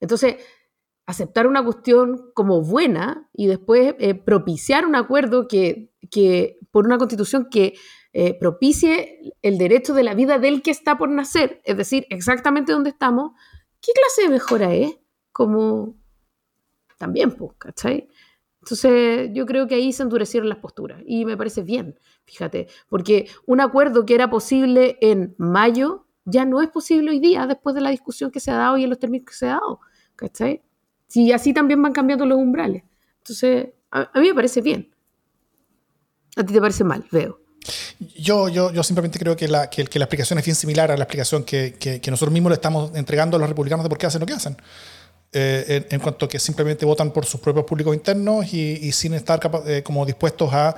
entonces, 0.00 0.36
aceptar 1.06 1.46
una 1.46 1.64
cuestión 1.64 2.30
como 2.34 2.62
buena 2.62 3.28
y 3.32 3.46
después 3.46 3.94
eh, 3.98 4.14
propiciar 4.14 4.86
un 4.86 4.96
acuerdo 4.96 5.48
que, 5.48 5.90
que, 6.10 6.58
por 6.70 6.86
una 6.86 6.98
constitución 6.98 7.48
que 7.50 7.74
eh, 8.14 8.38
propicie 8.38 9.34
el 9.40 9.56
derecho 9.56 9.94
de 9.94 10.02
la 10.02 10.14
vida 10.14 10.38
del 10.38 10.62
que 10.62 10.70
está 10.70 10.98
por 10.98 11.08
nacer, 11.08 11.62
es 11.64 11.76
decir, 11.76 12.06
exactamente 12.10 12.72
donde 12.72 12.90
estamos, 12.90 13.32
¿qué 13.80 13.92
clase 13.92 14.22
de 14.22 14.28
mejora 14.28 14.74
es? 14.74 14.98
Como 15.32 15.96
también, 16.98 17.32
pues, 17.32 17.52
¿cachai? 17.56 18.08
Entonces 18.60 19.30
yo 19.32 19.46
creo 19.46 19.66
que 19.66 19.74
ahí 19.74 19.92
se 19.92 20.02
endurecieron 20.02 20.48
las 20.48 20.58
posturas 20.58 21.02
y 21.06 21.24
me 21.24 21.36
parece 21.36 21.62
bien, 21.62 21.98
fíjate, 22.24 22.68
porque 22.88 23.28
un 23.46 23.60
acuerdo 23.60 24.06
que 24.06 24.14
era 24.14 24.30
posible 24.30 24.98
en 25.00 25.34
mayo 25.38 26.06
ya 26.24 26.44
no 26.44 26.62
es 26.62 26.68
posible 26.68 27.10
hoy 27.10 27.18
día 27.18 27.46
después 27.46 27.74
de 27.74 27.80
la 27.80 27.90
discusión 27.90 28.30
que 28.30 28.40
se 28.40 28.52
ha 28.52 28.56
dado 28.56 28.76
y 28.76 28.84
en 28.84 28.90
los 28.90 28.98
términos 28.98 29.26
que 29.26 29.34
se 29.34 29.46
ha 29.46 29.54
dado, 29.54 29.80
¿cachai? 30.14 30.62
Si 31.08 31.32
así 31.32 31.52
también 31.52 31.82
van 31.82 31.92
cambiando 31.92 32.24
los 32.24 32.38
umbrales. 32.38 32.84
Entonces, 33.18 33.70
a, 33.90 34.10
a 34.14 34.20
mí 34.20 34.28
me 34.28 34.34
parece 34.34 34.60
bien. 34.60 34.94
A 36.36 36.44
ti 36.44 36.52
te 36.52 36.60
parece 36.60 36.84
mal, 36.84 37.04
veo. 37.10 37.41
Yo, 38.16 38.48
yo, 38.48 38.72
yo 38.72 38.82
simplemente 38.82 39.18
creo 39.18 39.36
que 39.36 39.48
la, 39.48 39.70
que, 39.70 39.84
la 39.84 40.04
explicación 40.04 40.38
es 40.38 40.44
bien 40.44 40.54
similar 40.54 40.90
a 40.90 40.96
la 40.96 41.04
explicación 41.04 41.44
que, 41.44 41.74
que, 41.74 42.10
nosotros 42.10 42.32
mismos 42.32 42.50
le 42.50 42.54
estamos 42.54 42.90
entregando 42.94 43.36
a 43.36 43.40
los 43.40 43.48
republicanos 43.48 43.84
de 43.84 43.88
por 43.88 43.98
qué 43.98 44.06
hacen 44.06 44.20
lo 44.20 44.26
que 44.26 44.32
hacen. 44.32 44.56
Eh, 45.32 45.86
en, 45.90 46.00
cuanto 46.00 46.26
a 46.26 46.28
que 46.28 46.38
simplemente 46.38 46.84
votan 46.84 47.10
por 47.10 47.24
sus 47.24 47.40
propios 47.40 47.64
públicos 47.64 47.94
internos 47.94 48.52
y, 48.52 48.92
sin 48.92 49.14
estar 49.14 49.40
eh, 49.66 49.82
como 49.82 50.04
dispuestos 50.04 50.52
a, 50.52 50.76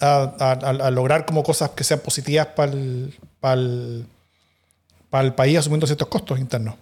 a, 0.00 0.52
a, 0.52 0.90
lograr 0.90 1.24
como 1.24 1.42
cosas 1.42 1.70
que 1.70 1.84
sean 1.84 2.00
positivas 2.00 2.48
para 2.48 2.72
el, 2.72 3.14
para 3.38 3.60
el, 3.60 4.06
para 5.10 5.24
el 5.24 5.34
país 5.34 5.58
asumiendo 5.58 5.86
ciertos 5.86 6.08
costos 6.08 6.40
internos. 6.40 6.74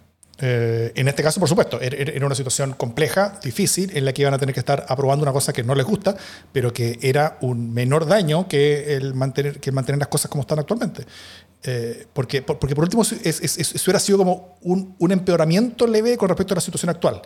Eh, 0.45 0.91
en 0.95 1.07
este 1.07 1.23
caso, 1.23 1.39
por 1.39 1.47
supuesto, 1.47 1.79
era 1.79 2.25
una 2.25 2.35
situación 2.35 2.73
compleja, 2.73 3.39
difícil, 3.41 3.95
en 3.95 4.03
la 4.03 4.11
que 4.11 4.23
iban 4.23 4.33
a 4.33 4.37
tener 4.37 4.53
que 4.53 4.59
estar 4.59 4.85
aprobando 4.89 5.23
una 5.23 5.31
cosa 5.31 5.53
que 5.53 5.63
no 5.63 5.73
les 5.73 5.85
gusta, 5.85 6.17
pero 6.51 6.73
que 6.73 6.99
era 7.01 7.37
un 7.39 7.73
menor 7.73 8.05
daño 8.05 8.45
que 8.49 8.97
el 8.97 9.13
mantener, 9.13 9.61
que 9.61 9.71
mantener 9.71 9.99
las 9.99 10.09
cosas 10.09 10.29
como 10.29 10.41
están 10.41 10.59
actualmente. 10.59 11.05
Eh, 11.63 12.07
porque, 12.11 12.41
porque, 12.41 12.75
por 12.75 12.83
último, 12.83 13.03
eso 13.03 13.83
hubiera 13.85 13.99
sido 14.01 14.17
como 14.17 14.57
un, 14.63 14.97
un, 14.99 15.11
empeoramiento 15.13 15.87
leve 15.87 16.17
con 16.17 16.27
respecto 16.27 16.53
a 16.53 16.55
la 16.55 16.61
situación 16.61 16.89
actual. 16.89 17.21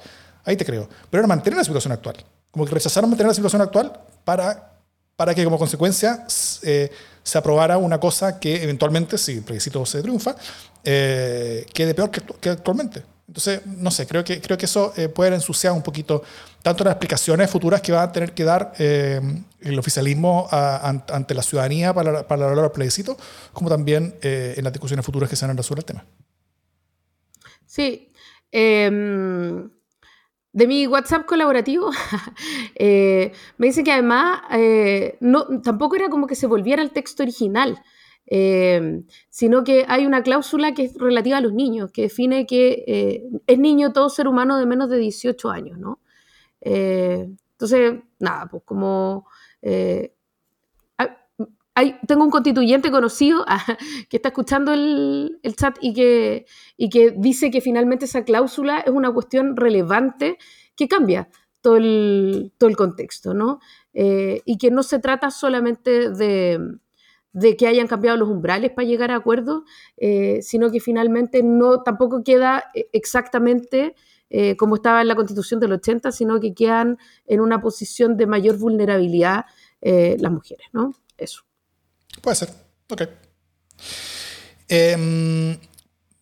Ahí 0.45 0.55
te 0.55 0.63
creo. 0.63 0.87
Pero 1.09 1.21
era 1.21 1.27
mantener 1.27 1.57
la 1.57 1.63
situación 1.63 1.93
actual. 1.93 2.17
Como 2.51 2.65
que 2.65 2.71
rechazaron 2.71 3.09
mantener 3.09 3.29
la 3.29 3.33
situación 3.33 3.63
actual 3.63 3.99
para, 4.25 4.66
para 5.17 5.35
que 5.35 5.43
como 5.43 5.57
consecuencia 5.57 6.25
eh, 6.61 6.89
se 7.23 7.37
aprobara 7.37 7.77
una 7.77 7.99
cosa 7.99 8.39
que 8.39 8.63
eventualmente, 8.63 9.17
si 9.17 9.33
el 9.33 9.41
plebiscito 9.41 9.85
se 9.85 10.01
triunfa, 10.01 10.37
eh, 10.83 11.65
quede 11.73 11.93
peor 11.93 12.11
que, 12.11 12.49
actualmente. 12.49 13.03
Entonces, 13.27 13.65
no 13.65 13.91
sé, 13.91 14.07
creo 14.07 14.23
que, 14.23 14.39
creo 14.39 14.57
que 14.57 14.65
eso 14.65 14.93
eh, 14.95 15.09
puede 15.09 15.35
ensuciar 15.35 15.73
un 15.73 15.81
poquito 15.81 16.23
tanto 16.61 16.85
las 16.85 16.93
explicaciones 16.93 17.49
futuras 17.49 17.81
que 17.81 17.91
va 17.91 18.03
a 18.03 18.11
tener 18.11 18.33
que 18.33 18.43
dar 18.45 18.73
el 18.77 19.79
oficialismo 19.79 20.47
ante 20.51 21.33
la 21.33 21.41
ciudadanía 21.41 21.93
para, 21.93 22.27
para 22.27 22.47
lograr 22.47 22.65
el 22.65 22.71
plebiscito, 22.71 23.17
como 23.53 23.69
también 23.69 24.15
en 24.21 24.63
las 24.63 24.71
discusiones 24.71 25.05
futuras 25.05 25.29
que 25.29 25.35
se 25.35 25.45
van 25.45 25.55
a 25.55 25.57
resolver 25.57 25.79
el 25.79 25.85
tema. 25.85 26.05
Sí. 27.65 28.09
De 30.57 30.65
mi 30.65 30.87
WhatsApp 30.87 31.27
colaborativo, 31.27 31.91
me 32.79 33.31
dicen 33.67 33.83
que 33.83 33.91
además 33.91 34.41
no, 35.19 35.61
tampoco 35.61 35.95
era 35.95 36.09
como 36.09 36.25
que 36.25 36.33
se 36.33 36.47
volviera 36.47 36.81
al 36.81 36.91
texto 36.91 37.21
original. 37.21 37.79
Eh, 38.29 39.03
sino 39.29 39.63
que 39.63 39.85
hay 39.87 40.05
una 40.05 40.21
cláusula 40.21 40.73
que 40.73 40.85
es 40.85 40.95
relativa 40.95 41.37
a 41.37 41.41
los 41.41 41.53
niños, 41.53 41.91
que 41.91 42.03
define 42.03 42.45
que 42.45 42.83
eh, 42.85 43.23
es 43.47 43.59
niño 43.59 43.93
todo 43.93 44.09
ser 44.09 44.27
humano 44.27 44.57
de 44.57 44.65
menos 44.65 44.89
de 44.89 44.97
18 44.97 45.49
años, 45.49 45.77
¿no? 45.77 46.01
Eh, 46.61 47.29
entonces, 47.51 47.99
nada, 48.19 48.47
pues 48.47 48.63
como... 48.65 49.27
Tengo 52.07 52.23
un 52.23 52.31
constituyente 52.31 52.91
conocido 52.91 53.45
que 54.09 54.17
está 54.17 54.29
escuchando 54.29 54.73
el, 54.73 55.39
chat 55.55 55.77
y 55.81 55.93
que, 55.93 56.45
dice 57.17 57.51
que 57.51 57.61
finalmente 57.61 58.05
esa 58.05 58.23
cláusula 58.23 58.79
es 58.79 58.91
una 58.91 59.11
cuestión 59.11 59.55
relevante 59.55 60.37
que 60.75 60.87
cambia 60.87 61.29
todo 61.61 61.77
el, 61.77 62.51
contexto, 62.77 63.33
¿no? 63.33 63.59
y 63.93 64.57
que 64.57 64.71
no 64.71 64.83
se 64.83 64.99
trata 64.99 65.31
solamente 65.31 66.11
de, 66.11 66.79
que 67.57 67.67
hayan 67.67 67.87
cambiado 67.87 68.17
los 68.17 68.29
umbrales 68.29 68.71
para 68.71 68.87
llegar 68.87 69.11
a 69.11 69.15
acuerdos, 69.15 69.63
eh, 69.97 70.39
sino 70.41 70.71
que 70.71 70.79
finalmente 70.79 71.43
no 71.43 71.83
tampoco 71.83 72.23
queda 72.23 72.65
eh, 72.73 72.89
exactamente 72.93 73.95
eh, 74.29 74.57
como 74.57 74.75
estaba 74.75 75.01
en 75.01 75.07
la 75.07 75.15
constitución 75.15 75.59
del 75.59 75.73
80, 75.73 76.11
sino 76.11 76.39
que 76.39 76.53
quedan 76.53 76.97
en 77.25 77.39
una 77.39 77.61
posición 77.61 78.17
de 78.17 78.27
mayor 78.27 78.57
vulnerabilidad 78.57 79.45
las 79.79 80.31
mujeres, 80.31 80.67
¿no? 80.73 80.91
Eso. 81.17 81.46
Puede 82.21 82.35
ser, 82.35 82.49
ok. 82.89 83.01
Em, 84.67 85.57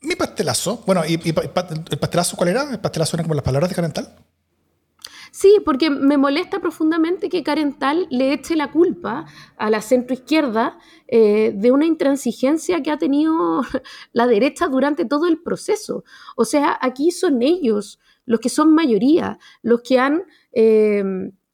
mi 0.01 0.15
pastelazo, 0.15 0.83
bueno, 0.85 1.03
¿y, 1.05 1.15
el 1.15 1.99
pastelazo 1.99 2.37
cuál 2.37 2.49
era? 2.49 2.71
¿El 2.71 2.79
pastelazo 2.79 3.15
eran 3.15 3.25
como 3.25 3.35
las 3.35 3.43
palabras 3.43 3.69
de 3.69 3.75
Carental? 3.75 4.15
Sí, 5.31 5.57
porque 5.65 5.89
me 5.89 6.17
molesta 6.17 6.61
profundamente 6.61 7.27
que 7.27 7.43
Carental 7.43 8.07
le 8.09 8.31
eche 8.31 8.55
la 8.55 8.71
culpa 8.71 9.25
a 9.57 9.69
la 9.69 9.81
centroizquierda 9.81 10.79
eh, 11.09 11.51
de 11.53 11.71
una 11.71 11.85
intransigencia 11.85 12.81
que 12.81 12.89
ha 12.89 12.97
tenido 12.97 13.61
la 14.13 14.27
derecha 14.27 14.67
durante 14.67 15.03
todo 15.03 15.27
el 15.27 15.41
proceso. 15.41 16.05
O 16.37 16.45
sea, 16.45 16.77
aquí 16.81 17.11
son 17.11 17.41
ellos 17.41 17.99
los 18.25 18.39
que 18.39 18.47
son 18.47 18.73
mayoría, 18.73 19.37
los 19.61 19.81
que 19.81 19.99
han 19.99 20.23
eh, 20.53 21.03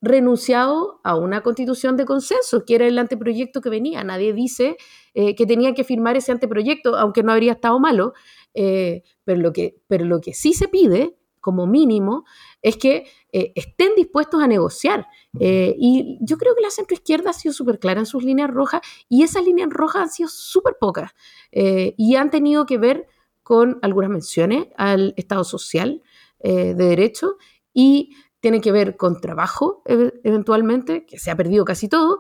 renunciado 0.02 0.99
a 1.04 1.16
una 1.16 1.41
constitución 1.41 1.95
de 1.95 2.06
consenso, 2.06 2.66
que 2.66 2.76
era 2.76 2.88
el 2.88 2.97
anteproyecto 2.97 3.62
que 3.62 3.70
venía. 3.70 4.04
Nadie 4.04 4.34
dice 4.34 4.78
eh, 5.14 5.36
que 5.36 5.45
tenía 5.45 5.74
que 5.74 5.84
firmar 5.84 6.18
ese 6.18 6.32
anteproyecto, 6.32 6.95
aunque 6.97 7.24
no 7.24 7.32
habría 7.32 7.54
estado 7.54 7.80
malo, 7.80 8.14
pero, 8.54 9.39
lo 9.39 9.54
que, 9.54 9.78
pero 9.88 10.04
lo 10.06 10.20
que 10.20 10.34
sí 10.34 10.54
se 10.54 10.68
pide 10.68 11.16
como 11.41 11.68
mínimo, 11.68 12.24
es 12.62 12.78
que 12.78 13.08
eh, 13.34 13.52
estén 13.56 13.95
dispuestos 13.95 14.41
a 14.41 14.47
negociar. 14.47 15.08
Eh, 15.39 15.76
y 15.78 16.18
yo 16.22 16.38
creo 16.38 16.56
que 16.56 16.62
la 16.62 16.70
centroizquierda 16.70 17.32
ha 17.32 17.34
sido 17.34 17.54
súper 17.54 17.80
clara 17.80 17.99
en 17.99 18.06
sus 18.06 18.24
líneas 18.24 18.49
rojas 18.49 18.82
y 19.10 19.24
esas 19.24 19.43
líneas 19.43 19.70
rojas 19.70 20.04
han 20.04 20.10
sido 20.10 20.30
súper 20.30 20.78
pocas 20.80 21.12
eh, 21.52 21.95
y 21.97 22.16
han 22.16 22.30
tenido 22.30 22.66
que 22.66 22.78
ver 22.78 23.08
con 23.43 23.80
algunas 23.82 24.12
menciones 24.12 24.68
al 24.78 25.14
Estado 25.18 25.43
social 25.43 26.02
de 26.43 26.74
derecho 26.74 27.38
y 27.72 28.16
tienen 28.41 28.59
que 28.61 28.71
ver 28.71 28.97
con 28.97 29.21
trabajo 29.21 29.81
eventualmente, 29.85 31.05
que 31.05 31.17
se 31.17 31.31
ha 31.31 31.37
perdido 31.37 31.63
casi 31.63 31.87
todo, 31.87 32.19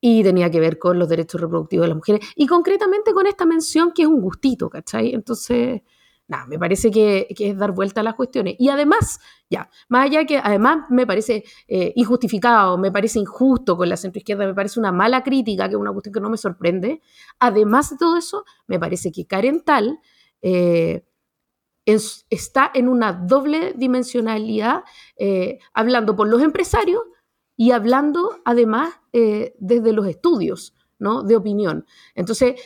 y 0.00 0.22
tenía 0.22 0.50
que 0.50 0.60
ver 0.60 0.78
con 0.78 0.98
los 0.98 1.08
derechos 1.08 1.40
reproductivos 1.40 1.84
de 1.84 1.88
las 1.88 1.96
mujeres 1.96 2.26
y 2.34 2.46
concretamente 2.46 3.12
con 3.12 3.26
esta 3.26 3.46
mención 3.46 3.92
que 3.92 4.02
es 4.02 4.08
un 4.08 4.20
gustito, 4.20 4.70
¿cachai? 4.70 5.14
Entonces 5.14 5.82
nada, 6.30 6.46
me 6.46 6.58
parece 6.58 6.90
que, 6.90 7.26
es 7.28 7.58
dar 7.58 7.72
vuelta 7.72 8.00
a 8.00 8.04
las 8.04 8.14
cuestiones. 8.14 8.54
Y 8.58 8.68
además, 8.68 9.18
ya, 9.50 9.68
más 9.88 10.06
allá 10.06 10.24
que 10.24 10.38
además 10.38 10.86
me 10.88 11.06
parece 11.06 11.44
eh, 11.68 11.92
injustificado, 11.96 12.78
me 12.78 12.92
parece 12.92 13.18
injusto 13.18 13.76
con 13.76 13.88
la 13.88 13.96
centroizquierda, 13.96 14.46
me 14.46 14.54
parece 14.54 14.78
una 14.78 14.92
mala 14.92 15.22
crítica, 15.22 15.68
que 15.68 15.74
es 15.74 15.80
una 15.80 15.92
cuestión 15.92 16.14
que 16.14 16.20
no 16.20 16.30
me 16.30 16.38
sorprende. 16.38 17.02
Además 17.40 17.90
de 17.90 17.96
todo 17.98 18.16
eso, 18.16 18.44
me 18.68 18.78
parece 18.78 19.10
que 19.12 19.26
Karen 19.26 19.62
Tal 19.64 19.98
eh, 20.40 21.04
está 21.84 22.70
en 22.74 22.88
una 22.88 23.12
doble 23.12 23.74
dimensionalidad, 23.76 24.84
eh, 25.16 25.58
hablando 25.72 26.14
por 26.16 26.28
los 26.28 26.42
empresarios 26.42 27.02
y 27.56 27.72
hablando 27.72 28.40
además 28.44 28.94
desde 29.12 29.92
los 29.92 30.06
estudios. 30.06 30.74
¿no? 31.02 31.22
de 31.22 31.34
opinión. 31.34 31.86
Entonces, 32.14 32.60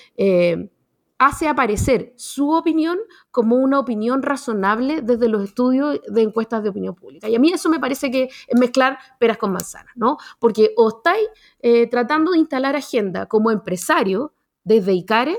hace 1.18 1.48
aparecer 1.48 2.12
su 2.16 2.50
opinión 2.50 2.98
como 3.30 3.56
una 3.56 3.78
opinión 3.78 4.22
razonable 4.22 5.00
desde 5.02 5.28
los 5.28 5.44
estudios 5.44 6.00
de 6.06 6.22
encuestas 6.22 6.62
de 6.62 6.68
opinión 6.70 6.94
pública. 6.94 7.28
Y 7.28 7.34
a 7.34 7.38
mí 7.38 7.52
eso 7.52 7.70
me 7.70 7.78
parece 7.78 8.10
que 8.10 8.24
es 8.24 8.58
mezclar 8.58 8.98
peras 9.18 9.38
con 9.38 9.52
manzanas, 9.52 9.92
¿no? 9.96 10.18
Porque 10.38 10.72
o 10.76 10.88
estáis 10.88 11.28
eh, 11.60 11.86
tratando 11.86 12.32
de 12.32 12.38
instalar 12.38 12.76
agenda 12.76 13.26
como 13.26 13.50
empresario 13.50 14.34
desde 14.64 14.92
ICARE, 14.92 15.38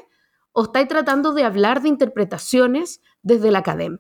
o 0.56 0.64
estáis 0.64 0.88
tratando 0.88 1.34
de 1.34 1.44
hablar 1.44 1.82
de 1.82 1.90
interpretaciones 1.90 3.02
desde 3.22 3.52
la 3.52 3.60
academia. 3.60 4.00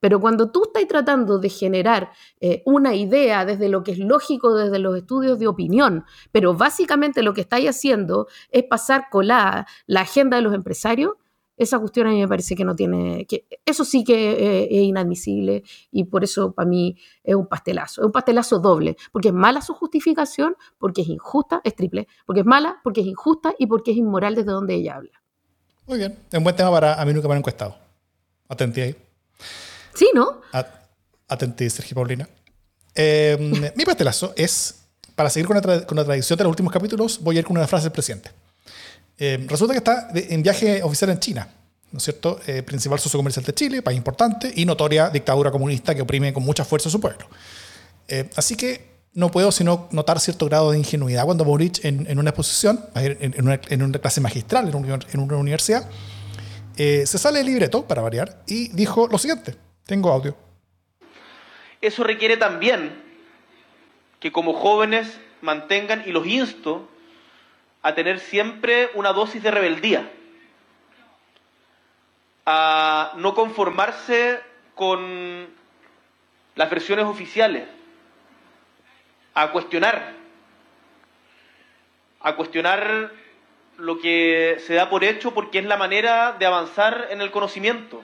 Pero 0.00 0.20
cuando 0.20 0.52
tú 0.52 0.64
estás 0.64 0.86
tratando 0.86 1.38
de 1.38 1.48
generar 1.48 2.10
eh, 2.38 2.62
una 2.66 2.94
idea 2.94 3.46
desde 3.46 3.70
lo 3.70 3.82
que 3.82 3.92
es 3.92 3.98
lógico, 3.98 4.54
desde 4.54 4.78
los 4.78 4.98
estudios 4.98 5.38
de 5.38 5.48
opinión, 5.48 6.04
pero 6.30 6.52
básicamente 6.52 7.22
lo 7.22 7.32
que 7.32 7.40
estáis 7.40 7.70
haciendo 7.70 8.26
es 8.50 8.64
pasar 8.64 9.06
colada 9.10 9.66
la 9.86 10.02
agenda 10.02 10.36
de 10.36 10.42
los 10.42 10.52
empresarios, 10.52 11.14
esa 11.56 11.78
cuestión 11.78 12.08
a 12.08 12.10
mí 12.10 12.20
me 12.20 12.28
parece 12.28 12.54
que 12.54 12.66
no 12.66 12.76
tiene, 12.76 13.24
que 13.26 13.46
eso 13.64 13.86
sí 13.86 14.04
que 14.04 14.32
eh, 14.32 14.68
es 14.70 14.82
inadmisible 14.82 15.62
y 15.90 16.04
por 16.04 16.22
eso 16.22 16.52
para 16.52 16.68
mí 16.68 16.98
es 17.22 17.34
un 17.34 17.46
pastelazo, 17.46 18.02
es 18.02 18.06
un 18.06 18.12
pastelazo 18.12 18.58
doble, 18.58 18.96
porque 19.10 19.28
es 19.28 19.34
mala 19.34 19.62
su 19.62 19.72
justificación, 19.72 20.54
porque 20.76 21.00
es 21.00 21.08
injusta, 21.08 21.62
es 21.64 21.74
triple, 21.74 22.08
porque 22.26 22.40
es 22.40 22.46
mala, 22.46 22.78
porque 22.84 23.00
es 23.00 23.06
injusta 23.06 23.54
y 23.58 23.68
porque 23.68 23.92
es 23.92 23.96
inmoral 23.96 24.34
desde 24.34 24.50
donde 24.50 24.74
ella 24.74 24.96
habla. 24.96 25.23
Muy 25.86 25.98
bien, 25.98 26.18
es 26.30 26.38
un 26.38 26.44
buen 26.44 26.56
tema 26.56 26.70
para 26.70 26.94
a 26.94 27.04
mí 27.04 27.12
nunca 27.12 27.28
me 27.28 27.34
han 27.34 27.38
encuestado. 27.38 27.76
Atentí 28.48 28.80
ahí. 28.80 28.96
Sí, 29.94 30.10
¿no? 30.14 30.40
atentí, 31.28 31.68
Sergio 31.70 31.94
Paulina. 31.94 32.28
Eh, 32.94 33.72
mi 33.76 33.84
pastelazo 33.84 34.32
es, 34.36 34.76
para 35.14 35.30
seguir 35.30 35.46
con 35.46 35.56
la, 35.56 35.86
con 35.86 35.96
la 35.96 36.04
tradición 36.04 36.36
de 36.36 36.44
los 36.44 36.50
últimos 36.50 36.72
capítulos, 36.72 37.20
voy 37.20 37.36
a 37.36 37.38
ir 37.40 37.44
con 37.44 37.56
una 37.56 37.66
frase 37.66 37.84
del 37.84 37.92
presidente. 37.92 38.30
Eh, 39.18 39.44
resulta 39.48 39.74
que 39.74 39.78
está 39.78 40.08
en 40.14 40.42
viaje 40.42 40.82
oficial 40.82 41.10
en 41.10 41.20
China, 41.20 41.48
¿no 41.92 41.98
es 41.98 42.04
cierto? 42.04 42.40
Eh, 42.46 42.62
principal 42.62 42.98
socio 42.98 43.18
comercial 43.18 43.44
de 43.44 43.54
Chile, 43.54 43.82
país 43.82 43.96
importante 43.96 44.52
y 44.54 44.64
notoria 44.64 45.08
dictadura 45.10 45.50
comunista 45.50 45.94
que 45.94 46.02
oprime 46.02 46.32
con 46.32 46.42
mucha 46.42 46.64
fuerza 46.64 46.88
a 46.88 46.92
su 46.92 47.00
pueblo. 47.00 47.28
Eh, 48.08 48.28
así 48.36 48.56
que 48.56 48.93
no 49.14 49.30
puedo 49.30 49.52
sino 49.52 49.88
notar 49.92 50.20
cierto 50.20 50.46
grado 50.46 50.72
de 50.72 50.78
ingenuidad 50.78 51.24
cuando 51.24 51.44
Boric 51.44 51.84
en, 51.84 52.18
una 52.18 52.30
exposición, 52.30 52.84
en, 52.94 53.82
una, 53.82 53.98
clase 53.98 54.20
magistral 54.20 54.68
en, 54.68 55.20
una 55.20 55.36
universidad, 55.36 55.88
se 56.76 57.06
sale 57.06 57.40
el 57.40 57.46
libreto, 57.46 57.86
para 57.86 58.02
variar, 58.02 58.42
y 58.46 58.68
dijo 58.68 59.06
lo 59.08 59.18
siguiente, 59.18 59.54
tengo 59.86 60.10
audio. 60.10 60.36
Eso 61.80 62.02
requiere 62.02 62.36
también 62.36 63.02
que 64.18 64.32
como 64.32 64.54
jóvenes 64.54 65.20
mantengan, 65.42 66.02
y 66.06 66.10
los 66.10 66.26
insto, 66.26 66.88
a 67.82 67.94
tener 67.94 68.18
siempre 68.18 68.88
una 68.94 69.12
dosis 69.12 69.42
de 69.42 69.50
rebeldía, 69.50 70.10
a 72.46 73.12
no 73.16 73.34
conformarse 73.34 74.40
con 74.74 75.48
las 76.56 76.70
versiones 76.70 77.04
oficiales, 77.04 77.68
a 79.34 79.50
cuestionar, 79.52 80.14
a 82.20 82.36
cuestionar 82.36 83.10
lo 83.78 83.98
que 83.98 84.58
se 84.66 84.74
da 84.74 84.88
por 84.88 85.04
hecho 85.04 85.34
porque 85.34 85.58
es 85.58 85.64
la 85.64 85.76
manera 85.76 86.36
de 86.38 86.46
avanzar 86.46 87.08
en 87.10 87.20
el 87.20 87.30
conocimiento. 87.30 88.02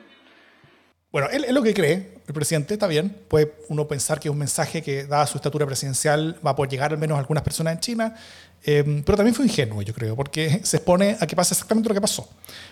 Bueno, 1.12 1.28
él 1.33 1.45
es 1.45 1.53
lo 1.53 1.62
que 1.62 1.74
cree, 1.74 2.18
el 2.26 2.35
presidente, 2.35 2.74
está 2.74 2.87
bien. 2.87 3.16
Puede 3.26 3.55
uno 3.68 3.89
pensar 3.89 4.20
que 4.20 4.28
es 4.28 4.33
un 4.33 4.39
mensaje 4.39 4.81
que, 4.81 5.05
dada 5.05 5.26
su 5.26 5.39
estatura 5.39 5.66
presidencial, 5.66 6.39
va 6.47 6.53
a 6.53 6.57
poder 6.57 6.70
llegar 6.70 6.93
al 6.93 6.99
menos 6.99 7.16
a 7.16 7.18
algunas 7.18 7.43
personas 7.43 7.74
en 7.74 7.81
China. 7.81 8.14
Eh, 8.62 9.03
pero 9.05 9.16
también 9.16 9.35
fue 9.35 9.45
ingenuo, 9.47 9.83
yo 9.83 9.93
creo, 9.93 10.14
porque 10.14 10.61
se 10.62 10.76
expone 10.76 11.16
a 11.18 11.26
que 11.26 11.35
pasa 11.35 11.55
exactamente 11.55 11.89
lo 11.89 11.95
que 11.97 12.01
pasó. 12.01 12.28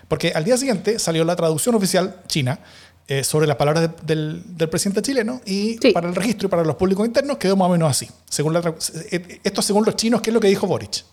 Porque 0.07 0.33
al 0.33 0.45
día 0.45 0.57
siguiente 0.57 1.01
salió 1.01 1.25
la 1.25 1.35
traducción 1.35 1.75
oficial 1.75 2.23
china 2.29 2.61
eh, 3.11 3.25
sobre 3.25 3.47
las 3.47 3.57
palabras 3.57 3.89
del, 4.05 4.45
presidente 4.71 5.01
chileno 5.01 5.41
y 5.47 5.79
para 5.93 6.11
el 6.11 6.15
registro 6.15 6.47
y 6.47 6.51
para 6.51 6.63
los 6.63 6.77
públicos 6.77 7.07
internos 7.07 7.39
quedó 7.39 7.57
más 7.57 7.69
o 7.69 7.73
menos 7.73 7.91
así. 7.91 8.07
Según 8.29 8.53
la, 8.53 8.61
eh, 9.11 9.41
esto 9.43 9.63
según 9.63 9.87
los 9.87 9.97
chinos, 9.97 10.21
¿qué 10.21 10.29
es 10.29 10.35
lo 10.35 10.41
que 10.41 10.49
dijo 10.49 10.67
Boric? 10.67 11.07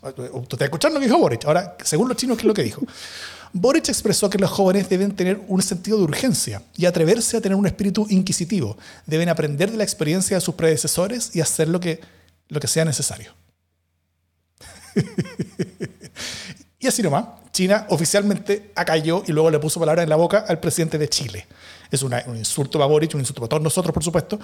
Tú 0.45 0.57
te 0.57 0.65
escuchando 0.65 0.95
lo 0.95 0.99
que 0.99 1.07
dijo 1.07 1.17
Boric. 1.17 1.45
Ahora, 1.45 1.77
según 1.85 2.09
los 2.09 2.17
chinos, 2.17 2.35
¿qué 2.35 2.41
es 2.41 2.47
lo 2.47 2.53
que 2.53 2.63
dijo? 2.63 2.81
Boric 3.53 3.87
expresó 3.87 4.29
que 4.29 4.37
los 4.37 4.51
jóvenes 4.51 4.89
deben 4.89 5.15
tener 5.15 5.39
un 5.47 5.61
sentido 5.61 5.97
de 5.97 6.03
urgencia 6.03 6.61
y 6.75 6.85
atreverse 6.85 7.37
a 7.37 7.41
tener 7.41 7.57
un 7.57 7.65
espíritu 7.65 8.05
inquisitivo. 8.09 8.77
Deben 9.05 9.29
aprender 9.29 9.71
de 9.71 9.77
la 9.77 9.85
experiencia 9.85 10.35
de 10.35 10.41
sus 10.41 10.55
predecesores 10.55 11.33
y 11.33 11.39
hacer 11.39 11.69
lo 11.69 11.79
que, 11.79 12.01
lo 12.49 12.59
que 12.59 12.67
sea 12.67 12.83
necesario. 12.83 13.31
y 16.79 16.87
así 16.87 17.01
nomás, 17.01 17.25
China 17.55 17.87
oficialmente 17.89 18.71
acalló 18.75 19.23
y 19.25 19.31
luego 19.31 19.49
le 19.49 19.59
puso 19.59 19.79
palabras 19.79 20.03
en 20.03 20.09
la 20.09 20.17
boca 20.17 20.43
al 20.45 20.59
presidente 20.59 20.97
de 20.97 21.07
Chile. 21.07 21.47
Es 21.89 22.03
un 22.03 22.13
insulto 22.35 22.77
para 22.77 22.87
Boric, 22.87 23.13
un 23.13 23.21
insulto 23.21 23.39
para 23.39 23.49
todos 23.51 23.63
nosotros, 23.63 23.93
por 23.93 24.03
supuesto. 24.03 24.37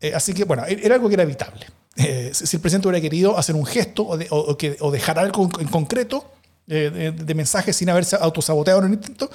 Eh, 0.00 0.12
así 0.14 0.32
que, 0.32 0.44
bueno, 0.44 0.62
era 0.66 0.94
algo 0.94 1.08
que 1.08 1.14
era 1.14 1.24
evitable. 1.24 1.66
Eh, 1.96 2.30
si 2.32 2.56
el 2.56 2.60
presidente 2.60 2.86
hubiera 2.86 3.02
querido 3.02 3.36
hacer 3.36 3.56
un 3.56 3.66
gesto 3.66 4.06
o, 4.06 4.90
dejar 4.92 5.18
algo 5.18 5.50
en 5.58 5.66
concreto 5.66 6.30
eh, 6.68 7.12
de, 7.12 7.34
mensaje 7.34 7.72
sin 7.72 7.90
haberse 7.90 8.16
autosaboteado 8.20 8.78
en 8.78 8.84
un 8.86 8.92
intento, 8.92 9.28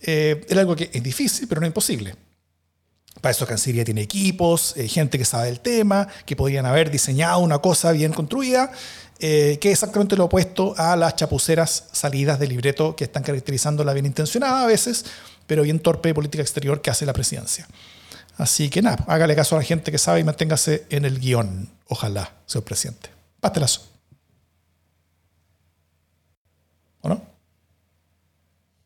era 0.00 0.62
algo 0.62 0.74
que 0.74 0.88
es 0.90 1.02
difícil, 1.02 1.48
pero 1.48 1.60
no 1.60 1.66
imposible. 1.66 2.14
Para 3.20 3.32
eso 3.32 3.46
Cancillería 3.46 3.84
tiene 3.84 4.00
equipos, 4.00 4.74
gente 4.88 5.18
que 5.18 5.24
sabe 5.24 5.46
del 5.46 5.60
tema, 5.60 6.08
que 6.24 6.36
podrían 6.36 6.64
haber 6.66 6.90
diseñado 6.90 7.40
una 7.40 7.58
cosa 7.58 7.92
bien 7.92 8.12
construida 8.12 8.72
eh, 9.22 9.58
que 9.60 9.68
es 9.68 9.74
exactamente 9.74 10.16
lo 10.16 10.24
opuesto 10.24 10.74
a 10.78 10.96
las 10.96 11.14
chapuceras 11.14 11.84
salidas 11.92 12.38
de 12.38 12.46
libreto 12.46 12.96
que 12.96 13.04
están 13.04 13.22
caracterizando 13.22 13.84
la 13.84 13.92
bien 13.92 14.06
intencionada 14.06 14.62
a 14.62 14.66
veces, 14.66 15.04
pero 15.46 15.62
bien 15.62 15.78
torpe 15.78 16.14
política 16.14 16.40
exterior 16.40 16.80
que 16.80 16.88
hace 16.88 17.04
la 17.04 17.12
presidencia. 17.12 17.68
Así 18.38 18.70
que 18.70 18.80
nada, 18.80 19.04
hágale 19.06 19.36
caso 19.36 19.56
a 19.56 19.58
la 19.58 19.64
gente 19.64 19.92
que 19.92 19.98
sabe 19.98 20.20
y 20.20 20.24
manténgase 20.24 20.86
en 20.88 21.04
el 21.04 21.20
guion. 21.20 21.68
Ojalá, 21.88 22.32
señor 22.46 22.64
presidente. 22.64 23.10
Pastelazo. 23.40 23.82
¿O 27.02 27.10
no? 27.10 27.22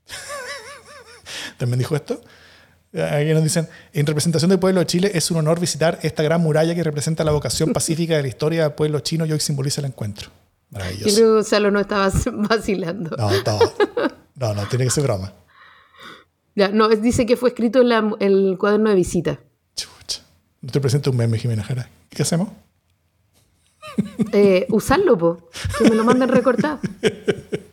¿También 1.58 1.78
dijo 1.78 1.94
esto? 1.94 2.20
Aquí 2.94 3.32
nos 3.32 3.42
dicen, 3.42 3.68
en 3.92 4.06
representación 4.06 4.50
del 4.50 4.60
pueblo 4.60 4.80
de 4.80 4.86
Chile 4.86 5.10
es 5.14 5.30
un 5.30 5.38
honor 5.38 5.58
visitar 5.58 5.98
esta 6.02 6.22
gran 6.22 6.40
muralla 6.40 6.76
que 6.76 6.84
representa 6.84 7.24
la 7.24 7.32
vocación 7.32 7.72
pacífica 7.72 8.16
de 8.16 8.22
la 8.22 8.28
historia 8.28 8.62
del 8.62 8.72
pueblo 8.72 9.00
chino 9.00 9.26
y 9.26 9.32
hoy 9.32 9.40
simboliza 9.40 9.80
el 9.80 9.86
encuentro. 9.86 10.30
Maravilloso. 10.70 11.08
Yo 11.08 11.14
creo 11.14 11.26
que 11.26 11.34
Gonzalo 11.34 11.70
no 11.72 11.80
estaba 11.80 12.12
vacilando. 12.32 13.16
No, 13.16 13.30
no, 14.36 14.54
no, 14.54 14.68
tiene 14.68 14.84
que 14.84 14.90
ser 14.90 15.02
broma. 15.02 15.32
Ya, 16.54 16.68
no, 16.68 16.88
dice 16.88 17.26
que 17.26 17.36
fue 17.36 17.48
escrito 17.48 17.80
en 17.80 18.14
el 18.20 18.56
cuaderno 18.58 18.90
de 18.90 18.96
visita. 18.96 19.40
Chucha. 19.74 20.22
No 20.60 20.70
te 20.70 20.80
presento 20.80 21.10
un 21.10 21.16
meme, 21.16 21.36
Jimena 21.36 21.64
Jara. 21.64 21.88
¿Qué 22.10 22.22
hacemos? 22.22 22.48
Eh, 24.32 24.66
usarlo, 24.70 25.18
po. 25.18 25.48
Que 25.78 25.90
me 25.90 25.96
lo 25.96 26.04
manden 26.04 26.28
recortado. 26.28 26.78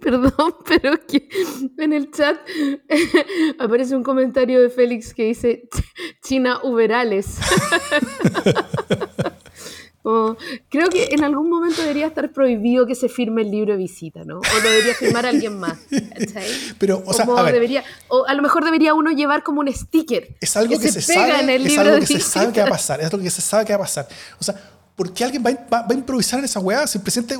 Perdón, 0.02 0.54
pero 0.66 0.98
que 1.06 1.28
en 1.78 1.92
el 1.92 2.10
chat 2.10 2.38
aparece 3.58 3.94
un 3.94 4.02
comentario 4.02 4.60
de 4.60 4.70
Félix 4.70 5.14
que 5.14 5.24
dice 5.24 5.68
China 6.22 6.60
Uberales. 6.62 7.38
creo 10.70 10.88
que 10.88 11.08
en 11.12 11.24
algún 11.24 11.50
momento 11.50 11.82
debería 11.82 12.06
estar 12.06 12.32
prohibido 12.32 12.86
que 12.86 12.94
se 12.94 13.08
firme 13.08 13.42
el 13.42 13.50
libro 13.50 13.72
de 13.72 13.78
visita, 13.78 14.24
¿no? 14.24 14.38
O 14.38 14.58
lo 14.62 14.70
debería 14.70 14.94
firmar 14.94 15.26
alguien 15.26 15.58
más. 15.58 15.78
Pero, 16.78 17.02
o 17.04 17.12
sea, 17.12 17.26
a, 17.36 17.52
debería, 17.52 17.84
o 18.08 18.24
a 18.26 18.34
lo 18.34 18.42
mejor 18.42 18.64
debería 18.64 18.94
uno 18.94 19.10
llevar 19.10 19.42
como 19.42 19.60
un 19.60 19.72
sticker. 19.72 20.36
Es 20.40 20.56
algo 20.56 20.78
que, 20.78 20.90
se, 20.90 21.00
sabe, 21.00 21.40
en 21.40 21.50
el 21.50 21.66
es 21.66 21.78
algo 21.78 21.98
que 21.98 22.06
se 22.06 22.20
sabe 22.20 22.52
que 22.52 22.60
va 22.60 22.66
a 22.66 22.70
pasar. 22.70 23.00
Es 23.00 23.12
algo 23.12 23.22
que 23.22 23.30
se 23.30 23.42
sabe 23.42 23.64
que 23.64 23.72
va 23.72 23.76
a 23.76 23.80
pasar. 23.80 24.08
O 24.40 24.44
sea, 24.44 24.54
¿Por 25.00 25.14
qué 25.14 25.24
alguien 25.24 25.42
va, 25.42 25.86
a 25.88 25.94
improvisar 25.94 26.40
en 26.40 26.44
esa 26.44 26.60
weá? 26.60 26.86
Si 26.86 26.98
el 26.98 27.02
presidente, 27.02 27.34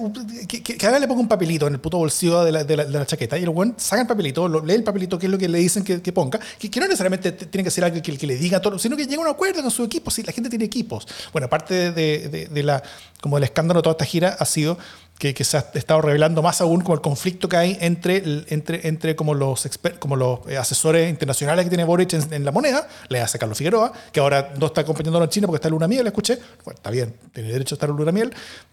que, 0.49 0.63
que, 0.63 0.79
que 0.79 0.99
le 0.99 1.07
ponga 1.07 1.21
un 1.21 1.29
papelito 1.29 1.67
en 1.67 1.75
el 1.75 1.79
puto 1.79 1.99
bolsillo 1.99 2.43
de 2.43 2.53
la, 2.75 3.05
chaqueta 3.05 3.37
y 3.37 3.43
el 3.43 3.51
weón 3.51 3.75
saca 3.77 4.01
el 4.01 4.09
papelito, 4.09 4.49
lee 4.65 4.77
el 4.77 4.83
papelito, 4.83 5.19
que 5.19 5.27
es 5.27 5.31
lo 5.31 5.37
que 5.37 5.47
le 5.47 5.59
dicen 5.59 5.85
que, 5.85 5.99
ponga, 6.11 6.41
que, 6.59 6.81
no 6.81 6.87
necesariamente 6.87 7.33
tiene 7.33 7.63
que 7.63 7.71
ser 7.71 7.85
alguien 7.85 8.03
que, 8.03 8.27
le 8.27 8.37
diga 8.37 8.63
todo, 8.63 8.79
sino 8.79 8.97
que 8.97 9.05
llegue 9.05 9.17
a 9.17 9.21
un 9.21 9.29
acuerdo 9.29 9.61
con 9.61 9.71
su 9.71 9.85
equipo. 9.85 10.11
Si 10.11 10.23
la 10.23 10.33
gente 10.33 10.49
tiene 10.49 10.65
equipos. 10.65 11.07
Bueno, 11.35 11.49
aparte 11.49 11.93
de, 11.93 12.63
la, 12.65 12.83
como 13.21 13.37
el 13.37 13.45
escándalo 13.45 13.81
de 13.81 13.83
toda 13.83 13.93
esta 13.93 14.07
gira, 14.07 14.37
ha 14.39 14.47
sido 14.47 14.79
que, 15.21 15.45
se 15.45 15.59
ha 15.59 15.67
estado 15.75 16.01
revelando 16.01 16.41
más 16.43 16.63
aún 16.63 16.81
como 16.81 16.95
el 16.95 17.03
conflicto 17.03 17.47
que 17.47 17.57
hay 17.59 17.77
entre, 17.83 18.23
entre, 18.49 18.89
entre 18.89 19.15
como 19.15 19.35
los, 19.35 19.69
como 19.99 20.17
los 20.17 20.41
eh, 20.49 20.57
asesores 20.57 21.11
internacionales 21.11 21.67
que 21.67 21.69
tiene 21.69 21.85
Boric 21.85 22.15
en, 22.15 22.43
la 22.43 22.53
moneda, 22.53 22.89
le 23.09 23.21
hace 23.21 23.39
Carlos 23.39 23.59
Figueroa, 23.59 23.93
que 24.13 24.21
ahora 24.21 24.55
no 24.59 24.67
está 24.67 24.81
acompañándolo 24.81 25.27
en 25.27 25.31
China 25.31 25.47
porque 25.47 25.57
está 25.57 25.69
en 25.69 25.73
luna 25.75 25.89
miel, 25.89 26.07
escuché, 26.07 26.39
bueno, 26.65 26.77
está 26.77 26.91
bien, 26.91 27.15
tiene 27.35 27.53
derecho 27.53 27.75
a 27.75 27.77
estar 27.77 27.91
en 27.91 27.97
luna 27.97 28.13
miel, 28.13 28.33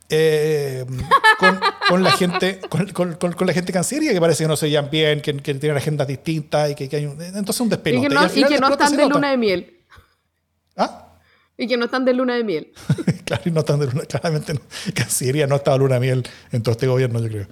eh, 0.09 0.85
con, 1.89 2.01
la 2.01 2.11
gente 2.11 2.61
con, 2.69 3.15
con, 3.15 3.45
la 3.45 3.51
gente 3.51 3.73
cancillería 3.73 4.13
que 4.13 4.21
parece 4.21 4.45
que 4.45 4.47
no 4.47 4.55
se 4.55 4.69
llevan 4.69 4.89
bien, 4.89 5.19
que, 5.19 5.35
que 5.35 5.53
tienen 5.55 5.77
agendas 5.77 6.07
distintas 6.07 6.71
y 6.71 6.75
que, 6.75 6.95
hay 6.95 7.07
un, 7.07 7.21
entonces 7.21 7.59
un 7.59 7.67
despelote. 7.67 8.05
Y 8.05 8.07
que 8.07 8.15
no, 8.15 8.25
y 8.25 8.43
que 8.45 8.59
no 8.59 8.69
están 8.69 8.95
de 8.95 9.09
luna 9.09 9.31
de 9.31 9.37
miel. 9.37 9.79
¿Ah? 10.77 11.09
Y 11.57 11.67
que 11.67 11.75
no 11.75 11.85
están 11.85 12.05
de 12.05 12.13
luna 12.13 12.35
de 12.35 12.45
miel. 12.45 12.71
claro, 13.27 13.43
y 13.45 13.51
no 13.51 13.59
están 13.59 13.79
de 13.79 13.87
luna, 13.87 14.05
claramente 14.05 14.53
no. 14.53 14.61
Cancillería 14.95 15.47
no 15.47 15.57
estaba 15.57 15.77
luna 15.77 15.99
miel 15.99 16.27
en 16.51 16.63
todo 16.63 16.71
este 16.71 16.87
gobierno, 16.87 17.19
yo 17.19 17.27
creo. 17.27 17.47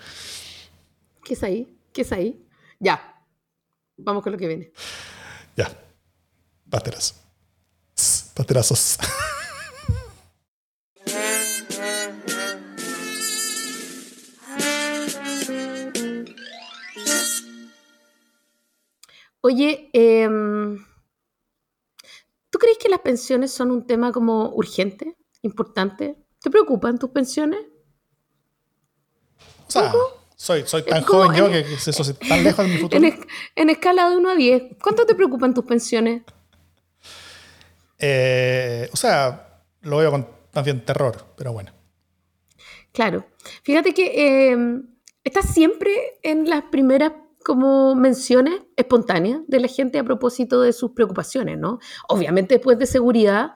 ¿Qué 1.24 1.34
es 1.34 1.44
ahí? 1.44 1.78
¿Qué 1.92 2.02
es 2.02 2.12
ahí? 2.12 2.48
Ya. 2.80 3.22
Vamos 3.98 4.24
con 4.24 4.32
lo 4.32 4.38
que 4.38 4.48
viene. 4.48 4.72
Ya. 5.56 5.70
Pasterazos. 6.70 7.16
Pasterazos. 8.34 8.98
Oye, 19.42 19.90
eh, 19.94 20.28
¿Tú 22.56 22.60
crees 22.60 22.78
que 22.78 22.88
las 22.88 23.02
pensiones 23.02 23.52
son 23.52 23.70
un 23.70 23.86
tema 23.86 24.14
como 24.14 24.50
urgente, 24.56 25.18
importante? 25.46 26.18
¿Te 26.42 26.50
preocupan 26.50 26.98
tus 26.98 27.10
pensiones? 27.12 27.60
O 29.68 29.72
sea, 29.72 29.92
soy, 30.36 30.64
soy 30.66 30.84
tan 30.84 31.04
joven 31.04 31.36
yo 31.36 31.50
que 31.50 31.60
eso 31.60 31.90
es 31.90 32.20
tan 32.20 32.44
lejos 32.44 32.66
de 32.66 32.72
mi 32.72 32.78
futuro. 32.78 33.08
En, 33.56 33.70
escala 33.70 34.10
de 34.10 34.18
1 34.18 34.30
a 34.30 34.36
10, 34.36 34.64
¿cuánto 34.82 35.06
te 35.06 35.16
preocupan 35.16 35.54
tus 35.54 35.66
pensiones? 35.66 36.24
Eh, 37.98 38.90
o 38.92 38.98
sea, 38.98 39.64
lo 39.82 39.98
veo 39.98 40.12
con 40.12 40.28
también 40.52 40.84
terror, 40.84 41.34
pero 41.36 41.54
bueno. 41.54 41.72
Claro. 42.92 43.26
Fíjate 43.64 43.94
que 43.94 44.52
eh, 44.52 44.58
está 45.24 45.42
siempre 45.42 46.20
en 46.22 46.50
las 46.50 46.64
primeras 46.64 47.14
como 47.46 47.94
menciones 47.94 48.62
espontáneas 48.76 49.42
de 49.48 49.60
la 49.60 49.68
gente 49.68 50.00
a 50.00 50.04
propósito 50.04 50.62
de 50.62 50.74
sus 50.74 50.92
preocupaciones, 50.92 51.60
¿no? 51.60 51.78
Obviamente 52.10 52.56
después 52.56 52.80
de 52.80 52.88
seguridad, 52.88 53.52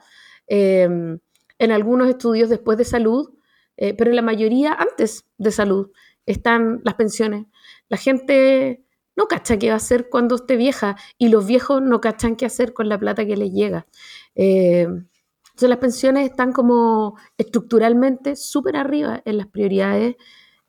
em, 0.46 1.18
en 1.60 1.72
algunos 1.72 2.10
estudios 2.10 2.50
después 2.50 2.78
de 2.78 2.86
salud, 2.86 3.30
eh, 3.78 3.94
pero 3.94 4.10
en 4.10 4.16
la 4.16 4.22
mayoría 4.22 4.74
antes 4.74 5.26
de 5.38 5.52
salud 5.52 5.92
están 6.26 6.82
las 6.84 6.96
pensiones. 6.96 7.46
La 7.90 7.98
gente 7.98 8.84
no 9.16 9.28
cacha 9.28 9.58
qué 9.58 9.68
va 9.68 9.74
a 9.74 9.78
hacer 9.78 10.10
cuando 10.10 10.36
esté 10.36 10.56
vieja 10.56 10.96
y 11.18 11.28
los 11.28 11.46
viejos 11.46 11.82
no 11.82 12.00
cachan 12.00 12.36
qué 12.36 12.46
hacer 12.46 12.74
con 12.74 12.88
la 12.88 12.98
plata 12.98 13.26
que 13.26 13.36
les 13.36 13.52
llega. 13.52 13.86
Em, 14.34 15.08
entonces 15.50 15.70
las 15.70 15.80
pensiones 15.80 16.30
están 16.30 16.54
como 16.54 17.18
estructuralmente 17.38 18.38
súper 18.38 18.78
arriba 18.78 19.22
en 19.26 19.38
las 19.38 19.48
prioridades 19.48 20.16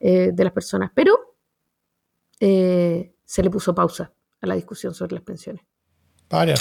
eh, 0.01 0.32
de 0.32 0.45
las 0.45 0.53
personas, 0.53 0.91
pero 0.95 1.36
eh, 2.41 3.14
se 3.24 3.43
le 3.43 3.51
puso 3.51 3.72
pausa 3.74 4.12
a 4.41 4.47
la 4.47 4.55
discusión 4.55 4.95
sobre 4.95 5.14
las 5.14 5.22
pensiones. 5.22 5.62
Vaya. 6.28 6.55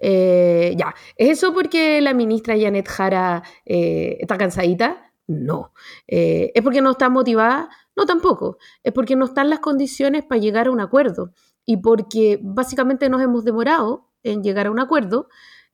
Eh, 0.00 0.74
ya, 0.76 0.94
¿es 1.16 1.30
eso 1.30 1.52
porque 1.52 2.00
la 2.00 2.14
ministra 2.14 2.58
Janet 2.58 2.88
Jara 2.88 3.42
eh, 3.64 4.16
está 4.20 4.36
cansadita? 4.38 5.12
No. 5.26 5.72
¿Es 6.08 6.62
porque 6.62 6.80
no 6.80 6.90
está 6.90 7.08
motivada? 7.08 7.68
No, 7.96 8.04
tampoco. 8.04 8.58
Es 8.82 8.92
porque 8.92 9.14
no 9.14 9.26
están 9.26 9.48
las 9.48 9.60
condiciones 9.60 10.24
para 10.24 10.40
llegar 10.40 10.66
a 10.66 10.70
un 10.72 10.80
acuerdo 10.80 11.32
y 11.64 11.76
porque 11.76 12.40
básicamente 12.42 13.08
nos 13.08 13.22
hemos 13.22 13.44
demorado 13.44 14.08
en 14.24 14.42
llegar 14.42 14.66
a 14.66 14.70
un 14.72 14.80
acuerdo 14.80 15.28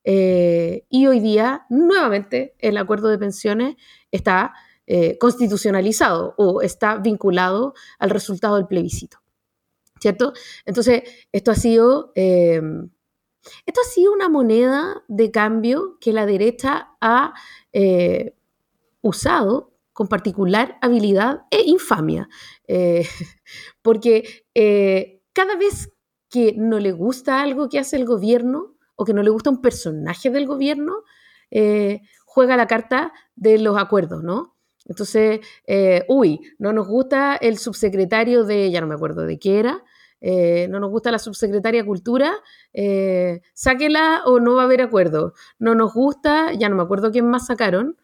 y 0.04 1.06
hoy 1.06 1.20
día 1.20 1.64
nuevamente 1.70 2.54
el 2.58 2.76
acuerdo 2.76 3.08
de 3.08 3.18
pensiones 3.18 3.76
está 4.10 4.52
eh, 4.88 5.18
constitucionalizado 5.18 6.34
o 6.36 6.62
está 6.62 6.98
vinculado 6.98 7.74
al 7.98 8.10
resultado 8.10 8.54
del 8.54 8.68
plebiscito. 8.68 9.18
¿Cierto? 9.98 10.32
Entonces, 10.64 11.02
esto 11.32 11.50
ha 11.50 11.54
sido... 11.54 12.12
Eh, 13.46 13.62
esto 13.66 13.80
ha 13.80 13.84
sido 13.84 14.12
una 14.12 14.28
moneda 14.28 15.04
de 15.08 15.30
cambio 15.30 15.98
que 16.00 16.12
la 16.12 16.26
derecha 16.26 16.90
ha 17.00 17.34
eh, 17.72 18.34
usado 19.02 19.72
con 19.92 20.08
particular 20.08 20.78
habilidad 20.82 21.46
e 21.50 21.62
infamia, 21.62 22.28
porque 23.82 24.44
cada 25.32 25.56
vez 25.56 25.90
que 26.28 26.52
no 26.54 26.78
le 26.78 26.92
gusta 26.92 27.40
algo 27.40 27.70
que 27.70 27.78
hace 27.78 27.96
el 27.96 28.04
gobierno 28.04 28.74
o 28.94 29.06
que 29.06 29.14
no 29.14 29.22
le 29.22 29.30
gusta 29.30 29.48
un 29.48 29.62
personaje 29.62 30.28
del 30.28 30.46
gobierno, 30.46 31.04
juega 32.26 32.58
la 32.58 32.66
carta 32.66 33.14
de 33.36 33.58
los 33.58 33.78
acuerdos, 33.78 34.22
¿no? 34.22 34.56
Entonces, 34.88 35.40
eh, 35.66 36.04
uy, 36.08 36.40
no 36.58 36.72
nos 36.72 36.86
gusta 36.86 37.36
el 37.36 37.58
subsecretario 37.58 38.44
de, 38.44 38.70
ya 38.70 38.80
no 38.80 38.86
me 38.86 38.94
acuerdo 38.94 39.22
de 39.22 39.38
qué 39.38 39.58
era, 39.58 39.84
eh, 40.28 40.66
no 40.68 40.80
nos 40.80 40.90
gusta 40.90 41.12
la 41.12 41.20
subsecretaria 41.20 41.86
Cultura, 41.86 42.34
eh, 42.72 43.42
sáquela 43.54 44.22
o 44.26 44.40
no 44.40 44.56
va 44.56 44.62
a 44.62 44.64
haber 44.64 44.82
acuerdo. 44.82 45.34
No 45.60 45.76
nos 45.76 45.94
gusta, 45.94 46.52
ya 46.52 46.68
no 46.68 46.74
me 46.74 46.82
acuerdo 46.82 47.12
quién 47.12 47.30
más 47.30 47.46
sacaron, 47.46 47.96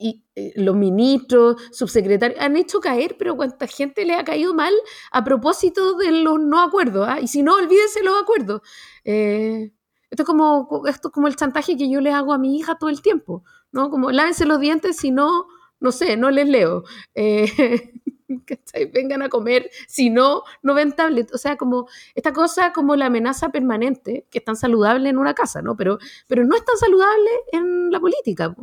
y 0.00 0.22
los 0.54 0.76
ministros, 0.76 1.56
subsecretarios, 1.72 2.38
han 2.40 2.56
hecho 2.56 2.78
caer, 2.78 3.16
pero 3.18 3.36
cuánta 3.36 3.66
gente 3.66 4.04
le 4.04 4.14
ha 4.14 4.24
caído 4.24 4.52
mal 4.54 4.74
a 5.10 5.24
propósito 5.24 5.96
de 5.96 6.12
los 6.12 6.38
no 6.38 6.60
acuerdos. 6.60 7.06
¿ah? 7.08 7.20
Y 7.20 7.28
si 7.28 7.42
no, 7.42 7.54
olvídense 7.54 8.04
los 8.04 8.20
acuerdos. 8.20 8.60
esto, 9.04 9.72
es 10.10 10.24
como, 10.26 10.82
esto 10.86 11.08
es 11.08 11.14
como 11.14 11.26
el 11.26 11.36
chantaje 11.36 11.76
que 11.76 11.90
yo 11.90 12.00
le 12.02 12.12
hago 12.12 12.34
a 12.34 12.38
mi 12.38 12.58
hija 12.58 12.76
todo 12.78 12.90
el 12.90 13.00
tiempo. 13.00 13.44
¿no? 13.72 13.90
Como 13.90 14.10
lávense 14.10 14.44
los 14.44 14.60
dientes, 14.60 14.98
si 14.98 15.10
no, 15.10 15.46
no 15.80 15.90
sé, 15.90 16.16
no 16.16 16.30
les 16.30 16.48
leo. 16.48 16.84
Eh, 17.14 17.46
Vengan 18.92 19.22
a 19.22 19.28
comer, 19.28 19.70
si 19.86 20.10
no, 20.10 20.42
no 20.62 20.74
ven 20.74 20.92
tablet. 20.92 21.32
O 21.34 21.38
sea, 21.38 21.56
como 21.56 21.88
esta 22.14 22.32
cosa 22.32 22.72
como 22.72 22.96
la 22.96 23.06
amenaza 23.06 23.50
permanente, 23.50 24.26
que 24.30 24.38
es 24.38 24.44
tan 24.44 24.56
saludable 24.56 25.08
en 25.08 25.18
una 25.18 25.34
casa, 25.34 25.62
¿no? 25.62 25.76
Pero, 25.76 25.98
pero 26.26 26.44
no 26.44 26.56
es 26.56 26.64
tan 26.64 26.76
saludable 26.76 27.30
en 27.52 27.90
la 27.90 28.00
política. 28.00 28.54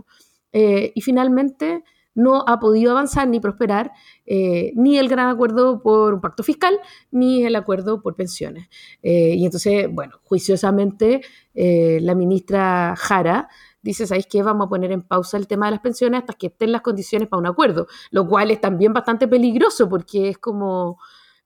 Eh, 0.52 0.92
y 0.96 1.02
finalmente 1.02 1.84
no 2.14 2.46
ha 2.48 2.62
podido 2.62 2.92
avanzar 2.92 3.28
ni 3.28 3.42
prosperar 3.42 3.92
eh, 4.26 4.72
ni 4.76 4.98
el 4.98 5.10
gran 5.10 5.28
acuerdo 5.28 5.82
por 5.82 6.14
un 6.14 6.22
pacto 6.22 6.44
fiscal, 6.44 6.80
ni 7.12 7.44
el 7.44 7.58
acuerdo 7.58 8.02
por 8.02 8.16
pensiones. 8.16 8.70
y 9.02 9.44
entonces, 9.44 9.88
bueno, 9.92 10.22
juiciosamente, 10.24 11.22
la 11.54 12.16
ministra 12.16 12.96
Jara 12.98 13.50
dice, 13.86 14.08
¿sabéis 14.08 14.26
qué? 14.26 14.42
Vamos 14.42 14.66
a 14.66 14.70
poner 14.70 14.92
en 14.92 15.04
pausa 15.04 15.38
el 15.38 15.48
tema 15.48 15.68
de 15.68 15.74
las 15.74 15.80
pensiones 15.80 16.22
hasta 16.22 16.34
que 16.34 16.48
estén 16.48 16.72
las 16.72 16.82
condiciones 16.82 17.30
para 17.30 17.40
un 17.40 17.46
acuerdo, 17.46 17.86
lo 18.10 18.28
cual 18.28 18.50
es 18.50 18.60
también 18.60 18.94
bastante 18.94 19.28
peligroso 19.28 19.88
porque 19.88 20.30
es 20.30 20.40
como, 20.40 20.98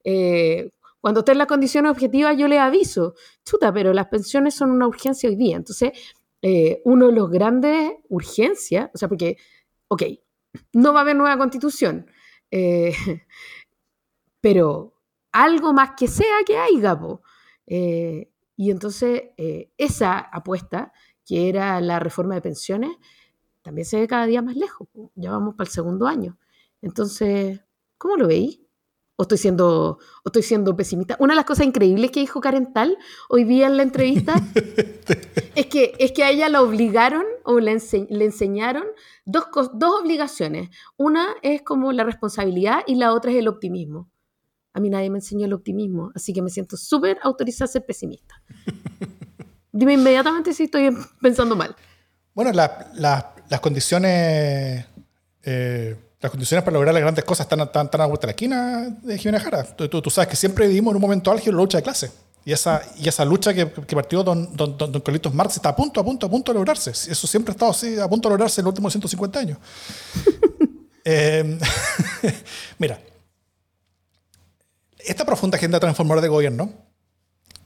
eh, 0.05 0.71
cuando 1.01 1.19
estén 1.19 1.37
las 1.37 1.47
condiciones 1.47 1.91
objetivas 1.91 2.37
yo 2.37 2.47
les 2.47 2.59
aviso, 2.59 3.13
chuta, 3.43 3.73
pero 3.73 3.91
las 3.91 4.07
pensiones 4.07 4.55
son 4.55 4.71
una 4.71 4.87
urgencia 4.87 5.29
hoy 5.29 5.35
día. 5.35 5.57
Entonces, 5.57 5.91
eh, 6.41 6.81
uno 6.85 7.07
de 7.07 7.11
los 7.11 7.29
grandes 7.29 7.91
urgencias, 8.07 8.89
o 8.93 8.97
sea, 8.97 9.09
porque, 9.09 9.35
ok, 9.89 10.03
no 10.71 10.93
va 10.93 10.99
a 10.99 11.03
haber 11.03 11.17
nueva 11.17 11.37
constitución, 11.37 12.09
eh, 12.51 12.93
pero 14.39 14.93
algo 15.33 15.73
más 15.73 15.91
que 15.97 16.07
sea 16.07 16.37
que 16.45 16.57
haya, 16.57 16.97
po. 16.97 17.21
y 17.67 18.71
entonces 18.71 19.23
esa 19.77 20.17
apuesta 20.19 20.91
que 21.29 21.47
era 21.47 21.79
la 21.79 21.99
reforma 21.99 22.33
de 22.33 22.41
pensiones, 22.41 22.89
también 23.61 23.85
se 23.85 23.99
ve 23.99 24.07
cada 24.07 24.25
día 24.25 24.41
más 24.41 24.55
lejos. 24.55 24.87
Ya 25.13 25.29
vamos 25.29 25.53
para 25.53 25.67
el 25.67 25.71
segundo 25.71 26.07
año. 26.07 26.39
Entonces, 26.81 27.61
¿cómo 27.99 28.15
lo 28.15 28.27
veis? 28.27 28.61
¿O 29.15 29.23
estoy 29.23 29.37
siendo, 29.37 29.99
o 29.99 30.25
estoy 30.25 30.41
siendo 30.41 30.75
pesimista? 30.75 31.17
Una 31.19 31.33
de 31.33 31.35
las 31.35 31.45
cosas 31.45 31.67
increíbles 31.67 32.09
que 32.09 32.21
dijo 32.21 32.41
Karen 32.41 32.73
Tal 32.73 32.97
hoy 33.29 33.43
día 33.43 33.67
en 33.67 33.77
la 33.77 33.83
entrevista 33.83 34.33
es, 35.55 35.67
que, 35.67 35.93
es 35.99 36.13
que 36.13 36.23
a 36.23 36.31
ella 36.31 36.49
la 36.49 36.63
obligaron 36.63 37.25
o 37.43 37.59
le, 37.59 37.77
le 38.09 38.25
enseñaron 38.25 38.85
dos, 39.23 39.45
dos 39.75 40.01
obligaciones. 40.01 40.69
Una 40.97 41.35
es 41.43 41.61
como 41.61 41.91
la 41.91 42.05
responsabilidad 42.05 42.79
y 42.87 42.95
la 42.95 43.13
otra 43.13 43.29
es 43.29 43.37
el 43.37 43.49
optimismo. 43.49 44.09
A 44.73 44.79
mí 44.79 44.89
nadie 44.89 45.11
me 45.11 45.19
enseñó 45.19 45.45
el 45.45 45.53
optimismo, 45.53 46.11
así 46.15 46.33
que 46.33 46.41
me 46.41 46.49
siento 46.49 46.75
súper 46.75 47.19
autorizada 47.21 47.65
a 47.65 47.73
ser 47.73 47.85
pesimista. 47.85 48.41
Dime 49.71 49.93
inmediatamente 49.93 50.53
si 50.53 50.63
estoy 50.63 50.95
pensando 51.21 51.55
mal. 51.55 51.75
Bueno, 52.33 52.51
las 52.53 53.59
condiciones... 53.61 54.85
Eh, 55.43 55.95
las 56.21 56.31
condiciones 56.31 56.65
para 56.65 56.73
lograr 56.73 56.93
las 56.93 57.01
grandes 57.01 57.23
cosas 57.23 57.45
están, 57.45 57.71
tan, 57.71 57.89
tan 57.89 58.01
a 58.01 58.05
vuelta 58.05 58.23
de 58.23 58.27
la 58.27 58.31
esquina 58.31 58.97
de 59.01 59.17
Jiménez 59.17 59.41
Jara. 59.41 59.63
Tú, 59.63 60.09
sabes 60.09 60.27
que 60.27 60.35
siempre 60.35 60.67
vivimos 60.67 60.91
en 60.91 60.97
un 60.97 61.01
momento 61.01 61.31
álgido 61.31 61.53
la 61.53 61.61
lucha 61.61 61.77
de 61.77 61.83
clase. 61.83 62.11
Y 62.43 62.51
esa, 62.51 62.81
y 62.97 63.07
esa 63.07 63.23
lucha 63.23 63.53
que, 63.53 63.65
partió 63.67 64.23
don, 64.23 64.55
don, 64.55 64.77
don, 64.77 65.01
Carlitos 65.01 65.33
Marx 65.33 65.55
está 65.55 65.69
a 65.69 65.75
punto, 65.75 65.99
a 66.01 66.03
punto, 66.03 66.25
a 66.25 66.29
punto 66.29 66.51
de 66.51 66.55
lograrse. 66.55 66.91
Eso 66.91 67.25
siempre 67.25 67.51
ha 67.51 67.53
estado 67.53 67.71
así, 67.71 67.97
a 67.97 68.07
punto 68.09 68.27
de 68.27 68.33
lograrse 68.33 68.59
en 68.59 68.65
los 68.65 68.71
últimos 68.71 68.91
150 68.93 69.39
años. 69.39 69.57
Eh, 71.11 71.57
mira, 72.77 72.99
esta 74.99 75.25
profunda 75.25 75.57
agenda 75.57 75.79
transformadora 75.79 76.21
de 76.21 76.27
gobierno, 76.27 76.71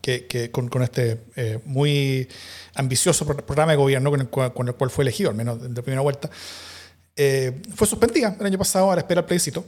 que, 0.04 0.52
con, 0.52 0.84
este 0.84 1.22
eh, 1.38 1.60
muy 1.64 2.28
ambicioso 2.76 3.26
programa 3.26 3.72
de 3.72 3.78
gobierno 3.78 4.12
con 4.12 4.20
el, 4.20 4.28
cual, 4.28 4.54
con 4.54 4.68
el 4.68 4.76
cual 4.76 4.90
fue 4.90 5.06
elegido, 5.06 5.30
al 5.30 5.36
menos 5.36 5.62
de 5.62 5.82
primera 5.82 6.02
vuelta, 6.02 6.30
eh, 7.16 7.62
fue 7.74 7.88
suspendida 7.88 8.36
el 8.38 8.46
año 8.46 8.58
pasado 8.58 8.92
a 8.92 8.96
la 8.96 9.02
espera 9.02 9.22
del 9.22 9.28
plebiscito. 9.28 9.64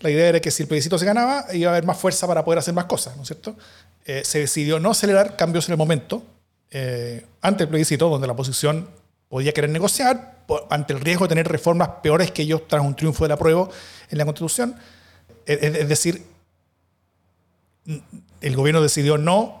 La 0.00 0.10
idea 0.10 0.28
era 0.28 0.40
que 0.40 0.50
si 0.50 0.62
el 0.62 0.68
plebiscito 0.68 0.98
se 0.98 1.04
ganaba, 1.04 1.46
iba 1.52 1.70
a 1.70 1.74
haber 1.74 1.84
más 1.86 1.98
fuerza 1.98 2.26
para 2.26 2.44
poder 2.44 2.58
hacer 2.58 2.74
más 2.74 2.86
cosas, 2.86 3.16
¿no 3.16 3.22
es 3.22 3.28
cierto? 3.28 3.56
Eh, 4.04 4.22
se 4.24 4.40
decidió 4.40 4.80
no 4.80 4.90
acelerar 4.90 5.36
cambios 5.36 5.68
en 5.68 5.72
el 5.72 5.78
momento, 5.78 6.24
eh, 6.70 7.24
ante 7.40 7.64
el 7.64 7.68
plebiscito, 7.68 8.08
donde 8.08 8.26
la 8.26 8.32
oposición 8.32 8.88
podía 9.28 9.52
querer 9.52 9.70
negociar, 9.70 10.38
ante 10.70 10.92
el 10.92 11.00
riesgo 11.00 11.26
de 11.26 11.28
tener 11.28 11.46
reformas 11.46 11.88
peores 12.02 12.30
que 12.30 12.42
ellos 12.42 12.62
tras 12.66 12.82
un 12.82 12.96
triunfo 12.96 13.24
del 13.24 13.32
apruebo 13.32 13.70
en 14.08 14.18
la 14.18 14.24
Constitución. 14.24 14.74
Es, 15.44 15.88
decir, 15.88 16.24
el 18.40 18.56
gobierno 18.56 18.82
decidió 18.82 19.16
no 19.18 19.57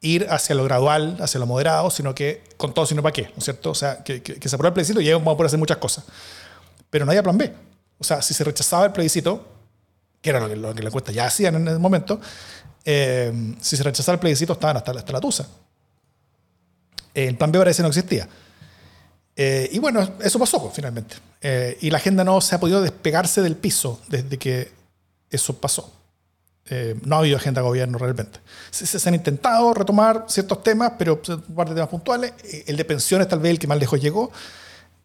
ir 0.00 0.26
hacia 0.30 0.54
lo 0.54 0.64
gradual, 0.64 1.16
hacia 1.20 1.38
lo 1.38 1.46
moderado, 1.46 1.90
sino 1.90 2.14
que 2.14 2.42
con 2.56 2.72
todo, 2.72 2.86
sino 2.86 3.02
para 3.02 3.12
qué, 3.12 3.24
¿no 3.24 3.38
es 3.38 3.44
cierto? 3.44 3.70
O 3.70 3.74
sea, 3.74 4.02
que, 4.02 4.22
se 4.22 4.54
apruebe 4.54 4.68
el 4.68 4.74
plebiscito 4.74 5.00
y 5.00 5.04
ya 5.04 5.14
vamos 5.14 5.34
a 5.34 5.36
poder 5.36 5.46
hacer 5.48 5.58
muchas 5.58 5.78
cosas 5.78 6.04
pero 6.90 7.04
no 7.04 7.12
había 7.12 7.22
plan 7.22 7.38
B. 7.38 7.52
O 7.98 8.04
sea, 8.04 8.20
si 8.20 8.34
se 8.34 8.44
rechazaba 8.44 8.86
el 8.86 8.92
plebiscito, 8.92 9.46
que 10.20 10.30
era 10.30 10.40
lo 10.40 10.48
que, 10.48 10.56
lo 10.56 10.74
que 10.74 10.82
la 10.82 10.88
encuesta 10.88 11.12
ya 11.12 11.26
hacían 11.26 11.54
en 11.54 11.68
el 11.68 11.78
momento, 11.78 12.20
eh, 12.84 13.54
si 13.60 13.76
se 13.76 13.82
rechazaba 13.82 14.14
el 14.14 14.20
plebiscito 14.20 14.52
estaban 14.52 14.76
hasta, 14.76 14.90
hasta 14.90 15.12
la 15.12 15.20
tusa. 15.20 15.48
El 17.14 17.36
plan 17.36 17.52
B 17.52 17.58
parece 17.58 17.82
no 17.82 17.88
existía. 17.88 18.28
Eh, 19.36 19.68
y 19.72 19.78
bueno, 19.78 20.16
eso 20.20 20.38
pasó 20.38 20.60
pues, 20.60 20.74
finalmente. 20.74 21.16
Eh, 21.40 21.78
y 21.80 21.90
la 21.90 21.98
agenda 21.98 22.24
no 22.24 22.40
se 22.40 22.54
ha 22.54 22.60
podido 22.60 22.82
despegarse 22.82 23.40
del 23.40 23.56
piso 23.56 24.00
desde 24.08 24.36
que 24.36 24.72
eso 25.30 25.56
pasó. 25.56 25.92
No 27.04 27.16
ha 27.16 27.18
habido 27.18 27.36
agenda 27.36 27.60
de 27.60 27.66
gobierno 27.66 27.98
realmente. 27.98 28.38
Se, 28.70 28.86
se, 28.86 29.08
han 29.08 29.14
intentado 29.14 29.74
retomar 29.74 30.24
ciertos 30.28 30.62
temas, 30.62 30.92
pero 30.98 31.20
un 31.28 31.54
par 31.54 31.68
de 31.68 31.74
temas 31.74 31.90
puntuales. 31.90 32.32
El 32.66 32.76
de 32.76 32.84
pensiones 32.84 33.28
tal 33.28 33.40
vez 33.40 33.50
el 33.50 33.58
que 33.58 33.66
más 33.66 33.78
lejos 33.78 34.00
llegó. 34.00 34.30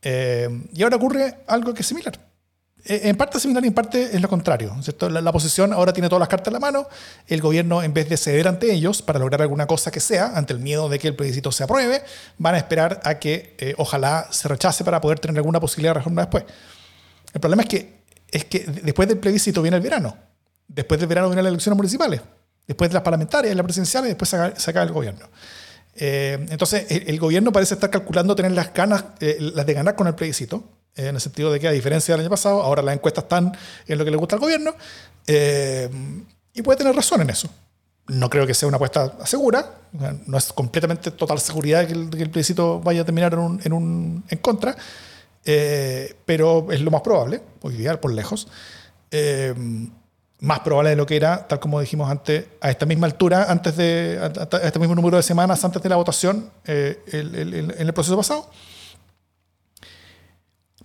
Eh, 0.02 0.48
y 0.74 0.84
ahora 0.84 0.98
ocurre 0.98 1.40
algo 1.48 1.74
que 1.74 1.82
es 1.82 1.88
similar. 1.88 2.20
Eh, 2.86 3.10
en 3.10 3.18
parte 3.18 3.40
similar 3.40 3.64
y 3.64 3.70
en 3.70 3.74
parte 3.74 4.16
es 4.16 4.22
lo 4.22 4.30
contrario. 4.30 4.76
¿cierto? 4.82 5.10
La, 5.10 5.28
oposición 5.28 5.74
ahora 5.74 5.92
tiene 5.92 6.08
todas 6.08 6.20
las 6.20 6.30
cartas 6.30 6.48
en 6.48 6.54
la 6.54 6.60
mano. 6.60 6.88
El 7.28 7.42
gobierno, 7.42 7.82
en 7.82 7.94
vez 7.94 8.08
de 8.08 8.16
ceder 8.16 8.48
ante 8.48 8.72
ellos 8.72 9.02
para 9.02 9.18
lograr 9.18 9.42
alguna 9.42 9.66
cosa 9.66 9.90
que 9.90 10.00
sea, 10.00 10.34
ante 10.36 10.54
el 10.54 10.60
miedo 10.60 10.88
de 10.88 11.00
que 11.00 11.08
el 11.08 11.16
plebiscito 11.16 11.52
se 11.52 11.64
apruebe, 11.64 12.04
van 12.38 12.54
a 12.54 12.60
esperar 12.60 13.02
a 13.04 13.16
que 13.16 13.56
eh, 13.58 13.74
ojalá 13.78 14.28
se 14.30 14.48
rechace 14.48 14.84
para 14.84 15.02
poder 15.02 15.20
tener 15.20 15.38
alguna 15.38 15.60
posibilidad 15.60 15.94
de 15.94 16.00
reforma 16.00 16.22
después. 16.22 16.46
El 17.34 17.42
problema 17.42 17.64
es 17.64 17.70
que, 17.70 18.02
es 18.30 18.46
que 18.46 18.60
después 18.60 19.08
del 19.08 19.18
plebiscito 19.18 19.64
viene 19.64 19.78
el 19.78 19.84
verano. 19.84 20.16
Después 20.68 21.00
del 21.00 21.08
verano 21.08 21.28
vienen 21.28 21.44
las 21.44 21.52
elecciones 21.52 21.78
municipales. 21.78 22.22
Después 22.68 22.90
de 22.90 22.96
las 22.96 23.04
parlamentarias 23.04 23.54
y 23.54 23.56
las 23.56 23.64
presidenciales, 23.64 24.10
después 24.10 24.30
se 24.30 24.70
acaba 24.70 24.86
el 24.86 24.92
gobierno. 24.92 25.28
Eh, 25.96 26.46
entonces, 26.50 26.86
el, 26.90 27.20
gobierno 27.20 27.52
parece 27.52 27.76
estar 27.76 27.90
calculando 27.90 28.36
tener 28.36 28.52
las 28.52 28.74
ganas, 28.74 29.06
eh, 29.22 29.38
las 29.40 29.66
de 29.66 29.74
ganar 29.74 29.96
con 29.96 30.08
el 30.08 30.16
plebiscito, 30.16 30.64
eh, 30.96 31.08
en 31.08 31.16
el 31.16 31.22
sentido 31.22 31.52
de 31.52 31.60
que, 31.60 31.68
a 31.68 31.72
diferencia 31.72 32.14
del 32.14 32.22
año 32.22 32.30
pasado, 32.30 32.62
ahora 32.62 32.82
las 32.82 32.96
encuestas 32.96 33.24
están 33.24 33.56
en 33.88 33.98
lo 33.98 34.04
que 34.04 34.12
le 34.12 34.18
gusta 34.18 34.36
al 34.36 34.42
gobierno, 34.42 34.76
y 35.28 36.62
puede 36.62 36.78
tener 36.78 36.96
razón 36.96 37.22
en 37.22 37.30
eso. 37.30 37.50
No 38.08 38.30
creo 38.30 38.46
que 38.46 38.54
sea 38.54 38.68
una 38.68 38.76
apuesta 38.76 39.26
segura, 39.26 39.80
no 40.28 40.38
es 40.38 40.54
completamente 40.54 41.12
total 41.12 41.40
seguridad 41.40 41.88
que 41.88 41.94
el, 41.94 42.10
que 42.10 42.22
el 42.22 42.30
plebiscito 42.30 42.80
vaya 42.82 43.02
a 43.02 43.06
terminar 43.06 43.34
en, 43.34 43.40
un, 43.40 43.62
en, 43.64 43.74
un, 43.74 44.24
en 44.28 44.38
contra, 44.40 44.76
pero 46.26 46.72
es 46.72 46.82
lo 46.82 46.92
más 46.92 47.02
probable, 47.02 47.42
por 47.60 47.74
ideal, 47.74 48.00
por 48.00 48.14
lejos 48.14 48.48
más 50.46 50.60
probable 50.60 50.92
de 50.92 50.96
lo 50.96 51.08
que 51.08 51.16
era, 51.16 51.48
tal 51.48 51.60
como 51.60 51.82
dijimos 51.82 52.10
antes, 52.10 52.46
a 52.62 52.70
esta 52.70 52.86
misma 52.86 53.08
altura, 53.08 53.48
antes 53.50 53.76
de, 53.76 54.20
a, 54.22 54.58
este 54.58 54.78
mismo 54.78 54.94
número 54.94 55.18
de 55.18 55.24
semanas 55.24 55.66
antes 55.66 55.82
de 55.82 55.90
la 55.90 55.96
votación 55.96 56.52
eh, 56.66 57.04
en 57.12 57.88
el 57.88 57.94
proceso 57.94 58.16
pasado. 58.16 58.50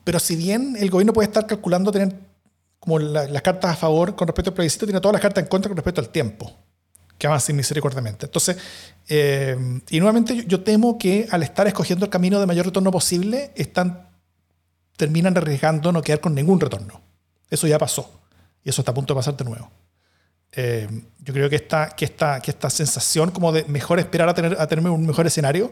Pero 0.02 0.18
si 0.18 0.34
bien 0.34 0.76
el 0.78 0.88
gobierno 0.88 1.12
puede 1.12 1.26
estar 1.28 1.46
calculando 1.46 1.92
tener 1.92 2.14
como 2.78 2.98
las 2.98 3.42
cartas 3.42 3.72
a 3.72 3.76
favor 3.76 4.16
con 4.16 4.26
respecto 4.26 4.50
al 4.50 4.54
plebiscito, 4.54 4.86
tiene 4.86 5.00
todas 5.00 5.12
las 5.12 5.20
cartas 5.20 5.44
en 5.44 5.48
contra 5.50 5.68
con 5.68 5.76
respecto 5.76 6.00
al 6.00 6.08
tiempo, 6.08 6.50
que 7.18 7.26
avance 7.26 7.52
misericordiamente. 7.52 8.24
Entonces, 8.24 8.56
eh, 9.08 9.56
y 9.90 9.98
nuevamente 9.98 10.46
yo, 10.46 10.62
temo 10.62 10.96
que 10.96 11.28
al 11.30 11.42
estar 11.42 11.66
escogiendo 11.66 12.06
el 12.06 12.10
camino 12.10 12.40
de 12.40 12.46
mayor 12.46 12.64
retorno 12.64 12.90
posible, 12.90 13.52
están, 13.54 14.08
terminan 14.96 15.36
arriesgando 15.36 15.92
no 15.92 16.00
quedar 16.00 16.20
con 16.20 16.34
ningún 16.34 16.58
retorno. 16.58 17.02
Eso 17.50 17.66
ya 17.66 17.78
pasó. 17.78 18.19
Y 18.64 18.70
eso 18.70 18.82
está 18.82 18.92
a 18.92 18.94
punto 18.94 19.14
de 19.14 19.18
pasar 19.18 19.36
de 19.36 19.44
nuevo. 19.44 19.70
Eh, 20.52 20.88
yo 21.20 21.32
creo 21.32 21.48
que 21.48 21.56
esta, 21.56 21.90
que, 21.90 22.04
esta, 22.04 22.40
que 22.40 22.50
esta 22.50 22.70
sensación 22.70 23.30
como 23.30 23.52
de 23.52 23.64
mejor 23.64 24.00
esperar 24.00 24.28
a 24.28 24.34
tener, 24.34 24.56
a 24.60 24.66
tener 24.66 24.84
un 24.88 25.06
mejor 25.06 25.26
escenario 25.26 25.70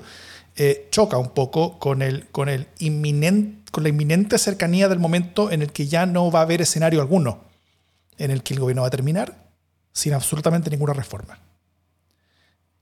eh, 0.56 0.88
choca 0.90 1.18
un 1.18 1.30
poco 1.30 1.78
con, 1.78 2.02
el, 2.02 2.26
con, 2.28 2.48
el 2.48 2.66
inminente, 2.78 3.70
con 3.70 3.82
la 3.82 3.90
inminente 3.90 4.38
cercanía 4.38 4.88
del 4.88 4.98
momento 4.98 5.50
en 5.50 5.62
el 5.62 5.72
que 5.72 5.86
ya 5.86 6.06
no 6.06 6.30
va 6.30 6.40
a 6.40 6.42
haber 6.42 6.60
escenario 6.60 7.00
alguno, 7.00 7.44
en 8.16 8.30
el 8.30 8.42
que 8.42 8.54
el 8.54 8.60
gobierno 8.60 8.82
va 8.82 8.88
a 8.88 8.90
terminar 8.90 9.48
sin 9.92 10.14
absolutamente 10.14 10.70
ninguna 10.70 10.94
reforma. 10.94 11.38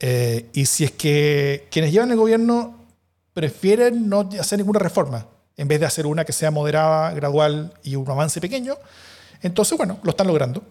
Eh, 0.00 0.48
y 0.52 0.66
si 0.66 0.84
es 0.84 0.92
que 0.92 1.68
quienes 1.70 1.92
llevan 1.92 2.10
el 2.10 2.16
gobierno 2.16 2.86
prefieren 3.32 4.08
no 4.08 4.28
hacer 4.40 4.58
ninguna 4.58 4.78
reforma, 4.78 5.26
en 5.56 5.68
vez 5.68 5.80
de 5.80 5.86
hacer 5.86 6.06
una 6.06 6.24
que 6.24 6.32
sea 6.32 6.50
moderada, 6.50 7.12
gradual 7.12 7.74
y 7.82 7.96
un 7.96 8.08
avance 8.10 8.40
pequeño, 8.40 8.76
entonces, 9.42 9.76
bueno, 9.76 9.98
lo 10.02 10.10
están 10.10 10.26
logrando. 10.26 10.62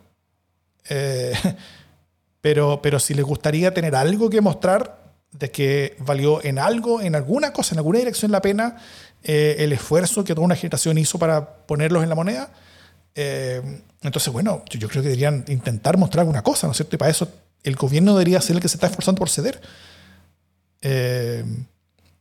Eh, 0.89 1.34
pero, 2.41 2.80
pero 2.82 2.99
si 2.99 3.13
les 3.13 3.26
gustaría 3.26 3.74
tener 3.74 3.95
algo 3.95 4.30
que 4.30 4.41
mostrar 4.41 5.03
de 5.32 5.51
que 5.51 5.95
valió 5.99 6.43
en 6.43 6.59
algo, 6.59 7.01
en 7.01 7.16
alguna 7.16 7.51
cosa, 7.51 7.76
en 7.76 7.80
alguna 7.80 7.99
dirección 7.99 8.32
la 8.32 8.41
pena 8.41 8.78
eh, 9.24 9.57
el 9.59 9.74
esfuerzo 9.74 10.24
que 10.24 10.34
toda 10.34 10.45
una 10.45 10.55
generación 10.55 10.97
hizo 10.97 11.18
para 11.18 11.66
ponerlos 11.66 12.03
en 12.03 12.09
la 12.09 12.16
moneda, 12.16 12.51
eh, 13.16 13.61
entonces, 14.01 14.32
bueno, 14.32 14.63
yo, 14.70 14.88
creo 14.88 15.01
que 15.01 15.09
deberían 15.09 15.43
intentar 15.47 15.97
mostrar 15.97 16.22
alguna 16.22 16.43
cosa, 16.43 16.68
¿no 16.68 16.72
es 16.72 16.78
cierto? 16.78 16.95
Y 16.95 16.99
para 16.99 17.11
eso 17.11 17.28
el 17.63 17.76
gobierno 17.76 18.13
debería 18.13 18.39
ser 18.41 18.57
el 18.57 18.61
que 18.61 18.68
se 18.68 18.76
está 18.76 18.88
esforzando 18.88 19.20
por 19.20 19.30
ceder. 19.30 19.59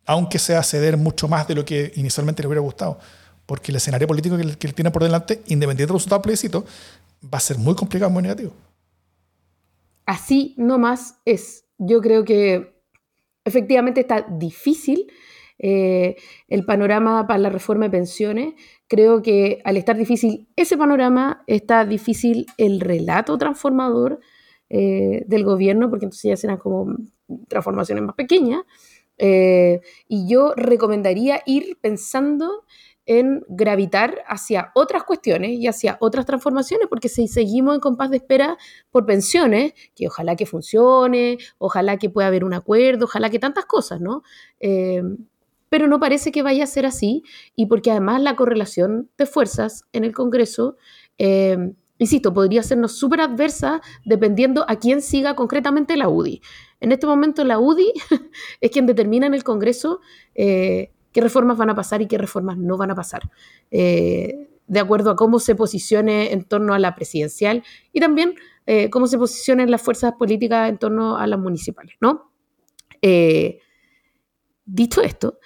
aunque 0.07 0.39
sea 0.39 0.63
ceder 0.63 0.97
mucho 0.97 1.29
más 1.29 1.47
de 1.47 1.55
lo 1.55 1.65
que 1.65 1.93
inicialmente 1.97 2.43
le 2.43 2.49
hubiera 2.49 2.61
gustado 2.63 2.99
porque 3.47 3.73
el 3.73 3.77
escenario 3.77 4.07
político 4.07 4.37
que, 4.37 4.67
él 4.67 4.75
tiene 4.75 4.91
por 4.91 5.03
delante, 5.03 5.43
independiente 5.47 5.87
del 5.87 5.95
resultado 5.95 6.19
del 6.19 6.25
plebiscito, 6.25 6.65
va 7.23 7.39
a 7.39 7.41
ser 7.41 7.59
muy 7.59 7.75
complicado, 7.75 8.11
muy 8.11 8.23
negativo. 8.23 8.53
Así 10.07 10.55
no 10.59 10.79
más 10.79 11.21
es. 11.25 11.65
Yo 11.79 12.01
creo 12.01 12.25
que 12.25 12.75
efectivamente 13.45 14.01
está 14.01 14.23
difícil 14.23 15.07
eh, 15.59 16.17
el 16.49 16.65
panorama 16.65 17.27
para 17.27 17.39
la 17.39 17.49
reforma 17.49 17.87
de 17.87 17.91
pensiones. 17.91 18.55
Creo 18.89 19.23
que 19.23 19.61
al 19.65 19.77
estar 19.77 19.97
difícil 19.97 20.49
ese 20.57 20.77
panorama, 20.77 21.43
está 21.47 21.85
difícil 21.85 22.47
el 22.59 22.81
relato 22.81 23.39
transformador 23.39 24.21
eh, 24.69 25.25
del 25.27 25.45
gobierno, 25.45 25.91
porque 25.91 26.07
entonces 26.07 26.31
ya 26.31 26.37
serán 26.37 26.59
como 26.59 26.97
transformaciones 27.49 28.05
más 28.05 28.15
pequeñas. 28.15 28.63
Eh, 29.17 29.81
y 30.09 30.29
yo 30.29 30.55
recomendaría 30.57 31.41
ir 31.47 31.79
pensando 31.81 32.65
en 33.07 33.45
gravitar 33.49 34.23
hacia 34.27 34.71
otras 34.75 35.05
cuestiones 35.05 35.53
y 35.53 35.67
hacia 35.67 35.97
otras 36.01 36.27
transformaciones, 36.27 36.89
porque 36.89 37.09
si 37.09 37.29
seguimos 37.29 37.75
en 37.75 37.81
compás 37.81 38.11
de 38.11 38.19
espera 38.19 38.57
por 38.91 39.07
pensiones, 39.07 39.75
que 39.95 40.07
ojalá 40.07 40.37
que 40.37 40.47
funcione, 40.47 41.39
ojalá 41.59 41.99
que 41.99 42.11
pueda 42.11 42.29
haber 42.29 42.45
un 42.45 42.55
acuerdo, 42.55 43.05
ojalá 43.05 43.31
que 43.31 43.39
tantas 43.39 43.67
cosas, 43.67 44.01
¿no? 44.01 44.23
Eh, 44.61 45.03
pero 45.69 45.89
no 45.89 45.99
parece 45.99 46.31
que 46.31 46.43
vaya 46.43 46.65
a 46.65 46.69
ser 46.69 46.87
así, 46.87 47.25
y 47.57 47.67
porque 47.67 47.91
además 47.91 48.23
la 48.23 48.37
correlación 48.37 49.11
de 49.19 49.27
fuerzas 49.27 49.85
en 49.93 50.05
el 50.05 50.13
Congreso 50.13 50.77
eh, 51.19 51.57
insisto, 51.99 52.33
podría 52.33 52.63
sernos 52.63 52.93
súper 52.93 53.21
adversa 53.21 53.81
dependiendo 54.05 54.65
a 54.69 54.77
quién 54.77 55.03
siga 55.03 55.35
concretamente 55.35 55.97
la 55.97 56.09
UDI. 56.09 56.41
En 56.81 56.93
este 56.93 57.07
momento 57.07 57.45
la 57.45 57.59
UDI 57.59 57.93
es 58.61 58.71
quien 58.71 58.87
determina 58.87 59.27
en 59.27 59.35
el 59.35 59.45
Congreso 59.45 60.01
eh, 60.35 60.93
qué 61.15 61.21
reformas 61.23 61.57
van 61.57 61.71
a 61.71 61.75
pasar 61.75 62.03
y 62.03 62.07
qué 62.07 62.19
reformas 62.19 62.59
no 62.59 62.77
van 62.77 62.91
a 62.91 62.95
pasar, 62.95 63.23
eh, 63.71 64.51
de 64.67 64.81
acuerdo 64.81 65.11
a 65.11 65.17
cómo 65.17 65.39
se 65.39 65.55
posicione 65.55 66.33
en 66.33 66.45
torno 66.45 66.75
a 66.75 66.79
la 66.79 66.95
presidencial 66.95 67.63
y 67.93 68.01
también 68.01 68.35
eh, 68.67 68.91
cómo 68.91 69.07
se 69.07 69.17
posicionen 69.17 69.71
las 69.71 69.81
fuerzas 69.81 70.15
políticas 70.19 70.69
en 70.69 70.79
torno 70.79 71.17
a 71.17 71.27
las 71.27 71.39
municipales, 71.39 71.95
¿no? 72.01 72.31
dicho 74.67 75.03
esto, 75.03 75.39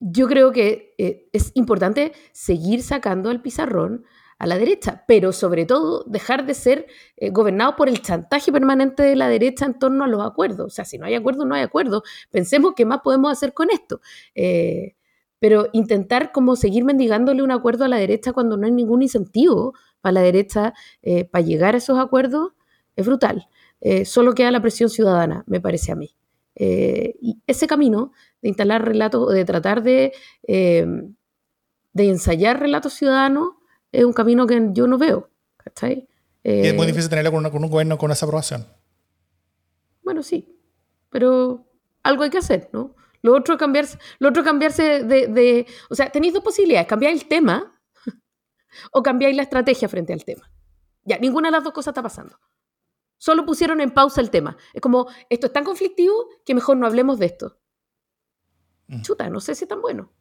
yo 0.00 0.26
creo 0.26 0.50
que 0.50 1.28
es 1.32 1.52
importante 1.54 2.12
seguir 2.32 2.82
sacando 2.82 3.30
al 3.30 3.40
pizarrón 3.40 4.04
a 4.38 4.46
la 4.46 4.58
derecha, 4.58 5.04
pero 5.06 5.32
sobre 5.32 5.64
todo 5.64 6.04
dejar 6.04 6.46
de 6.46 6.54
ser 6.54 6.86
eh, 7.16 7.30
gobernado 7.30 7.76
por 7.76 7.88
el 7.88 8.02
chantaje 8.02 8.52
permanente 8.52 9.02
de 9.02 9.16
la 9.16 9.28
derecha 9.28 9.66
en 9.66 9.78
torno 9.78 10.04
a 10.04 10.08
los 10.08 10.24
acuerdos. 10.24 10.66
O 10.66 10.70
sea, 10.70 10.84
si 10.84 10.98
no 10.98 11.06
hay 11.06 11.14
acuerdo, 11.14 11.44
no 11.44 11.54
hay 11.54 11.62
acuerdo. 11.62 12.02
Pensemos 12.30 12.74
qué 12.76 12.84
más 12.84 13.00
podemos 13.02 13.30
hacer 13.30 13.54
con 13.54 13.70
esto. 13.70 14.00
Eh, 14.34 14.94
pero 15.38 15.68
intentar 15.72 16.32
como 16.32 16.56
seguir 16.56 16.84
mendigándole 16.84 17.42
un 17.42 17.50
acuerdo 17.50 17.84
a 17.84 17.88
la 17.88 17.96
derecha 17.96 18.32
cuando 18.32 18.56
no 18.56 18.66
hay 18.66 18.72
ningún 18.72 19.02
incentivo 19.02 19.74
para 20.00 20.14
la 20.14 20.22
derecha 20.22 20.74
eh, 21.02 21.24
para 21.24 21.44
llegar 21.44 21.74
a 21.74 21.78
esos 21.78 21.98
acuerdos 21.98 22.52
es 22.96 23.06
brutal. 23.06 23.48
solo 24.04 24.34
queda 24.34 24.50
la 24.50 24.62
presión 24.62 24.88
ciudadana, 24.88 25.44
me 25.46 25.60
parece 25.60 25.92
a 25.92 25.96
mí. 25.96 26.14
y 26.56 27.42
ese 27.46 27.66
camino 27.66 28.12
de 28.40 28.48
instalar 28.48 28.84
relatos, 28.84 29.34
de 29.34 29.44
tratar 29.44 29.82
de, 29.82 30.12
de 30.46 32.08
ensayar 32.08 32.60
relatos 32.60 32.94
ciudadanos, 32.94 33.48
es 33.94 34.04
un 34.04 34.12
camino 34.12 34.46
que 34.46 34.68
yo 34.72 34.86
no 34.86 34.98
veo. 34.98 35.30
¿cachai? 35.64 36.08
y 36.42 36.66
es 36.66 36.74
muy 36.74 36.84
eh, 36.84 36.88
difícil 36.88 37.08
tenerlo 37.08 37.32
con, 37.32 37.64
un 37.64 37.70
gobierno 37.70 37.96
con 37.96 38.10
esa 38.10 38.26
aprobación. 38.26 38.66
Bueno, 40.02 40.22
sí, 40.22 40.60
pero 41.08 41.66
algo 42.02 42.22
hay 42.22 42.30
que 42.30 42.38
hacer, 42.38 42.68
¿no? 42.72 42.94
Lo 43.22 43.34
otro 43.34 43.54
es 43.54 43.58
cambiarse, 43.58 43.98
lo 44.18 44.28
otro 44.28 44.44
cambiarse 44.44 45.02
de, 45.04 45.28
de, 45.28 45.66
O 45.88 45.94
sea, 45.94 46.10
tenéis 46.10 46.34
dos 46.34 46.44
posibilidades, 46.44 46.86
cambiar 46.86 47.12
el 47.14 47.26
tema 47.26 47.80
o 48.92 49.02
cambiar 49.02 49.32
la 49.34 49.42
estrategia 49.42 49.88
frente 49.88 50.12
al 50.12 50.24
tema. 50.24 50.50
Ya, 51.04 51.18
ninguna 51.18 51.48
de 51.48 51.52
las 51.52 51.64
dos 51.64 51.72
cosas 51.72 51.92
está 51.92 52.02
pasando. 52.02 52.38
Solo 53.16 53.46
pusieron 53.46 53.80
en 53.80 53.92
pausa 53.92 54.20
el 54.20 54.28
tema. 54.28 54.58
Es 54.74 54.82
como, 54.82 55.06
esto 55.30 55.46
es 55.46 55.52
tan 55.54 55.64
conflictivo 55.64 56.28
que 56.44 56.54
mejor 56.54 56.76
no 56.76 56.86
hablemos 56.86 57.18
de 57.18 57.26
esto. 57.26 57.58
Mm. 58.88 59.00
Chuta, 59.00 59.30
no 59.30 59.40
sé 59.40 59.54
si 59.54 59.64
es 59.64 59.68
tan 59.68 59.80
bueno 59.80 60.12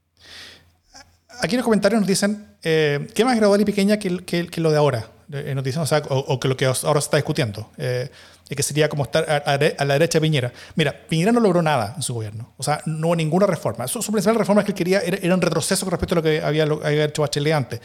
aquí 1.42 1.56
en 1.56 1.58
los 1.58 1.66
comentarios 1.66 2.00
nos 2.00 2.08
dicen, 2.08 2.48
eh, 2.64 3.08
¿qué 3.14 3.26
más 3.26 3.36
gradual 3.36 3.62
y 3.62 3.66
pequeña 3.66 3.98
que, 3.98 4.24
que, 4.24 4.62
lo 4.62 4.72
de 4.72 4.78
ahora? 4.78 5.08
Eh, 5.32 5.54
nos 5.56 5.64
dicen, 5.64 5.82
o, 5.82 5.86
sea, 5.86 6.02
o, 6.10 6.40
que 6.40 6.48
lo 6.48 6.58
que 6.58 6.66
ahora 6.66 7.02
se 7.02 7.06
está 7.06 7.18
discutiendo. 7.18 7.70
Eh, 7.78 8.10
que 8.50 8.62
sería 8.62 8.88
como 8.88 9.02
estar 9.02 9.26
a, 9.28 9.58
la 9.84 9.94
derecha 9.94 10.20
de 10.20 10.22
Piñera. 10.22 10.54
Mira, 10.76 10.94
Piñera 11.10 11.32
no 11.32 11.40
logró 11.40 11.64
nada 11.64 11.94
en 11.96 12.04
su 12.04 12.14
gobierno. 12.14 12.54
O 12.58 12.62
sea, 12.62 12.84
no 12.86 13.08
hubo 13.08 13.16
ninguna 13.16 13.48
reforma. 13.48 13.88
Su, 13.88 14.04
su 14.04 14.12
principal 14.12 14.36
reforma 14.36 14.64
que 14.64 14.74
él 14.74 14.76
quería 14.76 15.00
era, 15.00 15.34
un 15.34 15.42
retroceso 15.42 15.88
con 15.88 15.92
respecto 15.92 16.14
a 16.14 16.18
lo 16.18 16.22
que 16.22 16.40
había, 16.40 16.66
había 16.66 17.06
hecho 17.06 17.24
Bachelet 17.24 17.54
antes. 17.54 17.82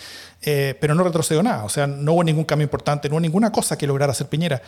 pero 0.79 0.95
no 0.95 1.05
retrocedió 1.05 1.43
nada. 1.43 1.65
O 1.65 1.71
sea, 1.71 1.87
no 1.87 2.13
hubo 2.13 2.23
ningún 2.23 2.45
cambio 2.45 2.65
importante, 2.65 3.09
no 3.09 3.15
hubo 3.15 3.21
ninguna 3.21 3.51
cosa 3.51 3.79
que 3.79 3.87
lograra 3.87 4.13
hacer 4.13 4.27
Piñera. 4.27 4.61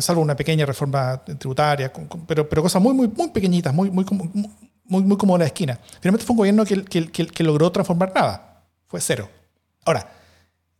salvo 0.00 0.20
una 0.20 0.36
pequeña 0.36 0.66
reforma 0.66 1.22
tributaria, 1.24 1.90
pero, 2.26 2.46
pero 2.46 2.62
cosas 2.62 2.82
muy, 2.82 2.92
muy, 2.92 3.08
muy 3.08 3.30
pequeñitas, 3.30 3.72
muy, 3.72 3.90
muy 3.90 4.04
muy, 4.88 5.02
muy 5.02 5.16
como 5.16 5.38
la 5.38 5.44
esquina. 5.44 5.78
Finalmente 6.00 6.26
fue 6.26 6.34
un 6.34 6.38
gobierno 6.38 6.64
que, 6.64 6.84
que, 6.84 7.26
que, 7.26 7.44
logró 7.44 7.70
transformar 7.70 8.12
nada. 8.14 8.64
Fue 8.86 9.00
cero. 9.00 9.28
Ahora. 9.84 10.10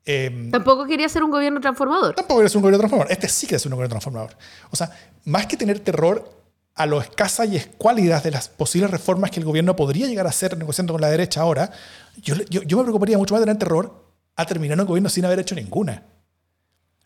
Em, 0.05 0.51
tampoco 0.51 0.87
quería 0.87 1.09
ser 1.09 1.23
un 1.23 1.31
gobierno 1.31 1.61
transformador. 1.61 2.15
Tampoco 2.15 2.41
quería 2.41 2.49
ser 2.49 2.57
un 2.57 2.63
gobierno 2.63 2.79
transformador. 2.79 3.13
Este 3.13 3.29
sí 3.29 3.47
que 3.47 3.59
ser 3.59 3.71
un 3.71 3.77
gobierno 3.77 3.93
transformador. 3.93 4.37
O 4.71 4.77
sea, 4.77 4.91
más 5.25 5.47
que 5.47 5.57
tener 5.57 5.81
terror 5.81 6.37
a 6.75 6.87
lo 6.87 7.01
escasas 7.01 7.49
y 7.49 7.57
escuálidas 7.57 8.23
de 8.23 8.31
las 8.31 8.49
posibles 8.49 8.91
reformas 8.91 9.31
que 9.31 9.41
el 9.41 9.45
gobierno 9.45 9.77
podría 9.77 10.07
llegar 10.07 10.27
a 10.27 10.31
hacer 10.31 10.57
negociando 10.57 10.95
con 10.95 11.03
la 11.03 11.11
derecha 11.11 11.41
ahora, 11.41 11.71
yo, 12.17 12.37
yo, 12.49 12.63
yo 12.63 12.77
me 12.79 12.85
preocuparía 12.85 13.19
mucho 13.19 13.35
más 13.35 13.41
de 13.41 13.47
tener 13.47 13.59
terror 13.59 14.05
a 14.37 14.47
terminar 14.47 14.81
un 14.81 14.87
gobierno 14.87 15.09
sin 15.09 15.25
haber 15.25 15.41
hecho 15.41 15.55
ninguna. 15.55 16.05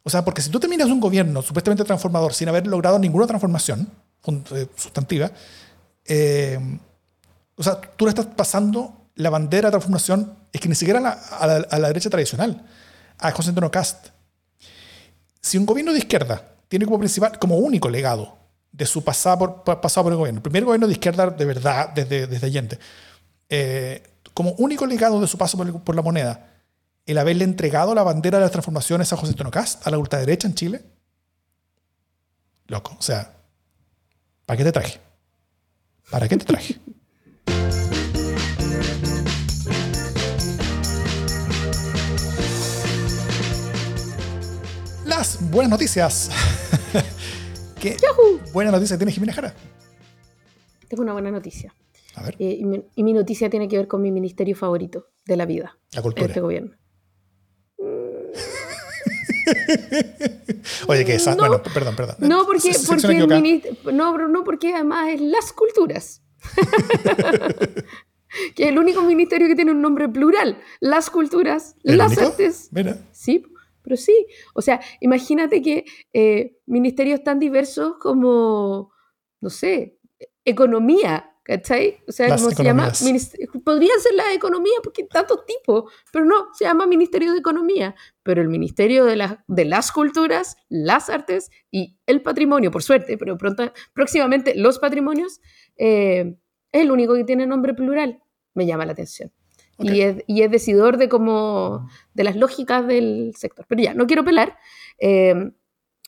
O 0.05 0.11
sea, 0.11 0.25
porque 0.25 0.43
si 0.43 0.51
tú 0.51 0.61
terminas 0.61 0.89
un 0.89 1.01
gobierno 1.01 1.43
supuestamente 1.43 1.85
transformador 1.85 2.35
sin 2.35 2.49
haber 2.49 2.67
logrado 2.67 2.99
ninguna 2.99 3.27
transformación 3.27 3.89
eh, 4.55 4.67
sustantiva, 4.77 5.31
eh, 6.05 6.59
o 7.57 7.63
sea, 7.63 7.81
tú 7.81 8.05
le 8.05 8.11
estás 8.11 8.27
pasando 8.27 9.03
la 9.15 9.31
bandera 9.31 9.69
de 9.69 9.73
transformación, 9.73 10.37
es 10.53 10.61
que 10.61 10.69
ni 10.69 10.75
siquiera 10.75 10.99
a 11.01 11.47
la, 11.47 11.89
derecha 11.89 12.11
tradicional, 12.11 12.67
a 13.19 13.31
José 13.31 13.51
Antonio 13.51 13.71
Cast. 13.71 14.09
Si 15.41 15.59
un 15.59 15.67
gobierno 15.67 15.93
de 15.93 15.99
izquierda 15.99 16.43
tiene 16.69 16.85
como 16.85 16.99
principal, 16.99 17.39
como 17.39 17.57
único 17.57 17.89
legado 17.89 18.39
de 18.71 18.87
su 18.87 19.05
pasado 19.05 19.65
por, 19.65 19.81
pasado 19.81 20.05
por 20.05 20.13
el 20.13 20.19
gobierno, 20.19 20.39
el 20.39 20.43
primer 20.43 20.65
gobierno 20.65 20.87
de 20.87 20.95
izquierda 20.95 21.29
de 21.29 21.45
verdad 21.45 21.91
desde, 21.91 22.27
desde 22.27 22.47
Allende, 22.47 22.79
eh, 23.49 24.03
como 24.33 24.53
único 24.53 24.87
legado 24.87 25.21
de 25.21 25.27
su 25.27 25.37
paso 25.37 25.59
por, 25.59 25.95
la 25.95 26.03
moneda, 26.03 26.49
el 27.05 27.19
haberle 27.19 27.45
entregado 27.45 27.95
la 27.95 28.03
bandera 28.03 28.39
de 28.39 28.45
las 28.45 28.53
transformaciones 28.53 29.13
a 29.13 29.17
José 29.17 29.33
Antonio 29.33 29.51
Cast, 29.51 29.87
a 29.87 29.91
la 29.91 29.99
ultraderecha 29.99 30.49
en 30.49 30.55
Chile, 30.55 30.83
loco, 32.69 32.97
o 32.99 33.03
sea, 33.03 33.31
¿para 34.47 34.57
qué 34.57 34.65
te 34.65 34.73
traje? 34.73 35.01
¿Para 36.11 36.29
qué 36.29 36.37
te 36.37 36.45
traje? 36.45 36.81
buenas 45.51 45.71
noticias. 45.71 46.31
¿Qué 47.81 47.97
buena 48.53 48.71
noticia 48.71 48.97
tiene 48.97 49.13
Jimena 49.13 49.33
Jara? 49.33 49.55
Tengo 50.89 51.03
una 51.03 51.13
buena 51.13 51.31
noticia. 51.31 51.75
Eh, 52.39 52.61
y, 52.95 53.03
mi, 53.03 53.13
noticia 53.13 53.49
tiene 53.49 53.69
que 53.69 53.79
ver 53.79 53.89
con 53.89 54.03
mi 54.03 54.11
ministerio 54.11 54.55
favorito 54.55 55.09
de 55.25 55.37
la 55.37 55.47
vida. 55.47 55.79
La 55.93 56.03
cultura. 56.03 56.27
este 56.27 56.41
gobierno. 56.41 56.77
Oye, 60.89 61.05
que 61.05 61.15
esa. 61.15 61.35
bueno, 61.35 61.63
perdón, 61.63 61.97
perdón. 61.97 62.17
No, 62.19 62.45
porque, 62.45 62.73
porque 62.87 63.75
no, 63.93 64.29
no, 64.29 64.45
porque 64.45 64.75
además 64.75 65.15
es 65.15 65.21
las 65.21 65.53
culturas. 65.53 66.23
que 68.55 68.65
es 68.65 68.69
el 68.69 68.79
único 68.79 69.03
ministerio 69.03 69.49
que 69.49 69.55
tiene 69.55 69.71
un 69.71 69.81
nombre 69.81 70.09
plural. 70.09 70.61
Las 70.81 71.11
culturas, 71.11 71.77
las 71.83 72.19
artes. 72.19 72.69
Mira. 72.73 72.99
Sí, 73.13 73.45
pero 73.83 73.97
sí, 73.97 74.27
o 74.55 74.63
sea, 74.63 74.81
imagínate 75.01 75.63
que 75.63 75.85
eh, 76.13 76.57
ministerios 76.67 77.23
tan 77.23 77.39
diversos 77.39 77.95
como, 77.99 78.93
no 79.41 79.51
sé, 79.51 79.99
economía, 80.45 81.33
¿cachai? 81.43 81.99
O 82.09 82.13
sea, 82.13 82.37
¿cómo 82.37 82.51
se 82.51 82.65
llama? 82.65 82.93
Podría 83.65 83.93
ser 83.99 84.15
la 84.15 84.33
economía 84.33 84.75
porque 84.83 85.05
tantos 85.05 85.45
tipos, 85.45 85.93
pero 86.13 86.25
no, 86.25 86.49
se 86.55 86.65
llama 86.65 86.87
Ministerio 86.87 87.33
de 87.33 87.39
Economía. 87.39 87.95
Pero 88.23 88.43
el 88.43 88.49
Ministerio 88.49 89.05
de, 89.05 89.37
de 89.47 89.65
las 89.65 89.93
Culturas, 89.93 90.57
las 90.69 91.11
Artes 91.11 91.51
y 91.71 91.99
el 92.07 92.23
Patrimonio, 92.23 92.71
por 92.71 92.83
suerte, 92.83 93.19
pero 93.19 93.37
pronto, 93.37 93.73
próximamente 93.93 94.55
los 94.55 94.79
patrimonios, 94.79 95.41
eh, 95.77 96.37
es 96.71 96.83
el 96.83 96.91
único 96.91 97.15
que 97.15 97.25
tiene 97.25 97.47
nombre 97.47 97.75
plural. 97.75 98.23
Me 98.55 98.67
llama 98.67 98.87
la 98.87 98.93
atención. 98.93 99.33
Y, 99.83 100.03
es, 100.03 100.51
decidor 100.51 100.97
de, 100.97 101.09
como, 101.09 101.89
de 102.15 102.25
las 102.25 102.37
lógicas 102.37 102.87
del 102.87 103.33
sector. 103.37 103.67
Pero 103.69 103.83
ya, 103.83 103.95
no 103.95 104.07
quiero 104.07 104.25
pelar. 104.25 104.57
Eh, 104.99 105.35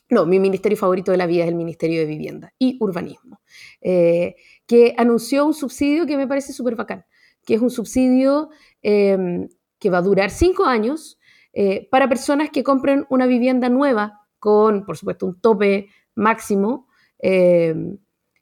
no, 0.09 0.25
mi 0.25 0.39
ministerio 0.39 0.77
favorito 0.77 1.11
de 1.11 1.17
la 1.17 1.25
vida 1.25 1.43
es 1.43 1.49
el 1.49 1.55
Ministerio 1.55 1.99
de 1.99 2.05
Vivienda 2.05 2.53
y 2.59 2.77
Urbanismo, 2.79 3.41
eh, 3.81 4.35
que 4.67 4.93
anunció 4.97 5.45
un 5.45 5.55
subsidio 5.55 6.05
que 6.05 6.15
me 6.15 6.27
parece 6.27 6.53
súper 6.53 6.75
bacán, 6.75 7.05
que 7.43 7.55
es 7.55 7.61
un 7.61 7.71
subsidio 7.71 8.49
em, 8.83 9.49
que 9.79 9.89
va 9.89 9.97
a 9.97 10.03
durar 10.03 10.29
cinco 10.29 10.65
años 10.65 11.17
eh, 11.53 11.87
para 11.89 12.07
personas 12.07 12.51
que 12.51 12.63
compren 12.63 13.07
una 13.09 13.25
vivienda 13.25 13.67
nueva 13.67 14.27
con, 14.37 14.85
por 14.85 14.95
supuesto, 14.95 15.25
un 15.25 15.41
tope 15.41 15.89
máximo 16.13 16.87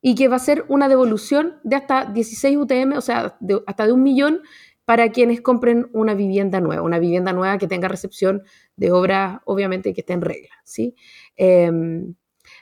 y 0.06 0.16
que 0.16 0.28
va 0.28 0.36
a 0.36 0.40
ser 0.40 0.66
una 0.68 0.90
devolución 0.90 1.60
de 1.64 1.78
hasta 1.78 2.06
16 2.06 2.58
UTM, 2.58 2.98
o 2.98 3.02
sea, 3.02 3.38
hasta 3.66 3.86
de 3.86 3.94
un 3.94 4.04
millón 4.04 4.42
para 4.86 5.10
quienes 5.10 5.42
compren 5.42 5.90
una 5.94 6.14
vivienda 6.14 6.60
nueva, 6.60 6.82
una 6.82 7.00
vivienda 7.00 7.34
nueva 7.34 7.58
que 7.58 7.68
tenga 7.68 7.88
recepción 7.88 8.44
de 8.76 8.92
obra, 8.92 9.42
obviamente, 9.46 9.94
que 9.94 10.02
esté 10.02 10.14
en 10.14 10.22
regla. 10.22 10.56
¿sí? 10.64 10.96
Em, 11.36 12.16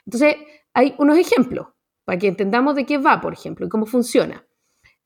entonces, 0.06 0.36
hay 0.72 0.94
unos 0.98 1.18
ejemplos 1.18 1.68
para 2.04 2.18
que 2.18 2.28
entendamos 2.28 2.74
de 2.74 2.86
qué 2.86 2.98
va, 2.98 3.20
por 3.20 3.32
ejemplo, 3.32 3.66
y 3.66 3.68
cómo 3.68 3.86
funciona. 3.86 4.46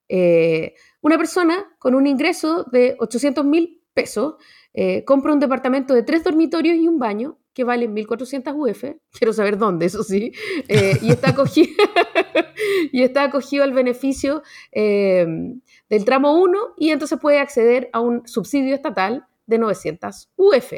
Eh, 0.09 0.75
una 1.01 1.19
persona 1.19 1.77
con 1.79 1.95
un 1.95 2.07
ingreso 2.07 2.65
de 2.65 2.97
800 2.99 3.45
mil 3.45 3.83
pesos 3.93 4.35
eh, 4.73 5.05
compra 5.05 5.33
un 5.33 5.41
departamento 5.41 5.95
de 5.95 6.03
tres 6.03 6.23
dormitorios 6.23 6.77
y 6.77 6.87
un 6.87 6.99
baño 6.99 7.39
que 7.57 7.65
vale 7.65 7.89
1.400 7.89 8.55
UF, 8.55 8.85
quiero 9.19 9.33
saber 9.33 9.57
dónde, 9.57 9.87
eso 9.87 10.03
sí, 10.03 10.31
eh, 10.69 10.99
y, 11.01 11.09
está 11.09 11.31
acogido, 11.31 11.73
y 12.93 13.03
está 13.03 13.23
acogido 13.23 13.65
al 13.65 13.73
beneficio 13.73 14.43
del 14.71 16.05
tramo 16.05 16.39
1 16.39 16.59
y 16.77 16.91
entonces 16.91 17.19
puede 17.19 17.39
acceder 17.39 17.89
a 17.95 18.01
un 18.01 18.29
subsidio 18.29 18.75
estatal 18.75 19.27
de 19.47 19.57
900 19.57 20.29
UF. 20.37 20.73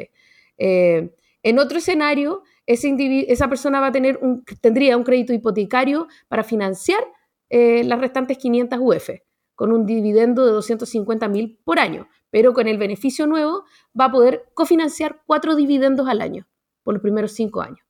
Eh, 0.57 1.13
en 1.43 1.59
otro 1.59 1.79
escenario, 1.79 2.43
esa 2.65 3.49
persona 3.49 3.81
va 3.81 3.87
a 3.87 3.91
tener 3.91 4.17
tendría 4.61 4.95
un 4.95 5.03
crédito 5.03 5.33
hipotecario 5.33 6.07
para 6.29 6.45
financiar 6.45 7.03
eh, 7.49 7.83
las 7.83 7.99
restantes 7.99 8.37
500 8.37 8.79
UF, 8.81 9.09
con 9.53 9.73
un 9.73 9.85
dividendo 9.85 10.45
de 10.45 10.53
250 10.53 11.27
mil 11.27 11.59
por 11.65 11.77
año, 11.77 12.07
pero 12.29 12.53
con 12.53 12.69
el 12.69 12.77
beneficio 12.77 13.27
nuevo 13.27 13.65
va 13.99 14.05
a 14.05 14.11
poder 14.11 14.45
cofinanciar 14.53 15.23
cuatro 15.25 15.57
dividendos 15.57 16.07
al 16.07 16.21
año 16.21 16.47
por 16.89 16.95
los 16.95 17.03
primeros 17.03 17.33
cinco 17.33 17.61
años. 17.61 17.85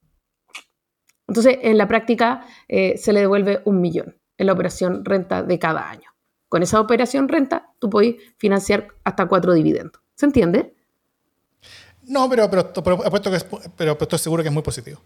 Entonces, 1.25 1.57
en 1.61 1.77
la 1.77 1.87
práctica, 1.87 2.45
eh, 2.67 2.97
se 2.97 3.13
le 3.13 3.21
devuelve 3.21 3.61
un 3.63 3.79
millón 3.79 4.19
en 4.37 4.45
la 4.45 4.51
operación 4.51 5.05
renta 5.05 5.41
de 5.41 5.57
cada 5.57 5.89
año. 5.89 6.09
Con 6.49 6.63
esa 6.63 6.81
operación 6.81 7.29
renta, 7.29 7.71
tú 7.79 7.89
puedes 7.89 8.15
financiar 8.35 8.89
hasta 9.05 9.29
cuatro 9.29 9.53
dividendos. 9.53 10.01
¿Se 10.15 10.25
entiende? 10.25 10.75
No, 12.03 12.29
pero, 12.29 12.49
pero, 12.51 12.73
pero, 13.77 13.97
estoy 13.97 14.19
seguro 14.19 14.43
que 14.43 14.49
es 14.49 14.53
muy 14.53 14.63
positivo. 14.63 14.99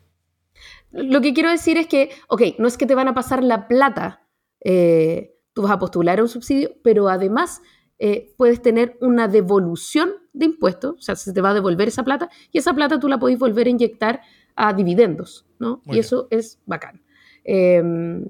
Lo 0.90 1.22
que 1.22 1.36
quiero 1.36 1.52
decir 1.52 1.78
es 1.78 1.86
que, 1.86 2.10
ok, 2.30 2.42
no 2.58 2.68
es 2.68 2.78
que 2.78 2.88
te 2.88 2.96
van 2.96 3.10
a 3.10 3.14
pasar 3.14 3.44
la 3.44 3.68
plata, 3.68 4.26
eh, 4.66 5.36
tú 5.54 5.62
vas 5.62 5.72
a 5.72 5.78
postular 5.78 6.18
a 6.18 6.24
un 6.24 6.30
subsidio, 6.30 6.72
pero 6.84 7.10
además 7.10 7.62
eh, 8.06 8.34
puedes 8.38 8.62
tener 8.62 8.98
una 9.02 9.28
devolución 9.28 10.12
de 10.34 10.46
impuestos, 10.46 10.96
o 10.98 11.02
sea, 11.02 11.16
se 11.16 11.32
te 11.32 11.42
va 11.42 11.52
a 11.52 11.54
devolver 11.54 11.88
esa 11.88 12.04
plata 12.04 12.30
y 12.52 12.58
esa 12.58 12.74
plata 12.74 13.00
tú 13.00 13.08
la 13.08 13.20
podés 13.20 13.40
volver 13.40 13.68
a 13.68 13.70
inyectar 13.70 14.22
a 14.56 14.74
dividendos, 14.74 15.46
¿no? 15.60 15.82
y 15.86 16.00
eso 16.00 16.28
es 16.30 16.60
bacán. 16.66 17.02
Em, 17.44 18.28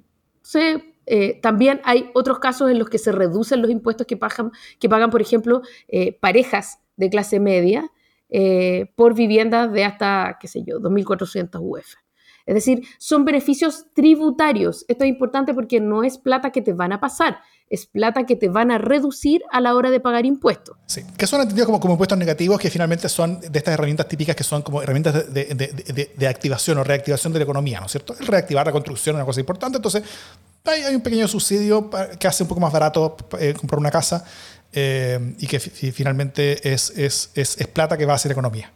eh, 1.06 1.40
también 1.42 1.82
hay 1.84 2.12
otros 2.14 2.40
casos 2.40 2.70
en 2.70 2.80
los 2.80 2.90
que 2.90 2.98
se 2.98 3.12
reducen 3.12 3.62
los 3.62 3.72
impuestos 3.72 4.06
que 4.08 4.16
pagan, 4.16 4.52
que 4.80 4.90
pagan 4.90 5.10
por 5.10 5.22
ejemplo, 5.22 5.62
parejas 6.22 6.80
de 6.96 7.10
clase 7.10 7.40
media 7.40 7.90
eh, 8.36 8.92
por 8.96 9.14
viviendas 9.14 9.72
de 9.72 9.84
hasta, 9.86 10.38
qué 10.40 10.48
sé 10.48 10.64
yo, 10.66 10.80
2.400 10.80 11.60
UF. 11.62 11.94
Es 12.48 12.56
decir, 12.56 12.84
son 12.98 13.26
beneficios 13.26 13.86
tributarios. 13.94 14.86
Esto 14.88 15.04
es 15.04 15.10
importante 15.12 15.54
porque 15.54 15.80
no 15.80 16.04
es 16.04 16.18
plata 16.18 16.52
que 16.52 16.64
te 16.64 16.74
van 16.74 16.94
a 16.94 17.00
pasar, 17.00 17.38
es 17.74 17.88
plata 17.88 18.28
que 18.28 18.36
te 18.36 18.50
van 18.50 18.70
a 18.70 18.78
reducir 18.78 19.42
a 19.52 19.60
la 19.60 19.74
hora 19.74 19.90
de 19.90 20.00
pagar 20.00 20.28
impuestos. 20.28 20.78
Sí, 20.86 21.02
que 21.18 21.26
son 21.26 21.42
entendidos 21.42 21.66
como, 21.66 21.80
como 21.80 21.94
impuestos 21.96 22.20
negativos, 22.20 22.60
que 22.60 22.70
finalmente 22.70 23.10
son 23.10 23.40
de 23.42 23.58
estas 23.58 23.74
herramientas 23.74 24.08
típicas 24.08 24.36
que 24.36 24.44
son 24.44 24.62
como 24.62 24.84
herramientas 24.84 25.34
de, 25.34 26.28
activación 26.28 26.78
o 26.78 26.84
reactivación 26.84 27.34
de 27.34 27.40
la 27.40 27.44
economía, 27.44 27.80
¿no 27.80 27.88
es 27.88 27.92
cierto? 27.92 28.16
El 28.20 28.28
reactivar 28.28 28.68
la 28.68 28.72
construcción 28.72 29.16
es 29.16 29.18
una 29.18 29.26
cosa 29.26 29.40
importante, 29.40 29.78
entonces 29.78 30.04
hay, 30.66 30.94
un 30.94 31.02
pequeño 31.02 31.28
subsidio 31.28 31.90
que 32.20 32.28
hace 32.28 32.44
un 32.44 32.50
poco 32.50 32.62
más 32.62 32.72
barato 32.72 33.18
eh, 33.40 33.56
comprar 33.58 33.80
una 33.80 33.90
casa 33.90 34.24
eh, 34.72 35.36
y 35.40 35.48
que 35.48 35.60
finalmente 35.60 36.72
es, 36.72 36.92
es, 36.92 37.32
es, 37.34 37.60
es, 37.60 37.68
plata 37.68 37.98
que 37.98 38.06
va 38.06 38.14
a 38.14 38.18
hacer 38.18 38.32
economía. 38.32 38.72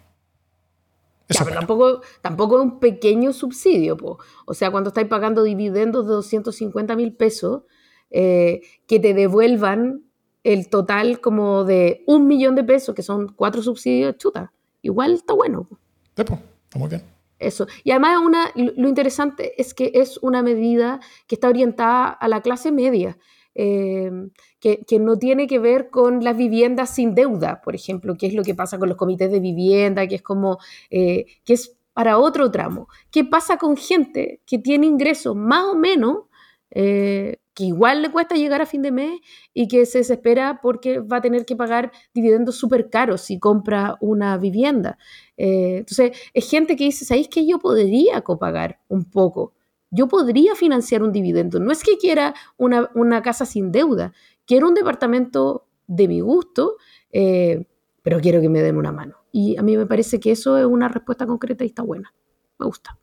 pero 1.28 1.52
tampoco, 1.54 2.02
tampoco 2.22 2.58
es 2.58 2.64
un 2.64 2.80
pequeño 2.80 3.32
subsidio. 3.32 3.96
Po. 3.96 4.18
O 4.48 4.56
sea, 4.56 4.72
cuando 4.72 4.88
estáis 4.88 5.08
pagando 5.08 5.44
dividendos 5.44 6.08
de 6.08 6.14
250 6.14 6.96
mil 6.96 7.14
pesos, 7.14 7.62
eh, 8.10 8.62
que 8.88 9.00
te 9.00 9.14
devuelvan 9.14 10.04
el 10.44 10.70
total 10.70 11.20
como 11.20 11.64
de 11.66 12.04
un 12.08 12.28
millón 12.28 12.56
de 12.56 12.64
pesos, 12.64 12.96
que 12.96 13.04
son 13.04 13.28
cuatro 13.36 13.62
subsidios, 13.62 14.18
chuta. 14.18 14.54
Igual 14.82 15.14
está 15.14 15.34
bueno. 15.34 15.68
está 16.16 16.40
muy 16.78 16.90
bien. 16.90 17.04
Eso. 17.40 17.68
Y 17.84 17.92
además 17.92 18.20
una, 18.24 18.52
lo 18.56 18.88
interesante 18.88 19.62
es 19.62 19.74
que 19.74 19.92
es 19.94 20.18
una 20.18 20.42
medida 20.42 21.00
que 21.28 21.36
está 21.36 21.50
orientada 21.50 22.08
a 22.10 22.28
la 22.28 22.42
clase 22.42 22.72
media. 22.72 23.18
Eh, 23.60 24.12
que, 24.60 25.00
no 25.00 25.18
tiene 25.18 25.48
que 25.48 25.58
ver 25.58 25.90
con 25.90 26.24
las 26.24 26.38
viviendas 26.38 26.94
sin 26.94 27.16
deuda, 27.16 27.62
por 27.62 27.74
ejemplo, 27.74 28.16
que 28.16 28.28
es 28.28 28.34
lo 28.34 28.44
que 28.44 28.54
pasa 28.54 28.78
con 28.78 28.88
los 28.88 28.98
comités 28.98 29.32
de 29.32 29.40
vivienda, 29.40 30.08
que 30.08 30.16
es 30.16 30.22
como, 30.22 30.60
eh, 30.92 31.26
que 31.44 31.54
es 31.54 31.76
para 31.94 32.20
otro 32.20 32.52
tramo. 32.52 32.88
¿Qué 33.10 33.24
pasa 33.24 33.58
con 33.58 33.76
gente 33.76 34.42
que 34.46 34.60
tiene 34.60 34.86
ingresos 34.86 35.36
más 35.36 35.66
o 35.66 35.76
menos, 35.76 36.26
eh, 36.70 37.38
que 37.58 37.64
igual 37.64 38.04
le 38.04 38.12
cuesta 38.12 38.36
llegar 38.36 38.62
a 38.62 38.68
fin 38.68 38.84
de 38.84 38.92
mes 38.92 39.20
y 39.52 39.68
que 39.68 39.88
se 39.88 39.98
desespera 39.98 40.60
porque 40.62 41.00
va 41.00 41.18
a 41.18 41.22
tener 41.22 41.44
que 41.44 41.56
pagar 41.56 41.92
dividendos 42.14 42.56
súper 42.56 42.92
caros 42.92 43.22
si 43.22 43.40
compra 43.40 43.98
una 44.00 44.38
vivienda? 44.38 45.00
entonces, 45.40 46.18
es 46.34 46.50
gente 46.50 46.76
que 46.76 46.86
dice, 46.86 47.06
¿sabéis 47.06 47.28
que 47.28 47.46
yo 47.46 47.60
podría 47.60 48.22
copagar 48.22 48.80
un 48.88 49.06
poco? 49.06 49.54
yo 49.90 50.08
podría 50.08 50.56
financiar 50.56 51.04
un 51.04 51.12
dividendo. 51.12 51.60
No 51.60 51.72
es 51.72 51.84
que 51.84 51.98
quiera 51.98 52.34
una, 52.58 53.22
casa 53.22 53.46
sin 53.46 53.72
deuda, 53.72 54.14
quiero 54.46 54.68
un 54.68 54.74
departamento 54.74 55.68
de 55.88 56.08
mi 56.08 56.20
gusto, 56.20 56.76
eh, 57.12 57.66
pero 58.04 58.20
quiero 58.20 58.42
que 58.42 58.50
me 58.50 58.62
den 58.62 58.78
una 58.78 58.92
mano. 58.92 59.18
Y 59.32 59.58
a 59.58 59.62
mí 59.62 59.78
me 59.78 59.86
parece 59.86 60.20
que 60.20 60.32
eso 60.32 60.58
es 60.58 60.66
una 60.66 60.88
respuesta 60.88 61.26
concreta 61.26 61.64
y 61.64 61.68
está 61.68 61.84
buena. 61.84 62.14
Me 62.60 62.66
gusta. 62.66 62.98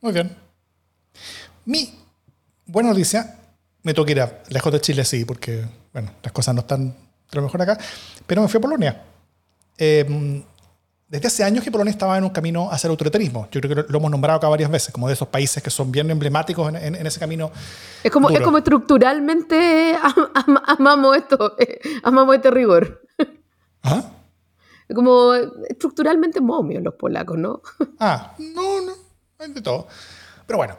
Muy 0.00 0.12
bien. 0.12 0.34
Mi 1.64 1.90
buena 2.66 2.90
noticia, 2.90 3.38
me 3.86 3.94
toca 3.94 4.10
ir 4.10 4.20
a 4.20 4.42
lejos 4.48 4.72
de 4.72 4.80
Chile, 4.80 5.04
sí, 5.04 5.24
porque 5.24 5.64
bueno, 5.92 6.10
las 6.20 6.32
cosas 6.32 6.52
no 6.56 6.62
están 6.62 6.88
de 6.88 7.36
lo 7.36 7.42
mejor 7.42 7.62
acá, 7.62 7.78
pero 8.26 8.42
me 8.42 8.48
fui 8.48 8.58
a 8.58 8.60
Polonia. 8.60 9.04
Eh, 9.78 10.42
desde 11.06 11.28
hace 11.28 11.44
años 11.44 11.62
que 11.62 11.70
Polonia 11.70 11.92
estaba 11.92 12.18
en 12.18 12.24
un 12.24 12.30
camino 12.30 12.68
hacia 12.68 12.88
el 12.88 12.90
autoritarismo. 12.90 13.46
Yo 13.52 13.60
creo 13.60 13.86
que 13.86 13.92
lo 13.92 13.98
hemos 13.98 14.10
nombrado 14.10 14.38
acá 14.38 14.48
varias 14.48 14.72
veces, 14.72 14.92
como 14.92 15.06
de 15.06 15.14
esos 15.14 15.28
países 15.28 15.62
que 15.62 15.70
son 15.70 15.92
bien 15.92 16.10
emblemáticos 16.10 16.74
en, 16.74 17.06
ese 17.06 17.20
camino. 17.20 17.52
Es 18.02 18.10
como, 18.10 18.28
es 18.28 18.40
como 18.40 18.58
estructuralmente 18.58 19.96
amamos 20.66 21.16
esto, 21.16 21.54
amamos 22.02 22.34
este 22.34 22.50
rigor. 22.50 23.02
¿Ah? 23.84 24.02
Como 24.92 25.32
estructuralmente 25.68 26.40
momios 26.40 26.82
los 26.82 26.94
polacos, 26.94 27.38
¿no? 27.38 27.62
Ah, 28.00 28.34
no, 28.52 28.80
no, 28.80 29.54
de 29.54 29.62
todo. 29.62 29.86
Pero 30.44 30.56
bueno, 30.56 30.76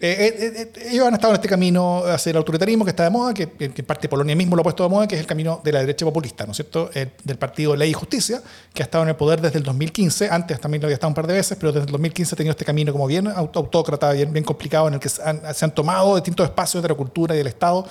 eh, 0.00 0.32
eh, 0.38 0.70
eh, 0.76 0.88
ellos 0.92 1.08
han 1.08 1.14
estado 1.14 1.32
en 1.32 1.36
este 1.38 1.48
camino 1.48 2.04
hacia 2.04 2.30
el 2.30 2.36
autoritarismo 2.36 2.84
que 2.84 2.90
está 2.90 3.02
de 3.02 3.10
moda, 3.10 3.34
que, 3.34 3.48
en 3.58 3.84
parte 3.84 4.08
Polonia 4.08 4.36
mismo 4.36 4.54
lo 4.54 4.60
ha 4.60 4.62
puesto 4.62 4.84
de 4.84 4.88
moda, 4.88 5.08
que 5.08 5.16
es 5.16 5.20
el 5.20 5.26
camino 5.26 5.60
de 5.64 5.72
la 5.72 5.80
derecha 5.80 6.04
populista, 6.04 6.46
¿no 6.46 6.52
es 6.52 6.56
cierto? 6.56 6.88
del 7.24 7.36
partido 7.36 7.74
Ley 7.74 7.90
y 7.90 7.92
Justicia, 7.94 8.40
que 8.72 8.82
ha 8.82 8.84
estado 8.84 9.02
en 9.02 9.10
el 9.10 9.16
poder 9.16 9.40
desde 9.40 9.58
el 9.58 9.64
2015, 9.64 10.28
antes 10.30 10.60
también 10.60 10.82
lo 10.82 10.86
había 10.86 10.94
estado 10.94 11.08
un 11.08 11.14
par 11.14 11.26
de 11.26 11.34
veces, 11.34 11.56
pero 11.58 11.72
desde 11.72 11.86
el 11.86 11.92
2015 11.92 12.34
ha 12.34 12.36
tenido 12.36 12.52
este 12.52 12.64
camino 12.64 12.92
como 12.92 13.08
bien 13.08 13.26
autócrata, 13.26 14.12
bien, 14.12 14.32
bien 14.32 14.44
complicado, 14.44 14.86
en 14.86 14.94
el 14.94 15.00
que 15.00 15.08
se 15.08 15.20
han, 15.20 15.74
tomado 15.74 16.14
distintos 16.14 16.46
espacios 16.46 16.80
de 16.80 16.88
la 16.88 16.94
cultura 16.94 17.34
y 17.34 17.38
del 17.38 17.48
Estado 17.48 17.84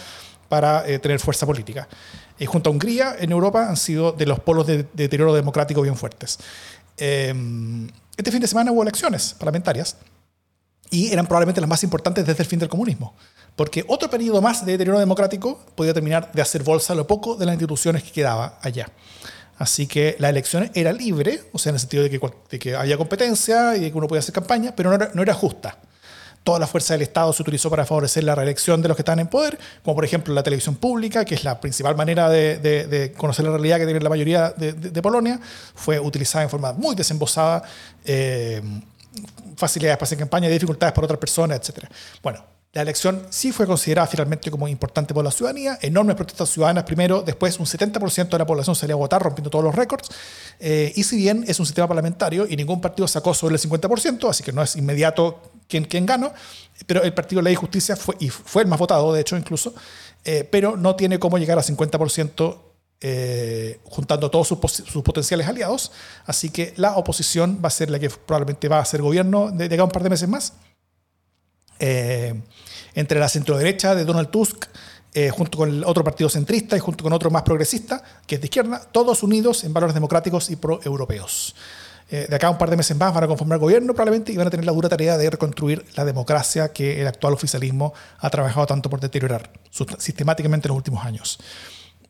para 0.47 0.83
tener 0.99 1.19
fuerza 1.19 1.45
política. 1.45 1.89
Y 2.39 2.45
junto 2.45 2.69
a 2.69 2.73
Hungría, 2.73 3.17
en 3.19 3.31
Europa, 3.31 3.67
han 3.67 3.75
sido 3.75 4.13
de 4.13 4.25
los 4.25 4.39
polos 4.39 4.65
de, 4.65 4.77
de 4.77 4.87
deterioro 4.93 5.33
democrático 5.33 5.81
bien 5.81 5.97
fuertes. 5.97 6.39
este 6.95 8.31
fin 8.31 8.39
de 8.39 8.47
semana 8.47 8.71
hubo 8.71 8.81
elecciones 8.81 9.35
parlamentarias 9.37 9.97
y 10.89 11.11
eran 11.11 11.25
probablemente 11.25 11.61
las 11.61 11.69
más 11.69 11.83
importantes 11.83 12.25
desde 12.25 12.43
el 12.43 12.49
fin 12.49 12.59
del 12.59 12.69
comunismo. 12.69 13.13
Porque 13.55 13.83
otro 13.87 14.09
periodo 14.09 14.41
más 14.41 14.65
de 14.65 14.73
deterioro 14.73 14.99
democrático 14.99 15.59
podía 15.75 15.93
terminar 15.93 16.31
de 16.31 16.41
hacer 16.41 16.63
bolsa 16.63 16.93
lo 16.95 17.07
poco 17.07 17.35
de 17.35 17.45
las 17.45 17.53
instituciones 17.53 18.03
que 18.03 18.11
quedaba 18.11 18.59
allá. 18.61 18.89
Así 19.57 19.87
que 19.87 20.15
la 20.19 20.29
elección 20.29 20.69
era 20.75 20.93
libre, 20.93 21.41
o 21.51 21.57
sea, 21.57 21.71
en 21.71 21.75
el 21.75 21.79
sentido 21.79 22.03
de 22.03 22.09
que, 22.11 22.59
que 22.59 22.75
había 22.75 22.97
competencia 22.97 23.75
y 23.75 23.81
de 23.81 23.91
que 23.91 23.97
uno 23.97 24.07
podía 24.07 24.19
hacer 24.19 24.33
campaña, 24.33 24.73
pero 24.75 24.95
no 24.95 25.21
era, 25.23 25.33
justa. 25.33 25.77
Toda 26.43 26.59
la 26.59 26.67
fuerza 26.67 26.93
del 26.93 27.01
Estado 27.01 27.33
se 27.33 27.41
utilizó 27.41 27.69
para 27.69 27.83
favorecer 27.83 28.23
la 28.23 28.35
reelección 28.35 28.81
de 28.81 28.87
los 28.87 28.95
que 28.95 29.01
estaban 29.01 29.19
en 29.19 29.27
poder, 29.27 29.57
como 29.83 29.95
por 29.95 30.05
ejemplo 30.05 30.33
la 30.33 30.43
televisión 30.43 30.75
pública, 30.75 31.25
que 31.25 31.35
es 31.35 31.43
la 31.43 31.59
principal 31.59 31.95
manera 31.95 32.29
de, 32.29 33.13
conocer 33.17 33.45
la 33.45 33.51
realidad 33.51 33.79
que 33.79 33.85
tiene 33.85 33.99
la 33.99 34.09
mayoría 34.09 34.51
de, 34.51 35.01
Polonia, 35.01 35.39
fue 35.73 35.99
utilizada 35.99 36.43
en 36.43 36.49
forma 36.49 36.73
muy 36.73 36.95
desembosada. 36.95 37.63
Eh, 38.05 38.61
facilidades 39.55 39.97
para 39.97 40.05
hacer 40.05 40.17
campaña, 40.17 40.49
dificultades 40.49 40.93
para 40.93 41.05
otras 41.05 41.19
personas, 41.19 41.57
etc. 41.57 41.85
Bueno, 42.21 42.43
la 42.73 42.81
elección 42.83 43.25
sí 43.29 43.51
fue 43.51 43.65
considerada 43.65 44.07
finalmente 44.07 44.51
como 44.51 44.67
importante 44.67 45.13
por 45.13 45.23
la 45.23 45.31
ciudadanía, 45.31 45.79
enormes 45.81 46.15
protestas 46.15 46.49
ciudadanas 46.49 46.83
primero, 46.83 47.23
después 47.23 47.57
un 47.59 47.65
70% 47.65 48.29
de 48.29 48.37
la 48.37 48.45
población 48.45 48.75
salió 48.75 48.95
a 48.95 48.99
votar 48.99 49.21
rompiendo 49.21 49.49
todos 49.49 49.63
los 49.65 49.73
récords, 49.73 50.09
eh, 50.59 50.91
y 50.95 51.03
si 51.03 51.17
bien 51.17 51.43
es 51.47 51.59
un 51.59 51.65
sistema 51.65 51.87
parlamentario 51.87 52.45
y 52.47 52.55
ningún 52.55 52.79
partido 52.79 53.07
sacó 53.07 53.33
sobre 53.33 53.55
el 53.55 53.61
50%, 53.61 54.29
así 54.29 54.43
que 54.43 54.51
no 54.51 54.61
es 54.61 54.75
inmediato 54.75 55.41
quien, 55.67 55.85
quien 55.85 56.05
ganó, 56.05 56.33
pero 56.85 57.01
el 57.03 57.13
Partido 57.13 57.41
Ley 57.41 57.53
y 57.53 57.55
Justicia 57.55 57.95
fue, 57.95 58.15
y 58.19 58.29
fue 58.29 58.61
el 58.61 58.67
más 58.67 58.77
votado, 58.77 59.11
de 59.11 59.21
hecho 59.21 59.37
incluso, 59.37 59.73
eh, 60.23 60.47
pero 60.51 60.77
no 60.77 60.95
tiene 60.95 61.19
cómo 61.19 61.37
llegar 61.37 61.57
al 61.57 61.63
50% 61.63 62.57
eh, 62.99 63.79
juntando 63.83 64.31
todos 64.31 64.47
sus, 64.47 65.03
potenciales 65.03 65.47
aliados. 65.47 65.91
Así 66.25 66.49
que 66.49 66.73
la 66.77 66.95
oposición 66.97 67.59
va 67.63 67.67
a 67.67 67.71
ser 67.71 67.91
la 67.91 67.99
que 67.99 68.09
probablemente 68.09 68.67
va 68.67 68.79
a 68.79 68.85
ser 68.85 69.03
gobierno 69.03 69.51
de, 69.51 69.69
de 69.69 69.81
un 69.81 69.89
par 69.89 70.01
de 70.01 70.09
meses 70.09 70.27
más. 70.27 70.53
Eh, 71.79 72.33
entre 72.95 73.19
la 73.19 73.29
centro-derecha 73.29 73.93
de 73.93 74.03
Donald 74.03 74.29
Tusk, 74.29 74.65
eh, 75.13 75.29
junto 75.29 75.59
con 75.59 75.69
el 75.69 75.83
otro 75.83 76.03
partido 76.03 76.27
centrista 76.27 76.75
y 76.75 76.79
junto 76.79 77.03
con 77.03 77.13
otro 77.13 77.29
más 77.29 77.43
progresista, 77.43 78.01
que 78.25 78.35
es 78.35 78.41
de 78.41 78.47
izquierda, 78.47 78.81
todos 78.91 79.21
unidos 79.21 79.63
en 79.63 79.73
valores 79.73 79.93
democráticos 79.93 80.49
y 80.49 80.55
pro-europeos. 80.55 81.53
de 82.09 82.33
acá 82.33 82.47
a 82.47 82.51
un 82.51 82.57
par 82.57 82.69
de 82.69 82.77
meses 82.77 82.97
más 82.97 83.13
van 83.13 83.25
a 83.25 83.27
conformar 83.27 83.59
gobierno 83.59 83.93
probablemente 83.93 84.31
y 84.31 84.37
van 84.37 84.47
a 84.47 84.49
tener 84.49 84.65
la 84.65 84.71
dura 84.71 84.89
tarea 84.89 85.17
de 85.17 85.29
reconstruir 85.29 85.85
la 85.95 86.05
democracia 86.05 86.69
que 86.69 87.01
el 87.01 87.07
actual 87.07 87.33
oficialismo 87.33 87.93
ha 88.19 88.29
trabajado 88.29 88.65
tanto 88.65 88.89
por 88.89 89.01
deteriorar 89.01 89.51
sistemáticamente 89.99 90.67
en 90.67 90.69
los 90.69 90.77
últimos 90.77 91.05
años. 91.05 91.37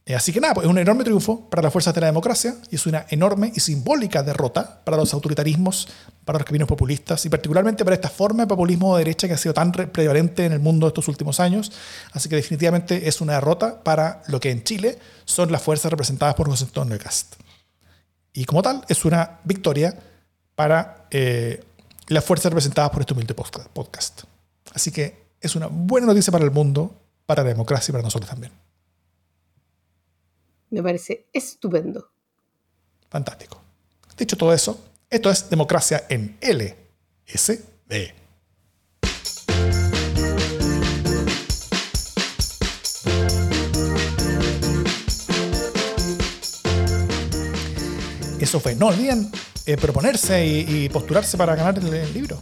Eh, 0.08 0.16
así 0.16 0.32
que 0.32 0.40
nada, 0.40 0.54
pues 0.54 0.64
es 0.64 0.72
un 0.72 0.78
enorme 0.78 1.04
triunfo 1.04 1.50
para 1.50 1.62
las 1.62 1.74
fuerzas 1.74 1.94
de 1.94 2.00
la 2.00 2.08
democracia 2.08 2.56
y 2.72 2.76
es 2.76 2.86
una 2.86 3.06
enorme 3.10 3.52
y 3.54 3.60
simbólica 3.60 4.24
derrota 4.24 4.80
para 4.86 4.96
los 4.96 5.14
autoritarismos, 5.14 5.90
para 6.24 6.40
los 6.40 6.46
caminos 6.46 6.70
populistas 6.70 7.26
y 7.26 7.30
particularmente 7.30 7.84
para 7.84 7.96
esta 7.96 8.08
forma 8.10 8.44
de 8.44 8.48
populismo 8.48 8.96
de 8.96 9.04
derecha 9.04 9.28
que 9.28 9.34
ha 9.34 9.38
sido 9.38 9.54
tan 9.54 9.74
prevalente 9.74 10.46
en 10.46 10.54
el 10.54 10.62
mundo 10.62 10.88
estos 10.88 11.10
últimos 11.10 11.42
años. 11.42 11.74
Así 12.14 12.30
que 12.30 12.38
definitivamente 12.38 13.10
es 13.10 13.20
una 13.20 13.34
derrota 13.34 13.84
para 13.84 14.24
lo 14.28 14.40
que 14.40 14.50
en 14.50 14.64
Chile 14.64 14.98
son 15.26 15.52
las 15.52 15.62
fuerzas 15.62 15.92
representadas 15.92 16.36
por 16.36 16.48
José 16.50 16.64
Antonio 16.64 16.98
Cast. 16.98 17.36
Y 18.32 18.46
como 18.46 18.62
tal, 18.62 18.86
es 18.88 19.04
una 19.04 19.42
victoria 19.44 19.94
para 20.56 21.08
eh, 21.12 21.62
las 22.08 22.24
fuerzas 22.24 22.50
representadas 22.50 22.92
por 22.92 23.02
este 23.02 23.14
humilde 23.14 23.34
podcast. 23.34 24.22
Así 24.74 24.90
que 24.90 25.28
es 25.42 25.54
una 25.58 25.68
buena 25.68 26.08
noticia 26.08 26.32
para 26.32 26.46
el 26.46 26.52
mundo, 26.52 26.96
para 27.26 27.44
la 27.44 27.50
democracia 27.50 27.92
y 27.92 27.94
para 27.94 28.04
nosotros 28.04 28.30
también. 28.30 28.54
Me 30.70 30.84
parece 30.84 31.28
estupendo. 31.32 32.10
Fantástico. 33.10 33.62
Dicho 34.18 34.36
todo 34.36 34.54
eso, 34.54 34.80
esto 35.10 35.30
es 35.30 35.50
democracia 35.50 36.06
en 36.10 36.38
LSD. 36.42 38.14
Eso 48.40 48.60
fue. 48.60 48.76
No 48.76 48.88
olviden 48.88 49.32
eh, 49.66 49.78
proponerse 49.78 50.46
y, 50.46 50.90
postularse 50.90 51.38
para 51.38 51.56
ganar 51.56 51.78
el, 51.78 52.14
libro. 52.14 52.42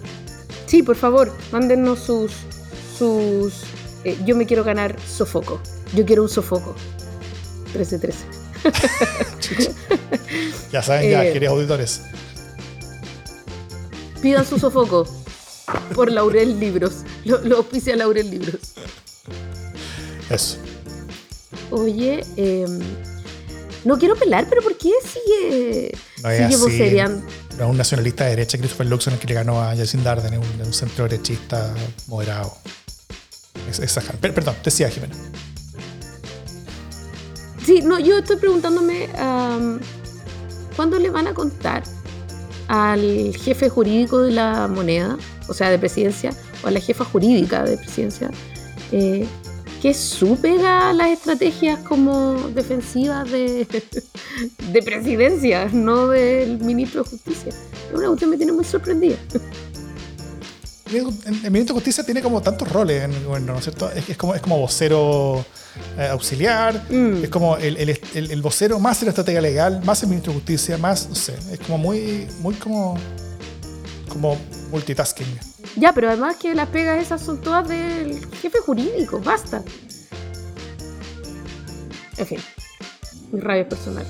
Sí, 0.66 0.84
por 0.84 0.96
favor, 0.96 1.36
mándennos 1.52 2.00
sus. 2.00 2.32
sus 2.98 3.64
eh, 4.04 4.18
yo 4.26 4.36
me 4.36 4.46
quiero 4.46 4.64
ganar 4.64 5.00
sofoco. 5.02 5.62
Yo 5.96 6.06
quiero 6.06 6.24
un 6.24 6.30
sofoco. 6.30 6.76
13-13. 7.76 8.14
ya 10.72 10.82
saben, 10.82 11.12
ya, 11.12 11.26
eh, 11.26 11.34
queridos 11.34 11.54
auditores. 11.54 12.02
Pidan 14.22 14.46
su 14.46 14.58
sofoco 14.58 15.06
por 15.94 16.12
Laurel 16.12 16.60
Libros. 16.60 17.04
Lo, 17.26 17.40
lo 17.42 17.58
auspicia 17.58 17.96
Laurel 17.96 18.30
Libros. 18.30 18.74
Eso. 20.30 20.58
Oye, 21.72 22.24
em, 22.38 22.80
no 23.84 23.98
quiero 23.98 24.16
pelar, 24.16 24.48
pero 24.50 24.62
¿por 24.62 24.78
qué 24.78 24.92
sigue, 25.04 25.92
no 26.22 26.70
sigue 26.70 27.06
No, 27.58 27.70
un 27.70 27.78
nacionalista 27.78 28.24
de 28.24 28.32
derecha, 28.32 28.58
Christopher 28.58 28.88
Luxon, 28.88 29.14
el 29.14 29.20
que 29.20 29.28
le 29.28 29.34
ganó 29.36 29.62
a 29.62 29.76
Jacinda 29.76 30.14
Arden, 30.14 30.40
un, 30.40 30.62
un 30.66 30.74
centro 30.74 31.08
derechista 31.08 31.74
moderado. 32.08 32.58
Es, 33.70 33.80
es, 33.80 34.00
perdón, 34.22 34.56
decía 34.64 34.90
Jimena. 34.90 35.16
Sí, 37.66 37.82
no, 37.82 38.00
yo 38.00 38.20
estoy 38.20 38.38
preguntándome 38.38 39.10
cuándo 40.76 41.00
le 41.00 41.10
van 41.10 41.28
a 41.28 41.34
contar 41.34 41.84
al 42.68 43.36
jefe 43.36 43.70
jurídico 43.70 44.22
de 44.22 44.32
la 44.32 44.68
moneda, 44.68 45.18
o 45.48 45.54
sea, 45.54 45.70
de 45.70 45.80
presidencia, 45.80 46.32
o 46.64 46.68
a 46.68 46.72
la 46.72 46.80
jefa 46.80 47.06
jurídica 47.06 47.64
de 47.64 47.78
presidencia, 47.78 48.30
eh, 48.92 49.26
que 49.82 49.94
su 49.94 50.38
pega 50.38 50.94
las 50.94 51.10
estrategias 51.10 51.80
como 51.80 52.34
defensivas 52.50 53.32
de, 53.32 53.68
de 54.72 54.84
presidencia, 54.84 55.68
no 55.72 56.10
del 56.10 56.60
ministro 56.60 57.04
de 57.04 57.10
Justicia. 57.10 57.50
Es 57.50 57.98
una 57.98 58.08
cuestión 58.08 58.30
me 58.30 58.38
tiene 58.38 58.52
muy 58.52 58.66
sorprendida. 58.66 59.18
El, 60.92 61.04
ministro 61.52 61.74
de 61.74 61.82
Justicia 61.82 62.04
tiene 62.04 62.22
como 62.22 62.42
tantos 62.42 62.72
roles 62.72 63.04
en 63.04 63.14
el 63.14 63.26
gobierno, 63.26 63.54
¿no 63.54 63.58
es 63.58 63.66
cierto? 63.66 63.90
Es, 63.90 64.18
como, 64.18 64.36
es 64.36 64.42
como 64.42 64.60
vocero 64.60 65.44
eh, 65.98 66.08
auxiliar, 66.08 66.84
mm. 66.90 67.24
es 67.24 67.30
como 67.30 67.58
el, 67.58 67.78
el, 67.78 68.00
el, 68.14 68.42
vocero 68.42 68.80
más 68.80 69.02
la 69.04 69.10
estrategia 69.10 69.42
legal, 69.42 69.82
más 69.84 70.04
el 70.04 70.10
ministro 70.10 70.34
de 70.34 70.40
Justicia, 70.40 70.78
más, 70.78 71.08
no 71.10 71.16
sé, 71.16 71.36
es 71.52 71.60
como 71.60 71.78
muy, 71.78 72.28
muy 72.40 72.56
como, 72.56 72.98
como 74.10 74.38
multitasking. 74.72 75.40
Ya, 75.78 75.94
pero 75.94 76.10
además 76.10 76.38
que 76.38 76.54
las 76.54 76.70
pegas 76.70 77.02
esas 77.02 77.22
son 77.22 77.42
todas 77.42 77.68
del 77.68 78.26
jefe 78.42 78.60
jurídico, 78.60 79.20
basta. 79.20 79.64
En 82.18 82.26
fin, 82.26 82.40
mi 83.32 83.40
rabia 83.40 83.68
personal. 83.68 84.06